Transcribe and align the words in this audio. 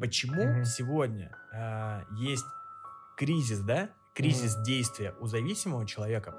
почему 0.00 0.44
Мгм. 0.46 0.64
сегодня 0.64 1.36
э, 1.52 2.02
есть 2.16 2.46
кризис, 3.16 3.60
да? 3.60 3.90
Кризис 4.14 4.56
Мгм. 4.56 4.64
действия 4.64 5.14
у 5.20 5.26
зависимого 5.26 5.86
человека. 5.86 6.34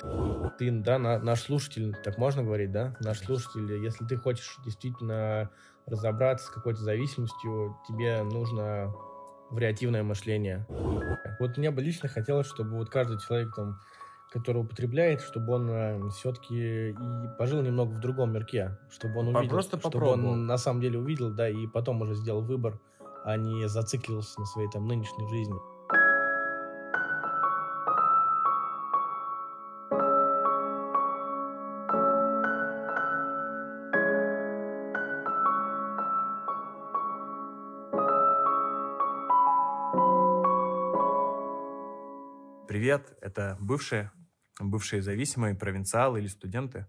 Ты, 0.59 0.71
да, 0.71 0.97
на- 0.99 1.19
наш 1.19 1.41
слушатель, 1.41 1.95
так 2.03 2.17
можно 2.17 2.43
говорить, 2.43 2.71
да? 2.71 2.95
Наш 2.99 3.19
слушатель, 3.19 3.71
если 3.81 4.05
ты 4.05 4.17
хочешь 4.17 4.57
действительно 4.65 5.49
разобраться 5.85 6.47
с 6.47 6.49
какой-то 6.49 6.81
зависимостью, 6.81 7.77
тебе 7.87 8.23
нужно 8.23 8.93
вариативное 9.51 10.03
мышление. 10.03 10.65
Вот 11.39 11.57
мне 11.57 11.71
бы 11.71 11.81
лично 11.81 12.09
хотелось, 12.09 12.47
чтобы 12.47 12.71
вот 12.77 12.89
каждый 12.89 13.19
человек, 13.19 13.55
там, 13.55 13.79
который 14.31 14.61
употребляет, 14.61 15.21
чтобы 15.21 15.53
он 15.53 16.09
все-таки 16.11 16.89
и 16.91 16.95
пожил 17.37 17.61
немного 17.61 17.91
в 17.91 17.99
другом 17.99 18.33
мирке, 18.33 18.77
чтобы 18.89 19.19
он 19.19 19.29
увидел, 19.29 19.49
просто 19.49 19.77
чтобы 19.79 19.93
попробовал. 19.93 20.31
он 20.33 20.45
на 20.45 20.57
самом 20.57 20.81
деле 20.81 20.99
увидел, 20.99 21.31
да, 21.33 21.49
и 21.49 21.67
потом 21.67 22.01
уже 22.01 22.15
сделал 22.15 22.41
выбор, 22.41 22.79
а 23.23 23.37
не 23.37 23.67
зациклился 23.67 24.39
на 24.39 24.45
своей 24.45 24.69
там 24.69 24.85
нынешней 24.85 25.27
жизни. 25.29 25.59
Привет, 42.67 43.17
это 43.21 43.57
бывшие, 43.59 44.11
бывшие 44.59 45.01
зависимые, 45.01 45.55
провинциалы 45.55 46.19
или 46.19 46.27
студенты. 46.27 46.87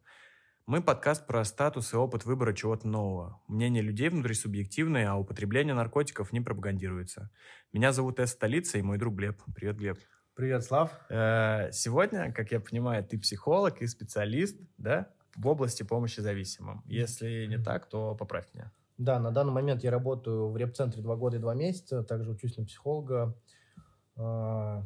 Мы 0.67 0.81
подкаст 0.81 1.27
про 1.27 1.45
статус 1.45 1.93
и 1.93 1.97
опыт 1.97 2.25
выбора 2.25 2.53
чего-то 2.53 2.87
нового. 2.87 3.41
Мнение 3.49 3.83
людей 3.83 4.09
внутри 4.09 4.35
субъективное, 4.35 5.11
а 5.11 5.17
употребление 5.17 5.75
наркотиков 5.75 6.33
не 6.33 6.41
пропагандируется. 6.41 7.31
Меня 7.73 7.93
зовут 7.93 8.21
Эс 8.21 8.31
Столица 8.31 8.79
и 8.79 8.83
мой 8.83 8.97
друг 8.97 9.17
Глеб. 9.17 9.43
Привет, 9.57 9.77
Глеб. 9.77 9.99
Привет, 10.35 10.63
Слав. 10.63 10.93
Э, 11.11 11.73
Сегодня, 11.73 12.33
как 12.33 12.53
я 12.53 12.61
понимаю, 12.61 13.05
ты 13.05 13.19
психолог 13.19 13.83
и 13.83 13.89
специалист, 13.89 14.57
да, 14.79 15.11
в 15.35 15.49
области 15.49 15.83
помощи 15.83 16.21
зависимым. 16.21 16.85
Если 16.87 17.47
не 17.47 17.59
так, 17.59 17.89
то 17.89 18.15
поправь 18.15 18.47
меня. 18.55 18.71
Да, 18.99 19.19
на 19.19 19.33
данный 19.33 19.53
момент 19.53 19.83
я 19.83 19.91
работаю 19.91 20.49
в 20.49 20.57
реп-центре 20.57 21.03
два 21.03 21.17
года 21.17 21.39
и 21.39 21.41
два 21.41 21.55
месяца, 21.55 22.05
также 22.05 22.31
учусь 22.31 22.57
на 22.57 22.65
психолога 22.65 23.37
э, 24.15 24.21
в 24.21 24.85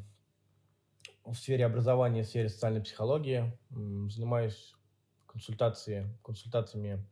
сфере 1.35 1.67
образования, 1.67 2.23
в 2.23 2.27
сфере 2.27 2.49
социальной 2.49 2.81
психологии, 2.81 3.53
занимаюсь 3.69 4.76
консультацией, 5.37 6.07
консультациями 6.25 7.07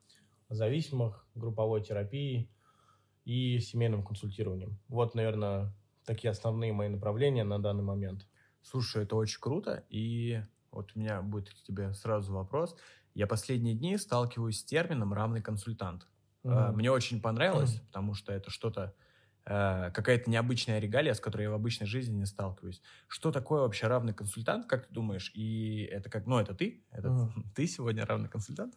зависимых, 0.48 1.27
групповой 1.34 1.83
терапией 1.83 2.50
и 3.27 3.58
семейным 3.58 4.03
консультированием. 4.03 4.78
Вот, 4.89 5.14
наверное, 5.14 5.75
такие 6.06 6.31
основные 6.31 6.72
мои 6.72 6.89
направления 6.89 7.44
на 7.44 7.58
данный 7.58 7.84
момент. 7.84 8.27
Слушай, 8.62 9.05
это 9.05 9.16
очень 9.16 9.41
круто. 9.41 9.84
И 9.91 10.42
вот 10.70 10.92
у 10.94 11.00
меня 11.00 11.20
будет 11.20 11.50
к 11.50 11.62
тебе 11.62 11.92
сразу 11.92 12.33
вопрос. 12.33 12.77
Я 13.12 13.27
последние 13.27 13.75
дни 13.75 13.98
сталкиваюсь 13.98 14.61
с 14.61 14.64
термином 14.64 15.12
«равный 15.12 15.42
консультант». 15.42 16.06
Мгм. 16.44 16.77
Мне 16.77 16.91
очень 16.91 17.20
понравилось, 17.20 17.75
потому 17.88 18.14
что 18.14 18.33
это 18.33 18.50
что-то, 18.50 18.94
какая-то 19.45 20.31
необычная 20.31 20.78
регалия, 20.78 21.14
с 21.14 21.20
которой 21.20 21.42
я 21.42 21.50
в 21.50 21.55
обычной 21.55 21.87
жизни 21.87 22.14
не 22.17 22.27
сталкиваюсь. 22.27 22.83
Что 23.09 23.31
такое 23.33 23.61
вообще 23.62 23.87
равный 23.87 24.14
консультант, 24.14 24.67
как 24.67 24.87
ты 24.87 24.92
думаешь? 24.95 25.31
И 25.34 25.83
это 25.91 26.11
как, 26.11 26.27
ну, 26.27 26.39
это 26.39 26.55
ты? 26.55 26.87
Это 26.91 27.11
Мгм. 27.11 27.34
ты 27.55 27.67
сегодня 27.67 28.06
равный 28.06 28.28
консультант? 28.28 28.75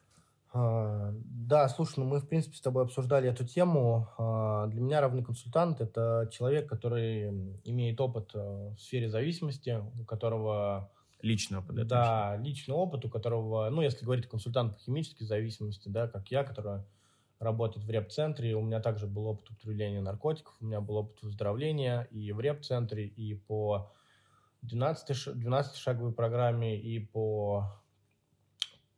А, 0.53 1.11
Да, 1.13 1.67
слушай, 1.69 1.99
ну 1.99 2.05
мы, 2.05 2.19
в 2.19 2.27
принципе, 2.27 2.55
с 2.57 2.61
тобой 2.61 2.83
обсуждали 2.83 3.29
эту 3.29 3.45
тему. 3.45 4.09
А, 4.17 4.67
Для 4.67 4.81
меня 4.81 5.01
равный 5.01 5.23
консультант– 5.23 5.81
это 5.81 6.29
человек, 6.31 6.69
который 6.69 7.29
имеет 7.63 7.99
опыт 8.01 8.31
э, 8.33 8.39
в 8.39 8.77
сфере 8.79 9.09
зависимости, 9.09 9.77
у 9.99 10.05
которого, 10.05 10.91
Личный 11.21 11.59
опыт, 11.59 11.75
да? 11.87 12.37
личный 12.39 12.75
опыт, 12.75 13.05
у 13.05 13.09
которого, 13.09 13.69
ну, 13.69 13.81
если 13.81 14.05
говорить 14.05 14.27
консультант 14.27 14.75
по 14.75 14.79
химической 14.81 15.25
зависимости, 15.25 15.89
да, 15.89 16.07
как 16.07 16.29
я, 16.31 16.43
который 16.43 16.83
работает 17.39 17.85
в 17.85 17.89
реп-центре, 17.89 18.55
у 18.55 18.61
меня 18.61 18.79
также 18.79 19.07
был 19.07 19.27
опыт 19.27 19.49
употребления 19.49 20.01
наркотиков, 20.01 20.55
у 20.59 20.65
меня 20.65 20.81
был 20.81 20.97
опыт 20.97 21.21
выздоровления 21.21 22.03
и 22.11 22.31
в 22.31 22.39
реп-центре, 22.39 23.05
и 23.05 23.35
по 23.35 23.91
12 24.61 25.35
12-шаговой 25.35 26.13
программе, 26.13 26.79
и 26.79 26.99
по 26.99 27.81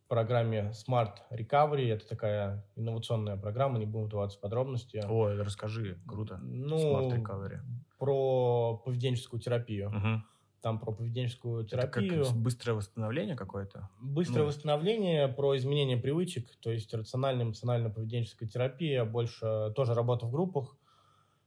программе 0.07 0.73
Smart 0.73 1.17
Recovery. 1.31 1.93
Это 1.93 2.07
такая 2.07 2.65
инновационная 2.75 3.37
программа, 3.37 3.77
не 3.79 3.85
будем 3.85 4.07
вдаваться 4.07 4.37
в 4.37 4.41
подробности. 4.41 5.01
Ой, 5.07 5.41
расскажи, 5.41 5.97
круто. 6.07 6.37
Ну, 6.39 6.77
Smart 6.77 7.23
Recovery. 7.23 7.59
про 7.97 8.77
поведенческую 8.77 9.39
терапию. 9.39 9.91
Мгм. 9.91 10.25
Там 10.61 10.79
про 10.79 10.91
поведенческую 10.91 11.65
Это 11.65 11.77
как 11.77 12.03
терапию. 12.03 12.25
быстрое 12.33 12.75
восстановление 12.75 13.35
какое-то? 13.35 13.89
Быстрое 14.01 14.41
ну. 14.41 14.47
восстановление, 14.47 15.27
про 15.27 15.55
изменение 15.57 15.97
привычек, 15.97 16.49
то 16.59 16.71
есть 16.71 16.93
рациональная 16.93 17.45
эмоционально-поведенческая 17.45 18.49
терапия, 18.49 19.05
больше 19.05 19.71
тоже 19.75 19.93
работа 19.93 20.25
в 20.25 20.31
группах, 20.31 20.75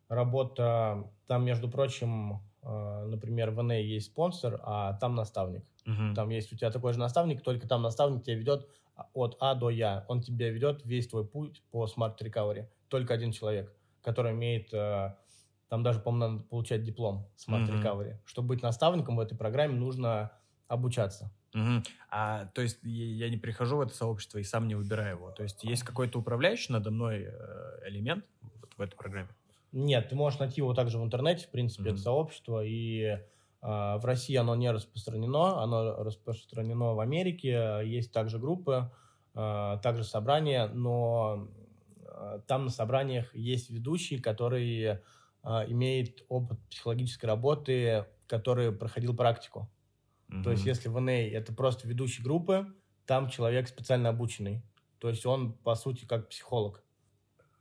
работа, 0.08 1.10
там, 1.26 1.44
между 1.44 1.68
прочим, 1.68 2.40
э, 2.62 3.04
например, 3.06 3.50
в 3.50 3.62
НА 3.62 3.74
есть 3.74 4.06
спонсор, 4.06 4.60
а 4.62 4.94
там 4.94 5.14
наставник. 5.14 5.64
Мгм. 5.84 6.14
Там 6.14 6.30
есть 6.30 6.52
у 6.52 6.56
тебя 6.56 6.70
такой 6.70 6.92
же 6.92 6.98
наставник, 6.98 7.42
только 7.42 7.68
там 7.68 7.82
наставник 7.82 8.24
тебя 8.24 8.36
ведет 8.36 8.66
от 9.14 9.36
А 9.40 9.54
до 9.54 9.68
Я. 9.68 10.04
Он 10.08 10.22
тебя 10.22 10.50
ведет 10.50 10.84
весь 10.84 11.08
твой 11.08 11.26
путь 11.26 11.62
по 11.70 11.84
Recovery. 11.84 12.66
Только 12.88 13.14
один 13.14 13.32
человек, 13.32 13.74
который 14.00 14.32
имеет... 14.32 14.72
э, 14.72 15.14
Там 15.72 15.82
даже, 15.82 16.00
по-моему, 16.00 16.34
надо 16.34 16.48
получать 16.48 16.84
диплом 16.84 17.30
Smart. 17.34 17.66
Recovery. 17.66 18.18
Чтобы 18.26 18.48
быть 18.48 18.62
наставником 18.62 19.16
в 19.16 19.20
этой 19.20 19.38
программе, 19.38 19.72
нужно 19.72 20.32
обучаться. 20.68 21.32
Мгм. 21.54 21.82
А, 22.10 22.44
то 22.44 22.60
есть 22.60 22.80
я 22.82 23.30
не 23.30 23.38
прихожу 23.38 23.78
в 23.78 23.80
это 23.80 23.94
сообщество 23.94 24.36
и 24.36 24.42
сам 24.42 24.68
не 24.68 24.74
выбираю 24.74 25.16
его. 25.16 25.30
То 25.30 25.42
есть 25.44 25.64
есть 25.64 25.82
какой-то 25.82 26.18
управляющий 26.18 26.74
надо 26.74 26.90
мной 26.90 27.24
э, 27.26 27.88
элемент 27.88 28.26
вот 28.60 28.74
в 28.76 28.82
этой 28.82 28.96
программе? 28.96 29.30
Нет, 29.72 30.10
ты 30.10 30.14
можешь 30.14 30.38
найти 30.40 30.60
его 30.60 30.74
также 30.74 30.98
в 30.98 31.04
интернете, 31.04 31.46
в 31.46 31.50
принципе, 31.50 31.84
Мгм. 31.84 31.92
это 31.92 32.02
сообщество, 32.02 32.62
и 32.62 33.00
э, 33.04 33.18
в 33.62 34.04
России 34.04 34.36
оно 34.36 34.54
не 34.54 34.70
распространено, 34.70 35.62
оно 35.62 36.02
распространено 36.04 36.92
в 36.92 37.00
Америке, 37.00 37.80
есть 37.82 38.12
также 38.12 38.38
группы, 38.38 38.92
э, 39.34 39.78
также 39.82 40.04
собрания, 40.04 40.66
но 40.66 41.48
э, 42.04 42.40
там 42.46 42.66
на 42.66 42.70
собраниях 42.70 43.34
есть 43.34 43.70
ведущий, 43.70 44.18
который 44.18 44.82
э, 44.82 45.00
имеет 45.44 46.24
опыт 46.28 46.58
психологической 46.70 47.28
работы, 47.28 48.06
который 48.26 48.72
проходил 48.72 49.16
практику. 49.16 49.72
То 50.42 50.50
есть, 50.52 50.66
если 50.66 50.88
в 50.88 51.00
НА 51.00 51.12
это 51.12 51.54
просто 51.54 51.88
ведущий 51.88 52.22
группы, 52.22 52.74
там 53.06 53.28
человек 53.30 53.68
специально 53.68 54.10
обученный. 54.10 54.64
То 54.98 55.08
есть 55.08 55.26
он, 55.26 55.54
по 55.58 55.74
сути, 55.76 56.04
как 56.06 56.28
психолог. 56.30 56.84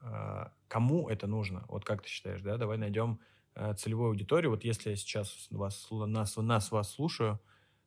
А, 0.02 0.54
Кому 0.68 1.10
это 1.10 1.28
нужно? 1.28 1.66
Вот 1.68 1.86
как 1.86 2.02
ты 2.02 2.10
считаешь, 2.10 2.42
да? 2.42 2.58
Давай 2.58 2.78
найдем 2.78 3.20
э, 3.56 3.74
целевую 3.74 4.10
аудиторию. 4.10 4.52
Вот 4.52 4.64
если 4.64 4.92
я 4.92 4.96
сейчас 4.96 5.48
вас, 5.52 5.88
нас, 5.92 6.38
нас 6.38 6.72
вас 6.72 6.92
слушаю, 6.94 7.42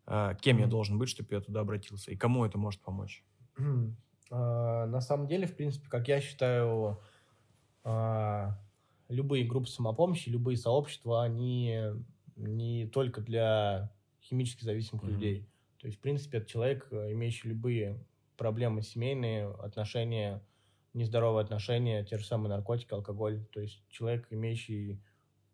э, 0.07 0.35
кем 0.41 0.59
я 0.59 0.67
Мгм. 0.67 0.69
должен 0.69 0.99
быть, 0.99 1.09
чтобы 1.09 1.35
я 1.35 1.41
туда 1.41 1.61
обратился? 1.61 2.11
И 2.13 2.17
кому 2.17 2.45
это 2.45 2.59
может 2.59 2.83
помочь? 2.83 3.25
А, 4.31 4.87
На 4.87 5.01
самом 5.01 5.27
деле, 5.29 5.47
в 5.47 5.57
принципе, 5.57 5.89
как 5.89 6.09
я 6.09 6.21
считаю, 6.21 7.01
а, 7.85 8.64
любые 9.09 9.45
группы 9.45 9.69
самопомощи, 9.69 10.29
любые 10.29 10.57
сообщества, 10.57 11.23
они 11.23 11.81
не 12.37 12.87
только 12.87 13.21
для 13.21 13.93
химически 14.23 14.65
зависимых 14.65 15.05
Мгм. 15.05 15.13
людей. 15.13 15.49
То 15.79 15.87
есть, 15.87 15.99
в 15.99 16.01
принципе, 16.01 16.39
это 16.39 16.47
человек, 16.47 16.89
э, 16.91 17.13
имеющий 17.13 17.49
любые 17.49 18.05
проблемы 18.37 18.83
семейные, 18.83 19.51
отношения, 19.51 20.43
нездоровые 20.95 21.45
отношения, 21.45 22.05
те 22.05 22.19
же 22.19 22.25
самые 22.25 22.51
наркотики, 22.51 22.93
алкоголь. 22.95 23.45
То 23.53 23.61
есть 23.61 23.85
человек, 23.91 24.27
имеющий 24.31 25.01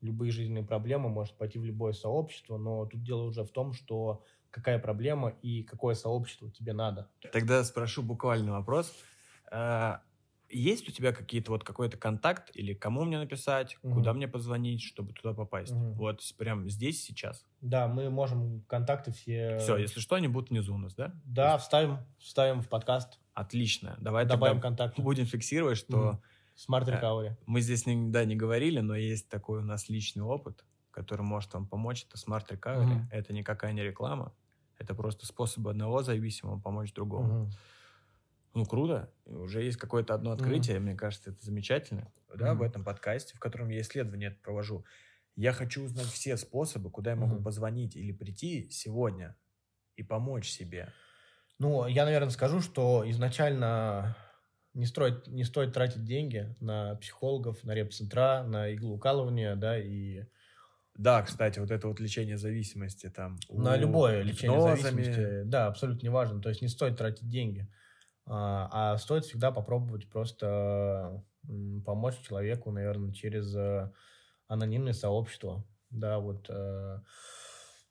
любые 0.00 0.30
жизненные 0.30 0.64
проблемы, 0.64 1.08
может 1.08 1.36
пойти 1.36 1.58
в 1.58 1.64
любое 1.64 1.92
сообщество, 1.92 2.56
но 2.56 2.86
тут 2.86 3.02
дело 3.02 3.22
уже 3.24 3.44
в 3.44 3.50
том, 3.50 3.72
что 3.72 4.24
какая 4.50 4.78
проблема 4.78 5.30
и 5.42 5.62
какое 5.62 5.94
сообщество 5.94 6.50
тебе 6.50 6.72
надо. 6.72 7.10
Тогда 7.32 7.62
спрошу 7.64 8.02
буквальный 8.02 8.52
вопрос. 8.52 8.94
А, 9.50 10.02
Есть 10.52 10.88
у 10.88 10.92
тебя 10.92 11.12
какие-то 11.12 11.52
вот 11.52 11.62
какой-то 11.62 11.96
контакт 11.96 12.50
или 12.54 12.74
кому 12.74 13.04
мне 13.04 13.18
написать, 13.18 13.78
Мгм. 13.82 13.94
куда 13.94 14.12
мне 14.12 14.26
позвонить, 14.26 14.82
чтобы 14.82 15.12
туда 15.12 15.32
попасть? 15.32 15.72
Мгм. 15.72 15.92
Вот 15.94 16.20
прям 16.36 16.68
здесь 16.68 17.02
сейчас. 17.04 17.46
Да, 17.60 17.86
мы 17.86 18.10
можем 18.10 18.62
контакты 18.62 19.12
все... 19.12 19.58
Все, 19.60 19.76
если 19.76 20.00
что, 20.00 20.16
они 20.16 20.26
будут 20.28 20.50
внизу 20.50 20.74
у 20.74 20.78
нас, 20.78 20.94
да? 20.94 21.14
Да, 21.24 21.56
вставим, 21.58 21.98
вставим 22.18 22.62
в 22.62 22.68
подкаст, 22.68 23.18
Отлично. 23.32 23.96
Давай 24.00 24.26
добавим 24.26 24.56
тогда 24.56 24.68
контакты. 24.68 25.00
будем 25.02 25.24
фиксировать, 25.24 25.78
что 25.78 25.96
Мгм. 25.96 26.22
Smart 26.56 26.88
Э, 26.90 27.00
Recovery. 27.00 27.36
мы 27.46 27.60
здесь 27.60 27.86
никогда 27.86 28.24
не 28.24 28.34
говорили, 28.36 28.80
но 28.80 28.94
есть 28.96 29.28
такой 29.28 29.60
у 29.60 29.62
нас 29.64 29.88
личный 29.88 30.24
опыт, 30.24 30.64
который 30.90 31.22
может 31.22 31.54
вам 31.54 31.66
помочь. 31.66 32.04
Это 32.06 32.18
Smart 32.18 32.46
Recovery. 32.50 32.84
Мгм. 32.84 33.08
Это 33.12 33.32
никакая 33.32 33.72
не 33.72 33.82
реклама. 33.82 34.34
Это 34.78 34.94
просто 34.94 35.26
способ 35.26 35.68
одного 35.68 36.02
зависимого 36.02 36.58
помочь 36.60 36.92
другому. 36.92 37.44
Мгм. 37.44 37.52
Ну, 38.54 38.64
круто. 38.64 39.12
Уже 39.26 39.62
есть 39.62 39.78
какое-то 39.78 40.14
одно 40.14 40.32
открытие, 40.32 40.78
mm. 40.78 40.80
мне 40.80 40.94
кажется, 40.96 41.30
это 41.30 41.44
замечательно. 41.44 42.12
Да, 42.34 42.52
mm. 42.52 42.54
в 42.54 42.62
этом 42.62 42.84
подкасте, 42.84 43.36
в 43.36 43.40
котором 43.40 43.68
я 43.68 43.80
исследование 43.80 44.32
провожу. 44.32 44.84
Я 45.36 45.52
хочу 45.52 45.84
узнать 45.84 46.06
все 46.06 46.36
способы, 46.36 46.90
куда 46.90 47.10
я 47.10 47.16
могу 47.16 47.36
mm. 47.36 47.44
позвонить 47.44 47.96
или 47.96 48.12
прийти 48.12 48.68
сегодня 48.70 49.36
и 49.96 50.02
помочь 50.02 50.48
себе. 50.48 50.92
Ну, 51.58 51.86
я, 51.86 52.04
наверное, 52.04 52.30
скажу, 52.30 52.60
что 52.60 53.04
изначально 53.06 54.16
не, 54.74 54.86
строить, 54.86 55.26
не 55.26 55.44
стоит 55.44 55.72
тратить 55.72 56.04
деньги 56.04 56.54
на 56.60 56.96
психологов, 56.96 57.62
на 57.64 57.72
репцентра, 57.72 58.42
на 58.42 58.74
иглоукалывание, 58.74 59.56
да, 59.56 59.78
и... 59.78 60.24
Да, 60.96 61.22
кстати, 61.22 61.58
вот 61.58 61.70
это 61.70 61.88
вот 61.88 62.00
лечение 62.00 62.36
зависимости 62.36 63.08
там. 63.08 63.38
На 63.48 63.76
любое 63.76 64.22
лечение 64.22 64.60
зависимости, 64.60 65.42
да, 65.44 65.68
абсолютно 65.68 66.06
неважно. 66.06 66.42
То 66.42 66.48
есть 66.48 66.62
не 66.62 66.68
стоит 66.68 66.96
тратить 66.96 67.28
деньги, 67.28 67.68
а, 68.32 68.92
а 68.92 68.98
стоит 68.98 69.24
всегда 69.24 69.50
попробовать 69.50 70.08
просто 70.08 71.24
помочь 71.84 72.20
человеку, 72.20 72.70
наверное, 72.70 73.12
через 73.12 73.52
э, 73.56 73.90
анонимное 74.46 74.92
сообщество. 74.92 75.66
Да, 75.90 76.20
вот 76.20 76.46
э, 76.48 77.00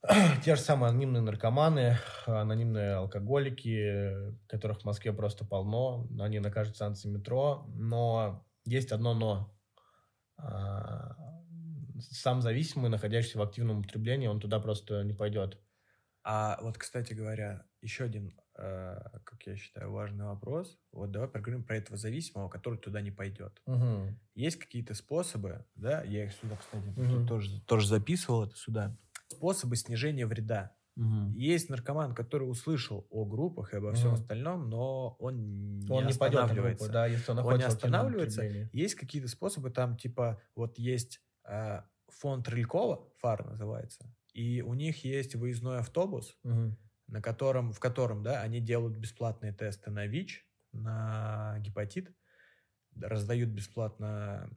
те 0.45 0.55
же 0.55 0.61
самые 0.61 0.91
анонимные 0.91 1.21
наркоманы, 1.21 1.97
анонимные 2.25 2.93
алкоголики, 2.93 4.33
которых 4.47 4.79
в 4.81 4.85
Москве 4.85 5.11
просто 5.11 5.43
полно, 5.43 6.07
они 6.19 6.39
на 6.39 6.49
каждой 6.49 6.75
станции 6.75 7.09
метро, 7.09 7.65
но 7.75 8.45
есть 8.63 8.93
одно 8.93 9.13
но. 9.13 9.53
А, 10.37 11.17
сам 11.99 12.41
зависимый, 12.41 12.89
находящийся 12.89 13.39
в 13.39 13.41
активном 13.41 13.79
употреблении, 13.79 14.27
он 14.27 14.39
туда 14.39 14.61
просто 14.61 15.03
не 15.03 15.13
пойдет. 15.13 15.59
А 16.23 16.57
вот, 16.61 16.77
кстати 16.77 17.13
говоря, 17.13 17.65
еще 17.81 18.05
один, 18.05 18.39
как 18.59 19.43
я 19.45 19.55
считаю, 19.55 19.91
важный 19.91 20.25
вопрос. 20.25 20.77
Вот 20.91 21.11
давай 21.11 21.29
поговорим 21.29 21.63
про 21.63 21.77
этого 21.77 21.97
зависимого, 21.97 22.49
который 22.49 22.77
туда 22.77 23.01
не 23.01 23.11
пойдет. 23.11 23.61
Угу. 23.65 24.13
Есть 24.35 24.57
какие-то 24.57 24.93
способы, 24.93 25.65
да, 25.75 26.03
я 26.03 26.25
их 26.25 26.33
сюда, 26.33 26.57
кстати, 26.57 26.87
угу. 26.89 27.25
тоже, 27.25 27.61
тоже 27.61 27.87
записывал 27.87 28.43
это 28.43 28.57
сюда, 28.57 28.97
способы 29.27 29.75
снижения 29.75 30.25
вреда. 30.25 30.75
Угу. 30.97 31.37
Есть 31.37 31.69
наркоман, 31.69 32.13
который 32.13 32.43
услышал 32.43 33.07
о 33.09 33.23
группах 33.25 33.73
и 33.73 33.77
обо 33.77 33.93
всем 33.93 34.09
угу. 34.09 34.15
остальном, 34.15 34.69
но 34.69 35.15
он 35.19 35.79
не 35.79 35.89
он 35.89 36.03
не 36.03 36.11
останавливается. 36.11 36.83
Группу, 36.83 36.93
да, 36.93 37.05
если 37.07 37.31
он, 37.31 37.39
он 37.39 37.57
не 37.57 37.63
останавливается. 37.63 38.43
Есть 38.73 38.95
какие-то 38.95 39.29
способы, 39.29 39.69
там 39.69 39.95
типа 39.95 40.41
вот 40.55 40.77
есть 40.77 41.21
э, 41.47 41.81
фонд 42.09 42.49
Рылькова, 42.49 43.07
ФАР 43.19 43.45
называется, 43.45 44.13
и 44.33 44.61
у 44.61 44.73
них 44.73 45.05
есть 45.05 45.35
выездной 45.35 45.79
автобус, 45.79 46.35
угу. 46.43 46.75
На 47.09 47.21
котором, 47.21 47.73
в 47.73 47.79
котором 47.79 48.23
да, 48.23 48.41
они 48.41 48.59
делают 48.59 48.97
бесплатные 48.97 49.51
тесты 49.51 49.89
на 49.89 50.05
ВИЧ, 50.05 50.45
на 50.71 51.57
гепатит, 51.59 52.13
раздают 52.95 53.49
бесплатно 53.49 54.49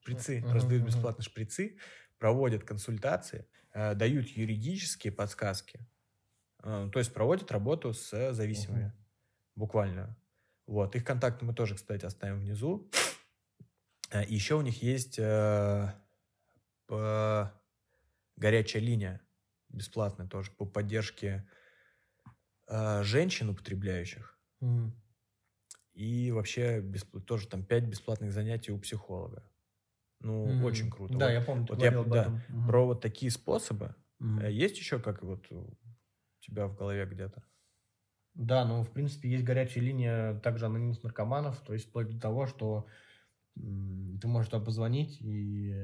шприцы, 0.00 0.40
uh 0.40 0.52
раздают 0.52 0.84
бесплатно 0.84 1.24
шприцы, 1.24 1.76
проводят 2.18 2.64
консультации, 2.64 3.48
э, 3.72 3.94
дают 3.94 4.26
юридические 4.28 5.12
подсказки, 5.12 5.80
э, 6.62 6.88
то 6.92 6.98
есть 6.98 7.12
проводят 7.12 7.50
работу 7.50 7.92
с 7.92 8.32
зависимыми, 8.32 8.86
uh 8.86 8.92
буквально. 9.56 10.16
Вот, 10.66 10.94
их 10.94 11.04
контакты 11.04 11.44
мы 11.44 11.54
тоже, 11.54 11.74
кстати, 11.74 12.04
оставим 12.04 12.40
внизу. 12.40 12.90
Э, 14.10 14.22
еще 14.28 14.54
у 14.54 14.62
них 14.62 14.82
есть 14.82 15.18
э, 15.18 15.92
по, 16.86 17.52
горячая 18.36 18.82
линия, 18.82 19.20
бесплатная 19.68 20.28
тоже, 20.28 20.52
по 20.52 20.64
поддержке 20.66 21.48
женщин 22.68 23.50
употребляющих. 23.50 24.38
mm 24.62 24.90
И 25.94 26.30
вообще 26.30 26.80
бесп... 26.80 27.24
тоже 27.24 27.48
там 27.48 27.64
пять 27.64 27.84
бесплатных 27.84 28.32
занятий 28.32 28.72
у 28.72 28.78
психолога. 28.78 29.42
Ну, 30.20 30.46
mm-hmm. 30.46 30.64
очень 30.64 30.90
круто. 30.90 31.16
Да, 31.16 31.26
вот, 31.26 31.32
я 31.32 31.40
помню, 31.40 31.66
ты 31.66 31.74
вот 31.74 31.82
я, 31.82 31.98
об 31.98 32.08
да, 32.08 32.22
этом. 32.22 32.36
Mm-hmm. 32.36 32.66
Про 32.66 32.86
вот 32.86 33.00
такие 33.00 33.30
способы. 33.30 33.94
Mm-hmm. 34.22 34.50
Есть 34.50 34.78
еще 34.78 34.98
как 34.98 35.22
вот 35.22 35.50
у 35.50 35.76
тебя 36.40 36.66
в 36.66 36.76
голове 36.76 37.06
где-то? 37.06 37.44
Да, 38.34 38.64
ну, 38.66 38.82
в 38.82 38.90
принципе, 38.90 39.30
есть 39.30 39.44
горячая 39.44 39.82
линия 39.82 40.38
также 40.40 40.66
анонимных 40.66 41.02
наркоманов, 41.02 41.58
то 41.60 41.72
есть 41.72 41.88
вплоть 41.88 42.10
до 42.10 42.20
того, 42.20 42.46
что 42.46 42.86
ты 43.54 44.26
можешь 44.26 44.50
туда 44.50 44.62
позвонить, 44.62 45.16
и 45.22 45.74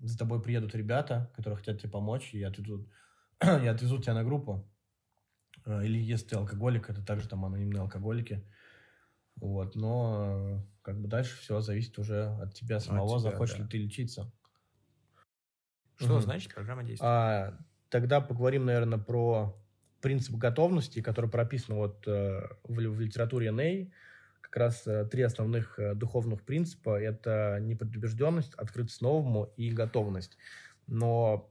за 0.00 0.18
тобой 0.18 0.42
приедут 0.42 0.74
ребята, 0.74 1.32
которые 1.34 1.56
хотят 1.56 1.80
тебе 1.80 1.90
помочь, 1.90 2.34
и 2.34 2.42
отвезут, 2.42 2.86
и 3.42 3.66
отвезут 3.66 4.04
тебя 4.04 4.14
на 4.14 4.24
группу. 4.24 4.70
Э, 5.66 5.84
или 5.84 5.98
если 5.98 6.28
ты 6.28 6.36
алкоголик, 6.36 6.88
это 6.88 7.04
также 7.04 7.28
там 7.28 7.44
анонимные 7.44 7.82
алкоголики. 7.82 8.42
Вот, 9.36 9.74
но 9.74 10.64
как 10.80 10.98
бы 10.98 11.08
дальше 11.08 11.38
все 11.38 11.60
зависит 11.60 11.98
уже 11.98 12.24
от 12.40 12.54
тебя 12.54 12.80
самого, 12.80 13.16
от 13.16 13.20
тебя, 13.20 13.30
захочешь 13.30 13.56
да. 13.56 13.64
ли 13.64 13.68
ты 13.68 13.78
лечиться. 13.78 14.32
Что 15.96 16.14
угу. 16.14 16.20
значит 16.20 16.54
программа 16.54 16.84
действий? 16.84 17.06
А, 17.06 17.58
тогда 17.90 18.20
поговорим, 18.20 18.64
наверное, 18.64 18.98
про 18.98 19.54
принцип 20.00 20.36
готовности, 20.36 21.00
который 21.02 21.28
прописан 21.28 21.76
вот 21.76 22.06
э, 22.06 22.48
в, 22.64 22.74
в 22.74 23.00
литературе 23.00 23.50
Ней. 23.50 23.92
Как 24.40 24.56
раз 24.56 24.86
э, 24.86 25.04
три 25.06 25.22
основных 25.22 25.78
э, 25.78 25.94
духовных 25.94 26.42
принципа– 26.42 27.00
это 27.00 27.58
непредубежденность, 27.60 28.54
открытость 28.54 29.00
новому 29.00 29.52
и 29.56 29.70
готовность. 29.70 30.36
Но 30.86 31.50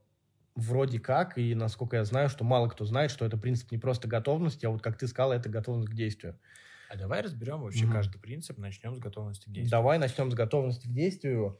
вроде 0.56 1.00
как, 1.00 1.38
и 1.38 1.54
насколько 1.54 1.98
я 1.98 2.06
знаю, 2.06 2.30
что 2.30 2.44
мало 2.44 2.68
кто 2.69 2.86
знает, 2.86 3.12
что 3.12 3.25
это 3.25 3.38
принцип 3.38 3.72
не 3.72 3.78
просто 3.78 4.07
готовности, 4.07 4.66
а 4.66 4.69
вот, 4.69 4.81
как 4.81 4.98
ты 4.98 5.07
сказал, 5.07 5.34
это 5.34 5.50
готовность 5.50 5.90
к 5.90 5.94
действию. 5.94 6.40
А 6.90 6.98
давай 6.98 7.22
разберем 7.22 7.62
вообще 7.62 7.86
mm-hmm. 7.86 7.92
каждый 7.92 8.19
принцип, 8.19 8.57
начнем 8.57 8.96
с 8.96 9.00
готовности 9.00 9.46
к 9.46 9.52
действию. 9.52 9.72
Давай 9.72 9.98
начнем 9.98 10.31
с 10.31 10.34
готовности 10.34 10.88
к 10.88 10.92
действию. 10.92 11.60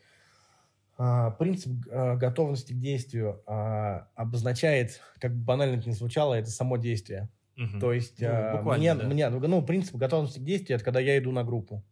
А, 0.98 1.32
принцип 1.32 1.74
а, 1.92 2.16
готовности 2.16 2.74
к 2.74 2.80
действию 2.80 3.44
а, 3.48 4.08
обозначает, 4.16 5.02
как 5.20 5.36
бы 5.36 5.44
банально 5.44 5.78
это 5.78 5.90
ни 5.90 5.94
звучало, 5.94 6.36
это 6.36 6.50
само 6.50 6.78
действие. 6.78 7.30
Угу. 7.58 7.80
То 7.80 7.94
есть 7.94 8.22
ну, 8.22 8.74
мне, 8.74 8.96
да. 8.96 9.06
мне, 9.06 9.30
ну, 9.30 9.62
принцип 9.62 9.96
готовности 9.96 10.40
к 10.40 10.44
действию 10.44 10.76
это 10.76 10.86
когда 10.86 11.00
я 11.00 11.18
иду 11.18 11.32
на 11.32 11.44
группу. 11.44 11.84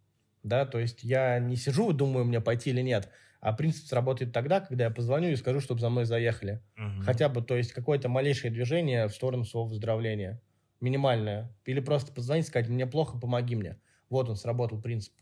Да, 0.43 0.65
то 0.65 0.77
есть 0.77 1.03
я 1.03 1.39
не 1.39 1.55
сижу 1.55 1.91
и 1.91 1.93
думаю, 1.93 2.25
мне 2.25 2.41
пойти 2.41 2.69
или 2.71 2.81
нет, 2.81 3.09
а 3.43 3.51
принцип 3.51 3.87
сработает 3.87 4.31
тогда, 4.31 4.61
когда 4.61 4.85
я 4.85 4.89
позвоню 4.89 5.27
и 5.27 5.35
скажу, 5.35 5.59
чтобы 5.59 5.81
за 5.81 5.89
мной 5.89 6.05
заехали. 6.05 6.63
Угу. 6.77 7.03
Хотя 7.03 7.27
бы, 7.27 7.41
то 7.41 7.57
есть 7.57 7.73
какое-то 7.73 8.07
малейшее 8.07 8.51
движение 8.51 9.05
в 9.09 9.13
сторону 9.13 9.43
своего 9.43 9.67
выздоровления 9.67 10.41
минимальная. 10.79 11.53
Или 11.65 11.81
просто 11.81 12.13
позвонить, 12.13 12.47
сказать, 12.47 12.69
мне 12.69 12.87
плохо, 12.87 13.17
помоги 13.17 13.57
мне. 13.57 13.81
Вот 14.09 14.29
он, 14.29 14.37
сработал 14.37 14.81
принцип. 14.81 15.13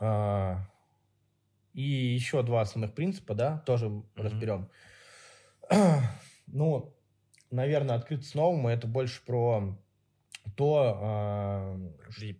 А, 0.00 0.66
и 1.72 1.82
еще 1.82 2.42
два 2.42 2.62
основных 2.62 2.94
принципа, 2.94 3.34
да, 3.34 3.58
тоже 3.58 3.86
mm-hmm. 3.86 4.04
разберем. 4.16 4.70
ну, 6.48 6.92
наверное, 7.52 7.94
открыться 7.94 8.36
новому 8.36 8.68
это 8.68 8.88
больше 8.88 9.24
про 9.24 9.78
то... 10.56 10.98
А... 11.00 11.80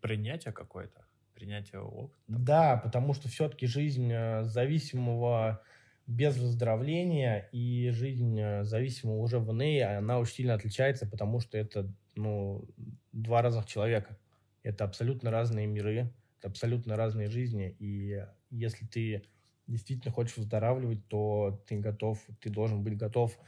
Принятие 0.02 0.52
какое-то? 0.52 1.00
Принятие 1.40 1.80
опыта? 1.80 2.14
Да, 2.28 2.76
потому 2.76 3.14
что 3.14 3.28
все-таки 3.28 3.66
жизнь 3.66 4.12
э, 4.12 4.44
зависимого 4.44 5.62
без 6.06 6.36
выздоровления, 6.36 7.48
и 7.50 7.88
жизнь 7.88 8.38
э, 8.38 8.62
зависимого 8.62 9.16
уже 9.16 9.38
в 9.38 9.50
НЭИ, 9.50 9.80
она 9.80 10.18
очень 10.18 10.34
сильно 10.34 10.52
отличается, 10.52 11.06
потому 11.06 11.40
что 11.40 11.56
это 11.56 11.90
ну, 12.14 12.68
два 13.12 13.40
разных 13.40 13.64
человека. 13.64 14.18
Это 14.62 14.84
абсолютно 14.84 15.30
разные 15.30 15.66
миры, 15.66 16.12
это 16.38 16.48
абсолютно 16.48 16.94
разные 16.96 17.30
жизни, 17.30 17.74
и 17.78 18.22
если 18.50 18.84
ты 18.84 19.24
действительно 19.66 20.12
хочешь 20.12 20.36
выздоравливать, 20.36 21.08
то 21.08 21.64
ты 21.66 21.78
готов, 21.78 22.22
ты 22.40 22.50
должен 22.50 22.82
быть 22.82 22.98
готов 22.98 23.38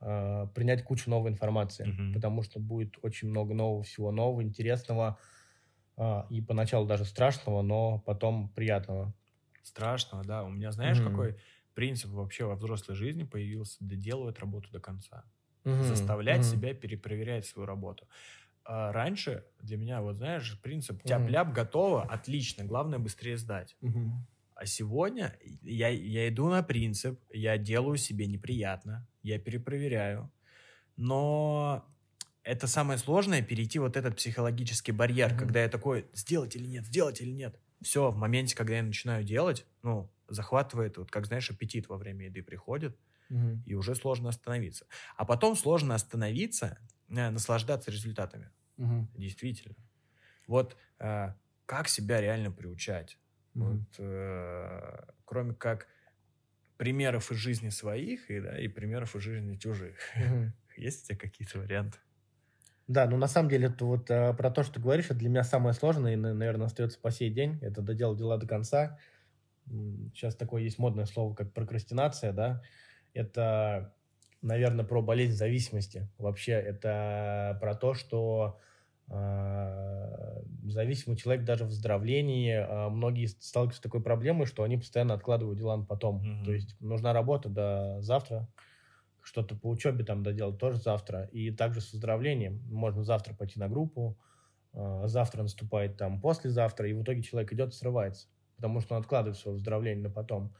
э, 0.00 0.46
принять 0.54 0.84
кучу 0.84 1.10
новой 1.10 1.30
информации, 1.30 1.86
mm-hmm. 1.86 2.14
потому 2.14 2.40
что 2.40 2.60
будет 2.60 2.96
очень 3.02 3.28
много 3.28 3.52
нового 3.52 3.82
всего 3.82 4.10
нового, 4.10 4.42
интересного, 4.42 5.18
э, 5.20 5.41
и 6.30 6.40
поначалу 6.40 6.86
даже 6.86 7.04
страшного, 7.04 7.62
но 7.62 7.98
потом 8.00 8.48
приятного. 8.50 9.14
Страшного, 9.62 10.24
да. 10.24 10.42
У 10.42 10.48
меня, 10.48 10.72
знаешь, 10.72 10.98
mm-hmm. 10.98 11.10
какой 11.10 11.36
принцип 11.74 12.10
вообще 12.10 12.44
во 12.44 12.54
взрослой 12.54 12.94
жизни 12.94 13.24
появился 13.24 13.76
доделывать 13.80 14.38
работу 14.38 14.70
до 14.70 14.80
конца. 14.80 15.24
Угу, 15.64 15.84
Заставлять 15.84 16.40
угу. 16.40 16.46
себя 16.46 16.74
перепроверять 16.74 17.46
свою 17.46 17.66
работу. 17.66 18.08
А 18.64 18.92
раньше 18.92 19.44
для 19.60 19.76
меня, 19.76 20.00
вот 20.00 20.16
знаешь, 20.16 20.60
принцип 20.60 21.02
тяп-ляп 21.04 21.52
готово, 21.52 22.02
отлично, 22.02 22.64
главное 22.64 22.98
быстрее 22.98 23.36
сдать. 23.36 23.76
Угу. 23.80 24.10
А 24.54 24.66
сегодня 24.66 25.36
я, 25.62 25.88
я 25.88 26.28
иду 26.28 26.48
на 26.48 26.62
принцип, 26.62 27.20
я 27.32 27.58
делаю 27.58 27.96
себе 27.96 28.26
неприятно, 28.26 29.06
я 29.22 29.38
перепроверяю. 29.38 30.30
Но 30.96 31.84
это 32.44 32.66
самое 32.66 32.98
сложное, 32.98 33.42
перейти 33.42 33.78
вот 33.78 33.96
этот 33.96 34.16
психологический 34.16 34.92
барьер, 34.92 35.32
mm 35.32 35.38
когда 35.38 35.62
я 35.62 35.68
такой, 35.68 36.06
сделать 36.12 36.56
или 36.56 36.66
нет, 36.66 36.84
сделать 36.86 37.20
или 37.20 37.30
нет. 37.30 37.58
Все, 37.80 38.10
в 38.10 38.16
моменте, 38.16 38.56
когда 38.56 38.76
я 38.76 38.82
начинаю 38.82 39.24
делать, 39.24 39.66
ну, 39.82 40.12
захватывает, 40.28 40.98
вот 40.98 41.10
как, 41.10 41.26
знаешь, 41.26 41.50
аппетит 41.50 41.88
во 41.88 41.96
время 41.96 42.26
еды 42.26 42.42
приходит, 42.42 42.96
угу. 43.30 43.62
и 43.66 43.74
уже 43.74 43.94
сложно 43.94 44.28
остановиться. 44.28 44.86
А 45.16 45.24
потом 45.24 45.56
сложно 45.56 45.94
остановиться, 45.94 46.78
э, 47.08 47.30
наслаждаться 47.30 47.90
результатами. 47.90 48.50
Угу. 48.78 49.08
Действительно. 49.14 49.76
Вот 50.46 50.76
э, 50.98 51.34
как 51.66 51.88
себя 51.88 52.20
реально 52.20 52.50
приучать? 52.50 53.18
Мгм. 53.54 53.66
Вот, 53.66 53.94
э, 53.98 55.04
кроме 55.24 55.54
как 55.54 55.86
примеров 56.76 57.30
из 57.30 57.38
жизни 57.38 57.68
своих 57.68 58.30
и, 58.30 58.40
да, 58.40 58.58
и 58.58 58.68
примеров 58.68 59.14
из 59.14 59.22
жизни 59.22 59.56
чужих. 59.56 59.96
Мгм. 60.16 60.52
Есть 60.76 61.04
у 61.04 61.08
тебя 61.08 61.18
какие-то 61.18 61.58
варианты? 61.58 61.98
Да, 62.92 63.06
ну 63.06 63.16
на 63.16 63.26
самом 63.26 63.48
деле 63.48 63.68
это 63.68 63.86
вот 63.86 64.10
э, 64.10 64.34
про 64.34 64.50
то, 64.50 64.62
что 64.62 64.74
ты 64.74 64.80
говоришь, 64.80 65.06
это 65.06 65.14
для 65.14 65.30
меня 65.30 65.44
самое 65.44 65.72
сложное 65.72 66.12
и, 66.12 66.16
на- 66.16 66.34
наверное, 66.34 66.66
остается 66.66 67.00
по 67.00 67.10
сей 67.10 67.30
день. 67.30 67.58
Это 67.62 67.80
доделать 67.80 68.18
дела 68.18 68.36
до 68.36 68.46
конца. 68.46 68.98
Сейчас 70.12 70.36
такое 70.36 70.62
есть 70.62 70.78
модное 70.78 71.06
слово, 71.06 71.34
как 71.34 71.54
прокрастинация, 71.54 72.32
да. 72.32 72.62
Это, 73.14 73.94
наверное, 74.42 74.84
про 74.84 75.00
болезнь 75.00 75.34
зависимости. 75.36 76.10
Вообще 76.18 76.52
это 76.52 77.56
про 77.62 77.74
то, 77.74 77.94
что 77.94 78.60
э, 79.08 80.42
зависимый 80.64 81.16
человек 81.16 81.46
даже 81.46 81.64
в 81.64 81.68
выздоровлении, 81.68 82.52
э, 82.52 82.88
многие 82.90 83.24
сталкиваются 83.26 83.78
с 83.78 83.82
такой 83.82 84.02
проблемой, 84.02 84.44
что 84.46 84.64
они 84.64 84.76
постоянно 84.76 85.14
откладывают 85.14 85.58
дела 85.58 85.78
на 85.78 85.84
потом. 85.86 86.18
Мгм. 86.18 86.44
То 86.44 86.52
есть 86.52 86.78
нужна 86.78 87.14
работа 87.14 87.48
до 87.48 88.02
завтра, 88.02 88.48
что-то 89.22 89.54
по 89.54 89.68
учебе 89.68 90.04
там 90.04 90.22
доделать 90.22 90.58
тоже 90.58 90.78
завтра. 90.78 91.24
И 91.32 91.50
также 91.50 91.80
с 91.80 91.92
выздоровлением. 91.92 92.62
Можно 92.70 93.04
завтра 93.04 93.34
пойти 93.34 93.58
на 93.58 93.68
группу, 93.68 94.18
э, 94.74 95.02
завтра 95.06 95.42
наступает 95.42 95.96
там 95.96 96.20
послезавтра, 96.20 96.88
и 96.88 96.92
в 96.92 97.02
итоге 97.02 97.22
человек 97.22 97.52
идет 97.52 97.74
срывается, 97.74 98.28
потому 98.56 98.80
что 98.80 98.94
он 98.94 99.00
откладывает 99.00 99.38
свое 99.38 99.54
выздоровление 99.54 100.04
на 100.04 100.10
потом. 100.10 100.54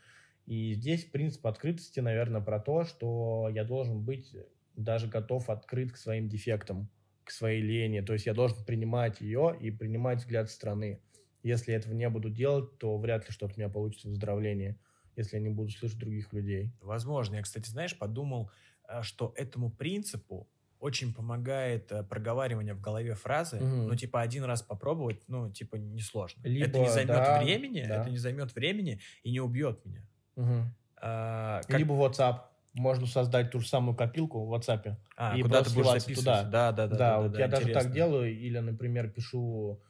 И 0.46 0.74
здесь 0.74 1.04
принцип 1.04 1.46
открытости, 1.46 2.00
наверное, 2.00 2.40
про 2.40 2.58
то, 2.58 2.84
что 2.84 3.48
я 3.52 3.64
должен 3.64 4.02
быть 4.02 4.34
даже 4.74 5.06
готов 5.06 5.50
открыт 5.50 5.92
к 5.92 5.96
своим 5.96 6.28
дефектам, 6.28 6.88
к 7.24 7.30
своей 7.30 7.62
лени. 7.62 8.00
То 8.00 8.12
есть 8.12 8.26
я 8.26 8.34
должен 8.34 8.64
принимать 8.64 9.20
ее 9.20 9.56
и 9.60 9.70
принимать 9.70 10.18
взгляд 10.18 10.50
страны. 10.50 11.00
Если 11.42 11.72
я 11.72 11.78
этого 11.78 11.94
не 11.94 12.08
буду 12.08 12.30
делать, 12.30 12.78
то 12.78 12.96
вряд 12.98 13.28
ли 13.28 13.32
что-то 13.32 13.54
у 13.54 13.58
меня 13.58 13.68
получится 13.68 14.08
в 14.08 14.10
выздоровлении, 14.10 14.78
если 15.16 15.36
я 15.36 15.42
не 15.42 15.50
буду 15.50 15.70
слышать 15.70 15.98
других 15.98 16.32
людей. 16.32 16.72
Возможно. 16.80 17.36
Я, 17.36 17.42
кстати, 17.42 17.68
знаешь, 17.68 17.96
подумал, 17.98 18.50
э, 18.88 19.02
что 19.02 19.32
этому 19.36 19.70
принципу 19.70 20.48
очень 20.78 21.14
помогает 21.14 21.92
э, 21.92 22.02
проговаривание 22.02 22.74
в 22.74 22.80
голове 22.80 23.14
фразы. 23.14 23.60
Мгм. 23.60 23.86
Ну, 23.88 23.94
типа, 23.94 24.20
один 24.20 24.44
раз 24.44 24.62
попробовать, 24.62 25.22
ну, 25.28 25.50
типа, 25.50 25.76
несложно. 25.76 26.40
это 26.40 26.48
Либо, 26.48 26.78
не 26.78 26.88
займет 26.90 27.14
да, 27.14 27.40
времени, 27.42 27.84
да. 27.86 28.00
это 28.00 28.10
не 28.10 28.18
займет 28.18 28.54
времени 28.54 29.00
и 29.22 29.30
не 29.30 29.40
убьет 29.40 29.84
меня. 29.84 30.04
Мгм. 30.34 30.74
А, 30.96 31.60
как- 31.62 31.78
Либо 31.78 31.92
WhatsApp. 31.94 32.40
Можно 32.74 33.06
создать 33.06 33.50
ту 33.50 33.60
же 33.60 33.68
самую 33.68 33.94
копилку 33.94 34.46
в 34.46 34.54
WhatsApp. 34.54 34.96
а, 35.16 35.36
и 35.36 35.42
куда 35.42 35.62
ты 35.62 35.70
будешь 35.74 35.86
записываться? 35.88 36.14
туда. 36.14 36.42
Да, 36.44 36.72
да, 36.72 36.86
да. 36.88 36.96
Да, 36.96 37.20
вот 37.20 37.38
я 37.38 37.46
даже 37.46 37.64
интересно. 37.64 37.82
так 37.82 37.92
делаю. 37.92 38.32
Или, 38.34 38.58
например, 38.58 39.10
пишу, 39.10 39.82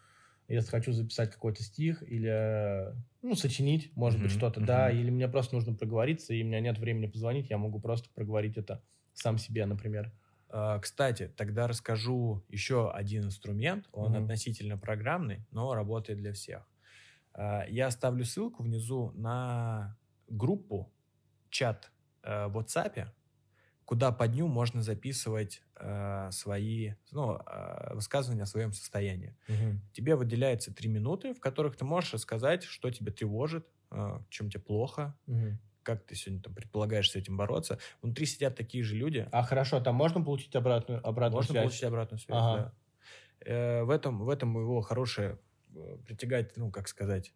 если 0.49 0.71
хочу 0.71 0.93
записать 0.93 1.33
какой-то 1.33 1.63
стих, 1.63 2.03
или, 2.03 2.95
ну, 3.23 3.35
сочинить, 3.35 3.95
может 3.97 4.21
быть, 4.21 4.31
Мгм, 4.31 4.33
что-то, 4.33 4.61
да. 4.61 4.91
мгм. 4.91 4.93
Или 4.93 5.11
мне 5.11 5.29
просто 5.29 5.55
нужно 5.55 5.75
проговориться, 5.75 6.35
и 6.35 6.43
у 6.43 6.47
меня 6.47 6.61
нет 6.61 6.79
времени 6.79 7.07
позвонить, 7.07 7.51
я 7.51 7.59
могу 7.59 7.81
просто 7.81 8.11
проговорить 8.15 8.57
это 8.57 8.83
сам 9.13 9.39
себе, 9.39 9.67
например. 9.67 10.13
А, 10.49 10.79
Кстати, 10.79 11.29
тогда 11.37 11.67
расскажу 11.69 12.45
еще 12.49 12.91
один 12.91 13.25
инструмент. 13.25 13.89
Он 13.93 14.15
Мгм. 14.15 14.17
относительно 14.17 14.77
программный, 14.79 15.47
но 15.51 15.75
работает 15.75 16.19
для 16.19 16.33
всех. 16.33 16.69
А, 17.35 17.65
Я 17.69 17.87
оставлю 17.89 18.25
ссылку 18.25 18.63
внизу 18.63 19.13
на 19.15 19.99
группу, 20.29 20.95
чат 21.51 21.93
э, 22.23 22.47
в 22.49 22.59
WhatsApp, 22.59 23.09
куда 23.85 24.13
по 24.13 24.29
дню 24.29 24.49
можно 24.49 24.83
записывать 24.83 25.63
э, 25.77 26.31
свои 26.33 26.95
ну, 27.11 27.37
э, 27.39 27.95
высказывания 27.95 28.43
о 28.45 28.47
своем 28.47 28.73
состоянии. 28.73 29.37
Тебе 29.93 30.17
выделяется 30.17 30.75
три 30.75 30.89
минуты, 30.89 31.35
в 31.35 31.41
которых 31.41 31.77
ты 31.77 31.85
можешь 31.85 32.15
рассказать, 32.15 32.65
что 32.65 32.91
тебя 32.91 33.13
тревожит, 33.13 33.69
э, 33.93 34.21
чем 34.31 34.51
тебе 34.51 34.63
плохо, 34.63 35.19
Мгм. 35.27 35.59
как 35.83 36.07
ты 36.07 36.15
сегодня 36.17 36.43
там 36.43 36.55
предполагаешь 36.55 37.11
с 37.11 37.17
этим 37.17 37.37
бороться. 37.37 37.79
Внутри 38.03 38.27
сидят 38.27 38.57
такие 38.57 38.85
же 38.85 38.97
люди, 38.97 39.33
А 39.33 39.43
хорошо, 39.43 39.81
там 39.81 39.97
можно 39.97 40.23
получить 40.23 40.55
обратную, 40.55 41.05
обратную 41.07 41.43
можно 41.43 41.45
связь? 41.45 41.57
получить 41.57 41.83
обратную 41.85 42.19
связь, 42.21 42.47
Ага. 42.47 42.49
да. 42.49 42.75
Э, 43.45 43.83
в, 43.85 43.91
этом, 43.91 44.25
в 44.25 44.31
этом 44.31 44.57
его 44.59 44.83
хорошая, 44.83 45.41
э, 45.75 45.99
притягать, 46.07 46.57
ну, 46.57 46.71
как 46.73 46.89
сказать, 46.89 47.35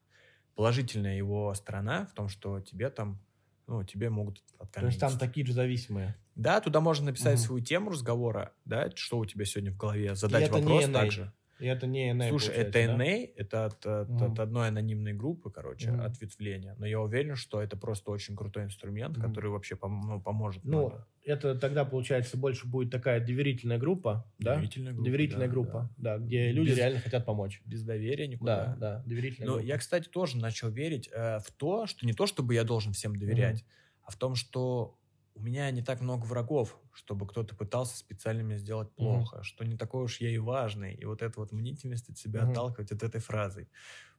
положительная 0.57 1.17
его 1.19 1.55
сторона 1.55 2.07
в 2.07 2.15
том, 2.15 2.29
что 2.29 2.61
тебе 2.61 2.91
там, 2.91 3.25
ну, 3.67 3.85
тебе 3.85 4.11
могут 4.11 4.43
То 4.55 4.63
откормить. 4.63 4.89
есть 4.89 5.01
там 5.01 5.19
такие 5.19 5.47
же 5.47 5.53
зависимые. 5.53 6.17
Да, 6.35 6.61
туда 6.61 6.81
можно 6.81 7.07
написать 7.07 7.39
Мгм. 7.39 7.47
свою 7.47 7.65
тему 7.65 7.91
разговора, 7.91 8.53
да, 8.65 8.91
что 8.95 9.19
у 9.19 9.27
тебя 9.27 9.45
сегодня 9.45 9.73
в 9.73 9.77
голове, 9.77 10.15
задать 10.15 10.51
вопрос 10.51 10.85
также. 10.91 11.33
И 11.59 11.67
это 11.67 11.87
не 11.87 12.13
NA, 12.13 12.29
Слушай, 12.29 12.55
это 12.55 12.73
да? 12.73 12.97
NA, 12.97 13.33
это 13.37 13.65
от, 13.67 13.87
от- 13.87 14.09
Мгм. 14.11 14.33
от 14.33 14.39
одной 14.41 14.69
анонимной 14.69 15.15
группы, 15.15 15.51
короче, 15.51 15.91
Мгм. 15.91 16.03
ответвления. 16.03 16.75
Но 16.79 16.87
я 16.87 17.01
уверен, 17.01 17.35
что 17.37 17.63
это 17.63 17.77
просто 17.79 18.11
очень 18.11 18.37
крутой 18.37 18.65
инструмент, 18.65 19.17
Мгм. 19.17 19.27
который 19.27 19.51
вообще 19.51 19.75
пом- 19.75 20.03
ну, 20.05 20.21
поможет. 20.21 20.65
Ну, 20.65 20.89
многим. 20.89 21.05
это 21.25 21.55
тогда, 21.55 21.85
получается, 21.87 22.37
больше 22.37 22.67
будет 22.67 22.91
такая 22.91 23.25
доверительная 23.25 23.79
группа, 23.79 24.31
да? 24.39 24.55
Доверительная 24.57 24.93
группа, 24.93 25.05
Доверительная 25.11 25.47
да, 25.47 25.53
группа, 25.53 25.91
да, 25.97 26.19
где 26.19 26.53
люди 26.53 26.71
Без- 26.71 26.77
реально 26.77 27.01
хотят 27.01 27.25
помочь. 27.25 27.63
без 27.65 27.83
доверия 27.83 28.27
никуда. 28.29 28.67
Да, 28.67 28.77
да, 28.77 29.03
доверительная 29.07 29.47
Но 29.49 29.55
группа. 29.55 29.67
я, 29.67 29.79
кстати, 29.79 30.09
тоже 30.09 30.37
начал 30.37 30.69
верить 30.71 31.09
э, 31.13 31.39
в 31.41 31.51
то, 31.53 31.87
что 31.87 32.05
не 32.07 32.13
то, 32.13 32.27
чтобы 32.27 32.53
я 32.55 32.65
должен 32.65 32.93
всем 32.93 33.17
доверять, 33.17 33.65
а 34.03 34.11
в 34.11 34.17
том, 34.17 34.35
что 34.35 34.99
у 35.37 35.40
меня 35.43 35.71
не 35.71 35.83
так 35.83 36.00
много 36.00 36.25
врагов, 36.25 36.81
чтобы 36.93 37.26
кто-то 37.28 37.55
пытался 37.57 37.97
специально 37.97 38.43
мне 38.43 38.59
сделать 38.59 38.95
плохо, 38.97 39.43
что 39.45 39.64
не 39.64 39.76
такой 39.76 40.05
уж 40.05 40.21
я 40.21 40.31
и 40.31 40.38
важный. 40.38 40.95
И 40.95 41.05
вот 41.05 41.23
эта 41.23 41.40
вот 41.40 41.52
мнительность 41.52 42.09
от 42.11 42.19
себя 42.19 42.43
Мгм. 42.43 42.45
отталкивать 42.45 42.93
от 42.93 43.02
этой 43.02 43.21
фразой. 43.21 43.71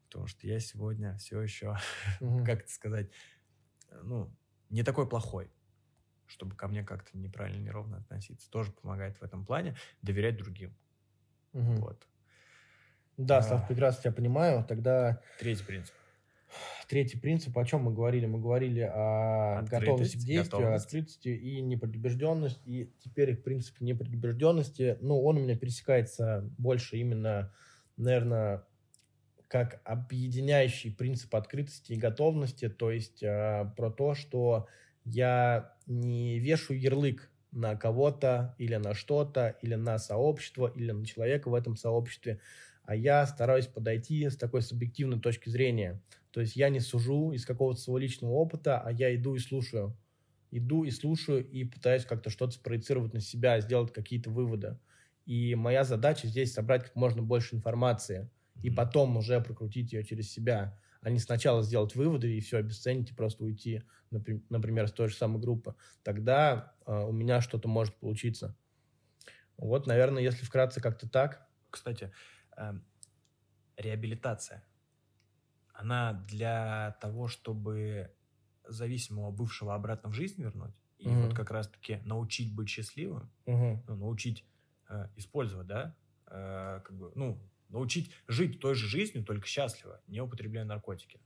Потому 0.05 0.27
что 0.27 0.47
я 0.47 0.59
сегодня 0.59 1.17
все 1.17 1.41
еще, 1.41 1.77
Мгм. 2.19 2.45
как 2.45 2.61
это 2.61 2.71
сказать, 2.71 3.11
ну, 3.91 4.37
не 4.69 4.83
такой 4.83 5.09
плохой, 5.09 5.53
чтобы 6.25 6.55
ко 6.55 6.67
мне 6.67 6.83
как-то 6.83 7.17
неправильно, 7.17 7.61
неровно 7.63 7.97
относиться. 7.97 8.49
Тоже 8.51 8.71
помогает 8.73 9.17
в 9.19 9.23
этом 9.23 9.45
плане 9.45 9.77
доверять 10.01 10.37
другим. 10.37 10.77
Мгм. 11.53 11.81
Вот. 11.81 12.07
Да, 13.17 13.41
А. 13.41 13.43
Слав, 13.43 13.65
прекрасно 13.67 14.03
тебя 14.03 14.11
понимаю. 14.13 14.65
Тогда 14.67 15.21
Третий 15.35 15.63
принцип. 15.63 15.95
Третий 16.87 17.19
принцип, 17.19 17.57
о 17.57 17.65
чем 17.65 17.83
мы 17.83 17.93
говорили? 17.93 18.25
Мы 18.25 18.39
говорили 18.39 18.81
о 18.81 19.59
Открытость, 19.59 19.85
готовности 19.85 20.15
к 20.15 20.19
действию, 20.19 20.59
готовность. 20.59 20.85
открытости 20.85 21.29
и 21.29 21.61
непредубежденность. 21.61 22.61
И 22.65 22.91
теперь 23.03 23.35
принцип 23.35 23.79
непредубежденности, 23.81 24.97
ну, 25.01 25.21
он 25.23 25.37
у 25.37 25.39
меня 25.41 25.55
пересекается 25.57 26.49
больше 26.57 26.97
именно, 26.97 27.53
наверное, 27.97 28.63
как 29.47 29.81
объединяющий 29.85 30.93
принцип 30.93 31.35
открытости 31.35 31.93
и 31.93 31.97
готовности, 31.97 32.69
то 32.69 32.91
есть 32.91 33.23
э, 33.23 33.71
про 33.77 33.91
то, 33.91 34.13
что 34.13 34.67
я 35.05 35.73
не 35.85 36.39
вешаю 36.39 36.79
ярлык 36.79 37.29
на 37.51 37.75
кого-то 37.75 38.55
или 38.57 38.75
на 38.75 38.93
что-то, 38.93 39.57
или 39.61 39.75
на 39.75 39.99
сообщество, 39.99 40.71
или 40.75 40.91
на 40.91 41.05
человека 41.05 41.49
в 41.49 41.55
этом 41.55 41.77
сообществе, 41.77 42.39
а 42.83 42.95
я 42.95 43.25
стараюсь 43.25 43.67
подойти 43.67 44.29
с 44.29 44.37
такой 44.37 44.61
субъективной 44.61 45.19
точки 45.19 45.49
зрения. 45.49 46.01
То 46.31 46.41
есть 46.41 46.55
я 46.55 46.69
не 46.69 46.79
сужу 46.79 47.31
из 47.31 47.45
какого-то 47.45 47.79
своего 47.79 47.99
личного 47.99 48.31
опыта, 48.33 48.79
а 48.79 48.91
я 48.91 49.15
иду 49.15 49.35
и 49.35 49.39
слушаю. 49.39 49.97
Иду 50.51 50.83
и 50.83 50.91
слушаю, 50.91 51.47
и 51.47 51.63
пытаюсь 51.65 52.05
как-то 52.05 52.29
что-то 52.29 52.53
спроецировать 52.53 53.13
на 53.13 53.19
себя, 53.19 53.59
сделать 53.59 53.91
какие-то 53.91 54.29
выводы. 54.29 54.79
И 55.25 55.55
моя 55.55 55.83
задача 55.83 56.27
здесь 56.27 56.53
собрать 56.53 56.85
как 56.85 56.95
можно 56.95 57.21
больше 57.21 57.55
информации, 57.55 58.29
и 58.63 58.69
потом 58.69 59.17
уже 59.17 59.41
прокрутить 59.41 59.91
ее 59.91 60.03
через 60.03 60.31
себя, 60.31 60.79
а 61.01 61.09
не 61.09 61.19
сначала 61.19 61.63
сделать 61.63 61.95
выводы 61.95 62.35
и 62.35 62.39
все 62.39 62.57
обесценить 62.57 63.11
и 63.11 63.13
просто 63.13 63.43
уйти, 63.43 63.83
напри- 64.11 64.43
например, 64.49 64.87
с 64.87 64.93
той 64.93 65.09
же 65.09 65.15
самой 65.15 65.41
группы. 65.41 65.75
Тогда 66.03 66.75
э, 66.85 67.03
у 67.03 67.11
меня 67.11 67.41
что-то 67.41 67.67
может 67.67 67.95
получиться. 67.95 68.57
Вот, 69.57 69.87
наверное, 69.87 70.23
если 70.23 70.45
вкратце 70.45 70.81
как-то 70.81 71.09
так. 71.09 71.47
Кстати, 71.69 72.13
эм, 72.55 72.85
реабилитация, 73.75 74.65
она 75.77 76.13
для 76.13 76.97
того, 77.01 77.27
чтобы 77.27 78.15
зависимого 78.63 79.31
бывшего 79.31 79.75
обратно 79.75 80.09
в 80.09 80.13
жизнь 80.13 80.41
вернуть, 80.41 80.75
и 80.97 81.15
Мгм. 81.15 81.17
вот 81.17 81.33
как 81.33 81.51
раз-таки 81.51 82.01
научить 82.05 82.53
быть 82.55 82.69
счастливым, 82.69 83.31
Мгм. 83.45 83.81
ну, 83.87 83.95
научить 83.95 84.45
э, 84.89 85.09
использовать, 85.15 85.67
да, 85.67 85.97
э, 86.27 86.81
как 86.83 86.97
бы, 86.97 87.11
ну, 87.15 87.49
научить 87.69 88.11
жить 88.27 88.59
той 88.59 88.75
же 88.75 88.87
жизнью, 88.87 89.23
только 89.25 89.47
счастливо, 89.47 90.01
не 90.07 90.21
употребляя 90.21 90.65
наркотики. 90.65 91.21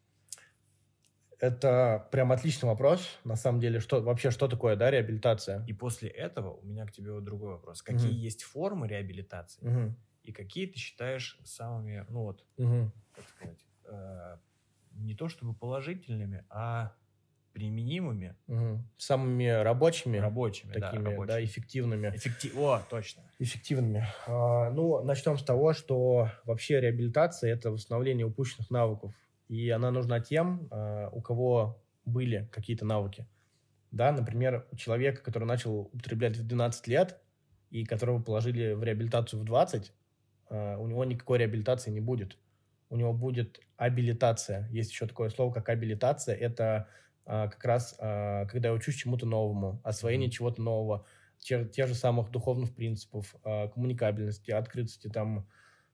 Это 1.39 2.07
прям 2.11 2.31
отличный 2.31 2.69
вопрос. 2.69 3.17
На 3.23 3.35
самом 3.35 3.59
деле, 3.59 3.79
что 3.79 4.01
вообще 4.01 4.29
что 4.31 4.47
такое, 4.47 4.75
да, 4.75 4.91
реабилитация? 4.91 5.65
И 5.65 5.73
после 5.73 6.09
этого 6.09 6.53
у 6.55 6.65
меня 6.65 6.85
к 6.85 6.91
тебе 6.91 7.11
вот 7.13 7.23
другой 7.23 7.53
вопрос. 7.53 7.81
Какие 7.81 8.13
Мгм. 8.13 8.23
есть 8.23 8.43
формы 8.43 8.87
реабилитации, 8.87 9.69
Мгм. 9.69 9.95
и 10.23 10.31
какие 10.31 10.67
ты 10.67 10.77
считаешь 10.77 11.39
самыми, 11.43 12.05
ну 12.09 12.23
вот, 12.23 12.45
Мгм. 12.57 12.91
как 13.11 13.29
сказать, 13.29 13.65
э, 13.91 14.37
не 14.93 15.15
то 15.15 15.29
чтобы 15.29 15.53
положительными, 15.53 16.45
а 16.49 16.93
применимыми. 17.53 18.35
Угу. 18.47 18.79
Самыми 18.97 19.47
рабочими. 19.47 20.17
Рабочими, 20.17 20.71
такими, 20.71 21.03
да, 21.03 21.09
рабочими. 21.11 21.27
да, 21.27 21.43
эффективными. 21.43 22.07
Эффектив... 22.15 22.57
О, 22.57 22.81
точно. 22.89 23.23
Эффективными. 23.39 24.05
А, 24.27 24.69
ну, 24.71 25.03
начнем 25.03 25.37
с 25.37 25.43
того, 25.43 25.73
что 25.73 26.29
вообще 26.45 26.79
реабилитация– 26.79 27.53
это 27.53 27.71
восстановление 27.71 28.25
упущенных 28.25 28.69
навыков. 28.69 29.13
И 29.47 29.69
она 29.69 29.91
нужна 29.91 30.19
тем, 30.21 30.67
а, 30.71 31.09
у 31.11 31.21
кого 31.21 31.81
были 32.05 32.49
какие-то 32.51 32.85
навыки. 32.85 33.27
Да, 33.91 34.11
например, 34.11 34.65
у 34.71 34.77
человека, 34.77 35.21
который 35.21 35.43
начал 35.45 35.89
употреблять 35.93 36.37
в 36.37 36.47
12 36.47 36.87
лет, 36.87 37.19
и 37.69 37.85
которого 37.85 38.21
положили 38.21 38.73
в 38.73 38.83
реабилитацию 38.83 39.39
в 39.39 39.43
20, 39.43 39.91
а, 40.49 40.77
у 40.77 40.87
него 40.87 41.03
никакой 41.03 41.39
реабилитации 41.39 41.91
не 41.91 41.99
будет. 41.99 42.37
У 42.91 42.97
него 42.97 43.13
будет 43.13 43.61
абилитация. 43.77 44.67
Есть 44.69 44.91
еще 44.91 45.07
такое 45.07 45.29
слово, 45.29 45.53
как 45.53 45.69
абилитация. 45.69 46.35
Это 46.35 46.89
а, 47.25 47.47
как 47.47 47.63
раз 47.63 47.95
а, 47.99 48.45
когда 48.47 48.69
я 48.69 48.75
учусь 48.75 48.95
чему-то 48.95 49.25
новому, 49.25 49.79
освоение 49.85 50.27
mm-hmm. 50.27 50.33
чего-то 50.33 50.61
нового, 50.61 51.05
те, 51.39 51.65
те 51.65 51.87
же 51.87 51.95
самых 51.95 52.31
духовных 52.31 52.75
принципов, 52.75 53.33
а, 53.45 53.69
коммуникабельности, 53.69 54.51
открытости, 54.51 55.07
там, 55.07 55.47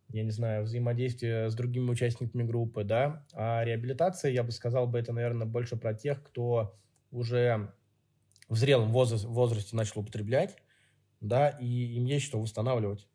я 0.10 0.24
не 0.24 0.32
знаю, 0.32 0.64
взаимодействия 0.64 1.52
с 1.52 1.56
другими 1.56 1.92
участниками 1.92 2.42
группы, 2.42 2.84
да. 2.84 3.24
А 3.34 3.64
реабилитация, 3.64 4.32
я 4.32 4.44
бы 4.44 4.52
сказал 4.52 4.88
бы, 4.88 4.98
это, 4.98 5.14
наверное, 5.14 5.46
больше 5.46 5.78
про 5.78 5.94
тех, 5.94 6.24
кто 6.24 6.76
уже 7.12 7.72
в 8.50 8.58
зрелом 8.58 8.92
возрасте, 8.92 9.28
возрасте 9.28 9.76
начал 9.76 10.02
употреблять, 10.02 10.58
да, 11.22 11.50
и 11.50 11.68
им 11.68 12.06
есть 12.06 12.26
что 12.26 12.42
восстанавливать. 12.42 13.08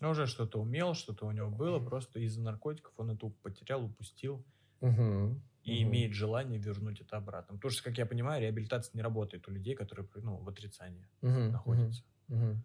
Ну, 0.00 0.10
уже 0.10 0.26
что-то 0.26 0.60
умел, 0.60 0.94
что-то 0.94 1.26
у 1.26 1.30
него 1.30 1.50
было, 1.50 1.78
просто 1.78 2.20
из-за 2.20 2.40
наркотиков 2.40 2.92
он 2.96 3.10
это 3.10 3.28
потерял, 3.42 3.84
упустил. 3.84 4.44
Угу 4.80 5.40
и 5.62 5.84
угу. 5.84 5.90
имеет 5.90 6.14
желание 6.14 6.58
вернуть 6.58 7.00
это 7.00 7.16
обратно. 7.16 7.56
Потому 7.56 7.70
что, 7.70 7.84
как 7.84 7.98
я 7.98 8.06
понимаю, 8.06 8.42
реабилитация 8.42 8.92
не 8.94 9.02
работает 9.02 9.46
у 9.48 9.50
людей, 9.50 9.74
которые 9.74 10.08
ну, 10.16 10.36
в 10.36 10.48
отрицании 10.48 11.08
угу. 11.22 11.50
находятся. 11.50 12.02
Угу. 12.28 12.56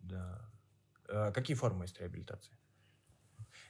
Да. 0.00 0.50
А, 1.08 1.32
какие 1.32 1.56
формы 1.56 1.84
есть 1.84 1.98
реабилитации? 1.98 2.56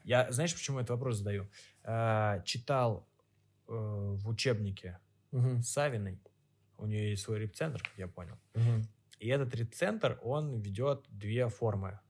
Я, 0.04 0.30
знаешь, 0.32 0.54
почему 0.54 0.78
этот 0.78 0.90
вопрос 0.90 1.18
задаю? 1.18 1.48
А, 1.84 2.40
читал 2.42 3.08
э, 3.68 3.72
в 3.72 4.28
учебнике 4.28 4.98
угу. 5.30 5.62
Савиной, 5.62 6.20
у 6.78 6.86
нее 6.86 7.10
есть 7.10 7.22
свой 7.22 7.38
репцентр, 7.38 7.82
как 7.82 7.96
я 7.96 8.08
понял. 8.08 8.38
Угу. 8.54 8.86
И 9.18 9.28
этот 9.28 9.54
репцентр, 9.54 10.18
он 10.22 10.60
ведет 10.60 11.04
две 11.10 11.48
формы 11.48 12.00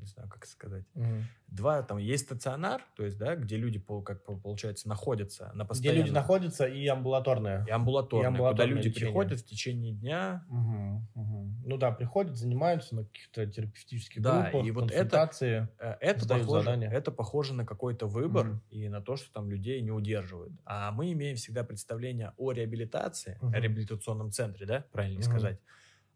не 0.00 0.06
знаю, 0.06 0.28
как 0.28 0.46
сказать. 0.46 0.84
Угу. 0.94 1.06
Два, 1.48 1.82
там 1.82 1.98
есть 1.98 2.24
стационар, 2.24 2.82
то 2.96 3.04
есть, 3.04 3.18
да, 3.18 3.36
где 3.36 3.56
люди, 3.56 3.82
как 4.04 4.24
получается, 4.24 4.88
находятся 4.88 5.50
на 5.54 5.64
постоянном... 5.64 6.02
Где 6.02 6.02
люди 6.02 6.14
находятся, 6.14 6.66
и 6.66 6.86
амбулаторная. 6.86 7.64
И 7.66 7.70
амбулаторная, 7.70 8.30
и 8.30 8.32
амбулаторное 8.32 8.66
куда 8.66 8.76
люди 8.76 8.88
лечение. 8.88 9.08
приходят 9.08 9.40
в 9.40 9.44
течение 9.44 9.92
дня. 9.92 10.44
Угу, 10.48 11.08
угу. 11.14 11.54
Ну 11.66 11.76
да, 11.76 11.92
приходят, 11.92 12.36
занимаются 12.36 12.94
на 12.94 13.04
каких-то 13.04 13.46
терапевтических 13.46 14.22
да, 14.22 14.42
группах, 14.42 14.66
и 14.66 14.70
вот 14.70 14.90
это, 14.90 15.30
э, 15.40 15.66
это 16.00 16.28
похоже, 16.28 16.64
задания. 16.64 16.90
это 16.90 17.12
похоже 17.12 17.54
на 17.54 17.66
какой-то 17.66 18.06
выбор 18.06 18.48
угу. 18.48 18.60
и 18.70 18.88
на 18.88 19.00
то, 19.00 19.16
что 19.16 19.32
там 19.32 19.50
людей 19.50 19.80
не 19.82 19.90
удерживают. 19.90 20.52
А 20.64 20.92
мы 20.92 21.12
имеем 21.12 21.36
всегда 21.36 21.64
представление 21.64 22.32
о 22.36 22.52
реабилитации, 22.52 23.38
угу. 23.40 23.52
о 23.52 23.60
реабилитационном 23.60 24.30
центре, 24.30 24.66
да, 24.66 24.84
правильно 24.92 25.20
угу. 25.20 25.28
сказать 25.28 25.60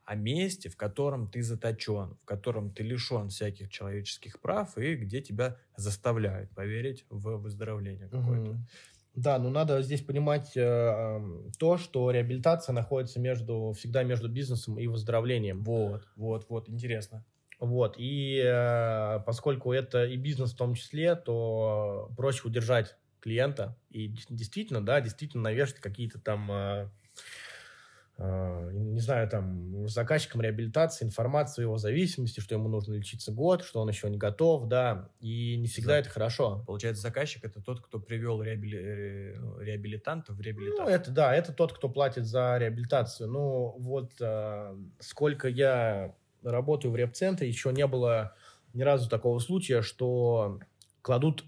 о 0.05 0.15
месте, 0.15 0.69
в 0.69 0.77
котором 0.77 1.27
ты 1.27 1.43
заточен, 1.43 2.17
в 2.23 2.25
котором 2.25 2.71
ты 2.71 2.83
лишен 2.83 3.29
всяких 3.29 3.71
человеческих 3.71 4.41
прав 4.41 4.77
и 4.77 4.95
где 4.95 5.21
тебя 5.21 5.57
заставляют 5.77 6.51
поверить 6.51 7.07
в 7.09 7.37
выздоровление 7.37 8.09
какое-то. 8.09 8.51
Угу. 8.51 8.59
Да, 9.15 9.39
но 9.39 9.49
надо 9.49 9.81
здесь 9.83 10.03
понимать 10.03 10.57
э, 10.57 11.21
то, 11.59 11.79
что 11.79 12.11
реабилитация 12.11 12.73
находится 12.73 13.21
между 13.21 13.73
всегда 13.77 14.03
между 14.03 14.29
бизнесом 14.29 14.79
и 14.79 14.89
выздоровлением. 14.89 15.63
Вот, 15.63 16.03
вот, 16.17 16.47
вот, 16.49 16.69
интересно. 16.69 17.25
Вот, 17.61 17.95
и 17.97 18.43
э, 18.45 19.21
поскольку 19.25 19.73
это 19.73 20.05
и 20.05 20.17
бизнес 20.17 20.53
в 20.53 20.57
том 20.57 20.75
числе, 20.75 21.15
то 21.15 22.11
проще 22.17 22.49
удержать 22.49 22.97
клиента 23.21 23.79
и 23.89 24.09
действительно, 24.29 24.85
да, 24.85 25.01
действительно 25.01 25.45
навешать 25.45 25.77
какие-то 25.77 26.19
там 26.19 26.51
э, 26.51 26.91
не 28.17 29.01
знаю, 29.01 29.29
там, 29.29 29.89
заказчиком 29.89 30.41
реабилитации 30.41 31.05
информацию 31.05 31.65
о 31.65 31.67
его 31.67 31.79
зависимости, 31.79 32.39
что 32.39 32.55
ему 32.55 32.69
нужно 32.69 32.95
лечиться 32.95 33.33
год, 33.33 33.65
что 33.65 33.81
он 33.81 33.89
еще 33.89 34.09
не 34.09 34.19
готов, 34.19 34.69
да, 34.69 35.11
и 35.19 35.57
не 35.57 35.67
всегда 35.67 35.95
За... 35.95 35.99
это 35.99 36.11
хорошо. 36.11 36.63
Получается, 36.65 37.03
заказчик– 37.03 37.45
это 37.45 37.61
тот, 37.61 37.81
кто 37.81 37.99
привел 37.99 38.41
реабили... 38.41 38.79
Э, 38.79 39.39
ну, 39.39 39.59
реабилитанта 39.59 40.33
в 40.33 40.41
реабилитацию. 40.41 40.87
Ну, 40.87 40.91
это, 40.91 41.11
да, 41.11 41.35
это 41.35 41.53
тот, 41.53 41.73
кто 41.73 41.89
платит 41.89 42.25
за 42.25 42.57
реабилитацию. 42.57 43.29
Ну, 43.29 43.75
вот 43.79 44.13
а, 44.21 44.79
сколько 45.01 45.49
я 45.49 46.15
работаю 46.45 46.93
в 46.93 46.97
реп-центре, 46.97 47.49
еще 47.49 47.73
не 47.73 47.87
было 47.87 48.35
ни 48.75 48.83
разу 48.83 49.09
такого 49.09 49.41
случая, 49.41 49.83
что 49.83 50.61
кладут 51.03 51.45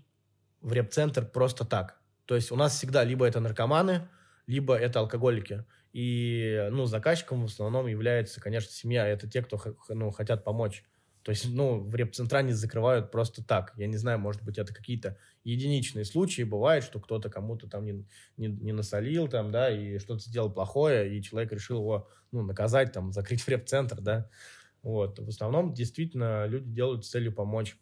в 0.63 0.73
реп-центр 0.73 1.25
просто 1.25 1.65
так. 1.65 2.01
То 2.25 2.35
есть 2.35 2.51
у 2.51 2.57
нас 2.57 2.75
всегда 2.75 3.05
либо 3.05 3.25
это 3.25 3.39
наркоманы, 3.39 4.09
либо 4.49 4.75
это 4.75 4.99
алкоголики. 4.99 5.65
И, 5.97 6.69
ну, 6.73 6.85
заказчиком 6.85 7.41
в 7.41 7.47
основном 7.47 7.87
является, 7.87 8.39
конечно, 8.39 8.71
семья. 8.71 9.09
Это 9.09 9.27
те, 9.31 9.41
кто, 9.41 9.59
ну, 9.89 10.11
хотят 10.11 10.45
помочь. 10.45 10.85
То 11.23 11.31
есть, 11.31 11.49
ну, 11.49 11.81
в 11.81 11.95
репцентра 11.95 12.43
не 12.43 12.53
закрывают 12.53 13.11
просто 13.11 13.43
так. 13.43 13.73
Я 13.79 13.87
не 13.87 13.97
знаю, 13.97 14.19
может 14.19 14.45
быть, 14.45 14.59
это 14.59 14.75
какие-то 14.75 15.17
единичные 15.43 16.05
случаи. 16.05 16.43
Бывает, 16.43 16.85
что 16.85 17.01
кто-то 17.01 17.31
кому-то 17.31 17.67
там 17.67 17.87
не, 17.87 18.07
не, 18.37 18.49
не 18.49 18.73
насолил, 18.73 19.27
там, 19.27 19.51
да, 19.51 19.71
и 19.71 19.99
что-то 19.99 20.21
сделал 20.21 20.53
плохое, 20.53 21.17
и 21.17 21.23
человек 21.23 21.51
решил 21.53 21.79
его, 21.81 22.11
ну, 22.31 22.43
наказать, 22.43 22.93
там, 22.93 23.11
закрыть 23.11 23.41
в 23.41 23.49
репцентр, 23.49 24.03
да. 24.03 24.29
Вот. 24.83 25.19
В 25.19 25.29
основном, 25.31 25.73
действительно, 25.73 26.45
люди 26.45 26.69
делают 26.69 27.07
с 27.07 27.09
целью 27.09 27.33
помочь. 27.33 27.79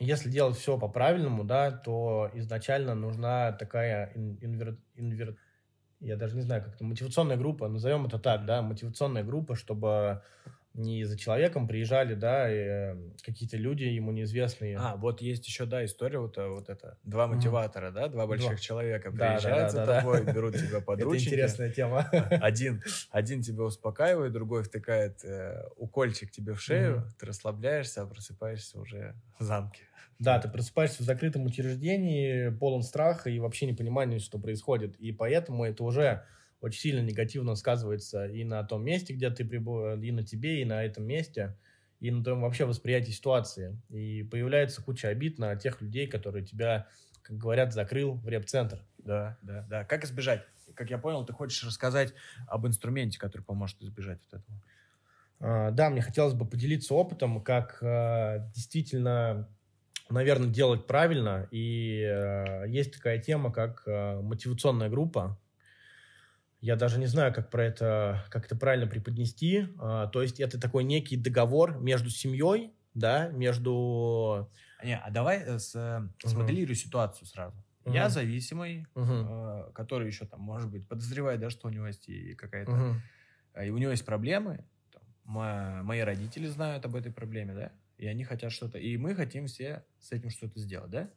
Если 0.00 0.28
делать 0.28 0.58
все 0.58 0.78
по-правильному, 0.78 1.44
да, 1.44 1.70
то 1.70 2.30
изначально 2.34 2.94
нужна 2.94 3.52
такая 3.52 4.12
инвер, 4.14 4.76
инвер, 4.96 5.38
я 6.02 6.16
даже 6.16 6.36
не 6.36 6.42
знаю, 6.42 6.62
как 6.62 6.74
это, 6.74 6.84
мотивационная 6.84 7.36
группа, 7.36 7.68
назовем 7.68 8.06
это 8.06 8.18
так, 8.18 8.44
да, 8.44 8.60
мотивационная 8.60 9.22
группа, 9.22 9.54
чтобы 9.54 10.22
не 10.74 11.04
за 11.04 11.18
человеком 11.18 11.68
приезжали, 11.68 12.14
да, 12.14 12.48
э, 12.50 12.96
какие-то 13.22 13.56
люди 13.56 13.84
ему 13.84 14.10
неизвестные. 14.10 14.78
А, 14.78 14.96
вот 14.96 15.20
есть 15.20 15.46
еще, 15.46 15.66
да, 15.66 15.84
история 15.84 16.18
вот, 16.18 16.38
э, 16.38 16.48
вот 16.48 16.70
это. 16.70 16.96
Два 17.04 17.26
мотиватора, 17.26 17.88
mm-hmm. 17.88 17.94
да, 17.94 18.08
два 18.08 18.26
больших 18.26 18.48
два. 18.48 18.56
человека 18.56 19.10
приезжают 19.10 19.72
да, 19.72 19.84
да, 19.84 19.86
за 19.86 20.00
тобой, 20.00 20.24
да. 20.24 20.32
берут 20.32 20.54
тебя 20.54 20.80
под. 20.86 21.00
Это 21.00 21.14
интересная 21.14 21.70
тема. 21.70 22.08
Один, 22.30 22.82
один 23.10 23.42
тебя 23.42 23.64
успокаивает, 23.64 24.32
другой 24.32 24.62
втыкает 24.62 25.22
э, 25.24 25.62
укольчик 25.76 26.30
тебе 26.30 26.54
в 26.54 26.60
шею, 26.60 26.96
mm-hmm. 26.96 27.18
ты 27.18 27.26
расслабляешься, 27.26 28.02
а 28.02 28.06
просыпаешься 28.06 28.80
уже 28.80 29.14
в 29.38 29.44
замке. 29.44 29.82
Да, 30.22 30.38
ты 30.38 30.48
просыпаешься 30.48 31.02
в 31.02 31.06
закрытом 31.06 31.46
учреждении, 31.46 32.50
полон 32.50 32.84
страха 32.84 33.28
и 33.28 33.40
вообще 33.40 33.66
непонимания, 33.66 34.20
что 34.20 34.38
происходит. 34.38 34.94
И 35.00 35.10
поэтому 35.10 35.64
это 35.64 35.82
уже 35.82 36.24
очень 36.60 36.80
сильно 36.80 37.00
негативно 37.00 37.56
сказывается 37.56 38.26
и 38.26 38.44
на 38.44 38.62
том 38.62 38.84
месте, 38.84 39.14
где 39.14 39.30
ты 39.30 39.44
прибыл, 39.44 40.00
и 40.00 40.12
на 40.12 40.22
тебе, 40.22 40.62
и 40.62 40.64
на 40.64 40.84
этом 40.84 41.04
месте, 41.04 41.58
и 41.98 42.12
на 42.12 42.22
том 42.22 42.40
вообще 42.40 42.66
восприятии 42.66 43.10
ситуации. 43.10 43.82
И 43.88 44.22
появляется 44.22 44.80
куча 44.80 45.08
обид 45.08 45.40
на 45.40 45.56
тех 45.56 45.82
людей, 45.82 46.06
которые 46.06 46.46
тебя, 46.46 46.86
как 47.22 47.36
говорят, 47.36 47.72
закрыл 47.72 48.14
в 48.14 48.28
реп-центр. 48.28 48.84
Да, 48.98 49.38
да, 49.42 49.66
да. 49.68 49.84
Как 49.84 50.04
избежать? 50.04 50.46
Как 50.74 50.88
я 50.90 50.98
понял, 50.98 51.26
ты 51.26 51.32
хочешь 51.32 51.64
рассказать 51.64 52.14
об 52.46 52.64
инструменте, 52.64 53.18
который 53.18 53.42
поможет 53.42 53.82
избежать 53.82 54.20
вот 54.30 54.40
этого. 54.40 54.62
А, 55.40 55.70
да, 55.72 55.90
мне 55.90 56.00
хотелось 56.00 56.34
бы 56.34 56.46
поделиться 56.46 56.94
опытом, 56.94 57.42
как 57.42 57.78
а, 57.82 58.38
действительно 58.54 59.48
наверное, 60.12 60.48
делать 60.48 60.86
правильно. 60.86 61.48
И 61.50 62.02
э, 62.02 62.68
есть 62.68 62.92
такая 62.92 63.18
тема, 63.18 63.52
как 63.52 63.82
э, 63.86 64.20
мотивационная 64.20 64.88
группа. 64.88 65.38
Я 66.60 66.76
даже 66.76 66.98
не 66.98 67.06
знаю, 67.06 67.34
как 67.34 67.50
про 67.50 67.64
это, 67.64 68.24
как 68.30 68.46
это 68.46 68.56
правильно 68.56 68.86
преподнести. 68.86 69.68
Э, 69.80 70.08
то 70.12 70.22
есть 70.22 70.40
это 70.40 70.60
такой 70.60 70.84
некий 70.84 71.16
договор 71.16 71.78
между 71.78 72.10
семьей, 72.10 72.72
да, 72.94 73.28
между... 73.28 74.50
Не, 74.84 74.98
а 74.98 75.10
давай 75.10 75.38
э, 75.38 75.58
с, 75.58 75.74
э, 75.74 76.28
смоделируй 76.28 76.76
ситуацию 76.76 77.26
сразу. 77.26 77.56
Uh-huh. 77.84 77.94
Я 77.94 78.08
зависимый, 78.08 78.86
uh-huh. 78.94 79.68
э, 79.68 79.72
который 79.72 80.06
еще 80.06 80.26
там, 80.26 80.40
может 80.40 80.70
быть, 80.70 80.86
подозревает, 80.86 81.40
да, 81.40 81.50
что 81.50 81.68
у 81.68 81.70
него 81.70 81.86
есть 81.86 82.08
и 82.08 82.34
какая-то... 82.34 82.72
Uh-huh. 82.72 83.66
И 83.66 83.70
у 83.70 83.78
него 83.78 83.90
есть 83.90 84.06
проблемы. 84.06 84.64
Там, 84.92 85.02
мои 85.84 86.00
родители 86.00 86.46
знают 86.46 86.84
об 86.86 86.96
этой 86.96 87.12
проблеме, 87.12 87.54
да? 87.54 87.72
И 88.02 88.06
они 88.08 88.24
хотят 88.24 88.52
что-то, 88.52 88.78
и 88.78 88.96
мы 88.96 89.14
хотим 89.14 89.46
все 89.46 89.86
с 90.00 90.10
этим 90.12 90.30
что-то 90.30 90.58
сделать, 90.58 90.90
да? 90.90 91.10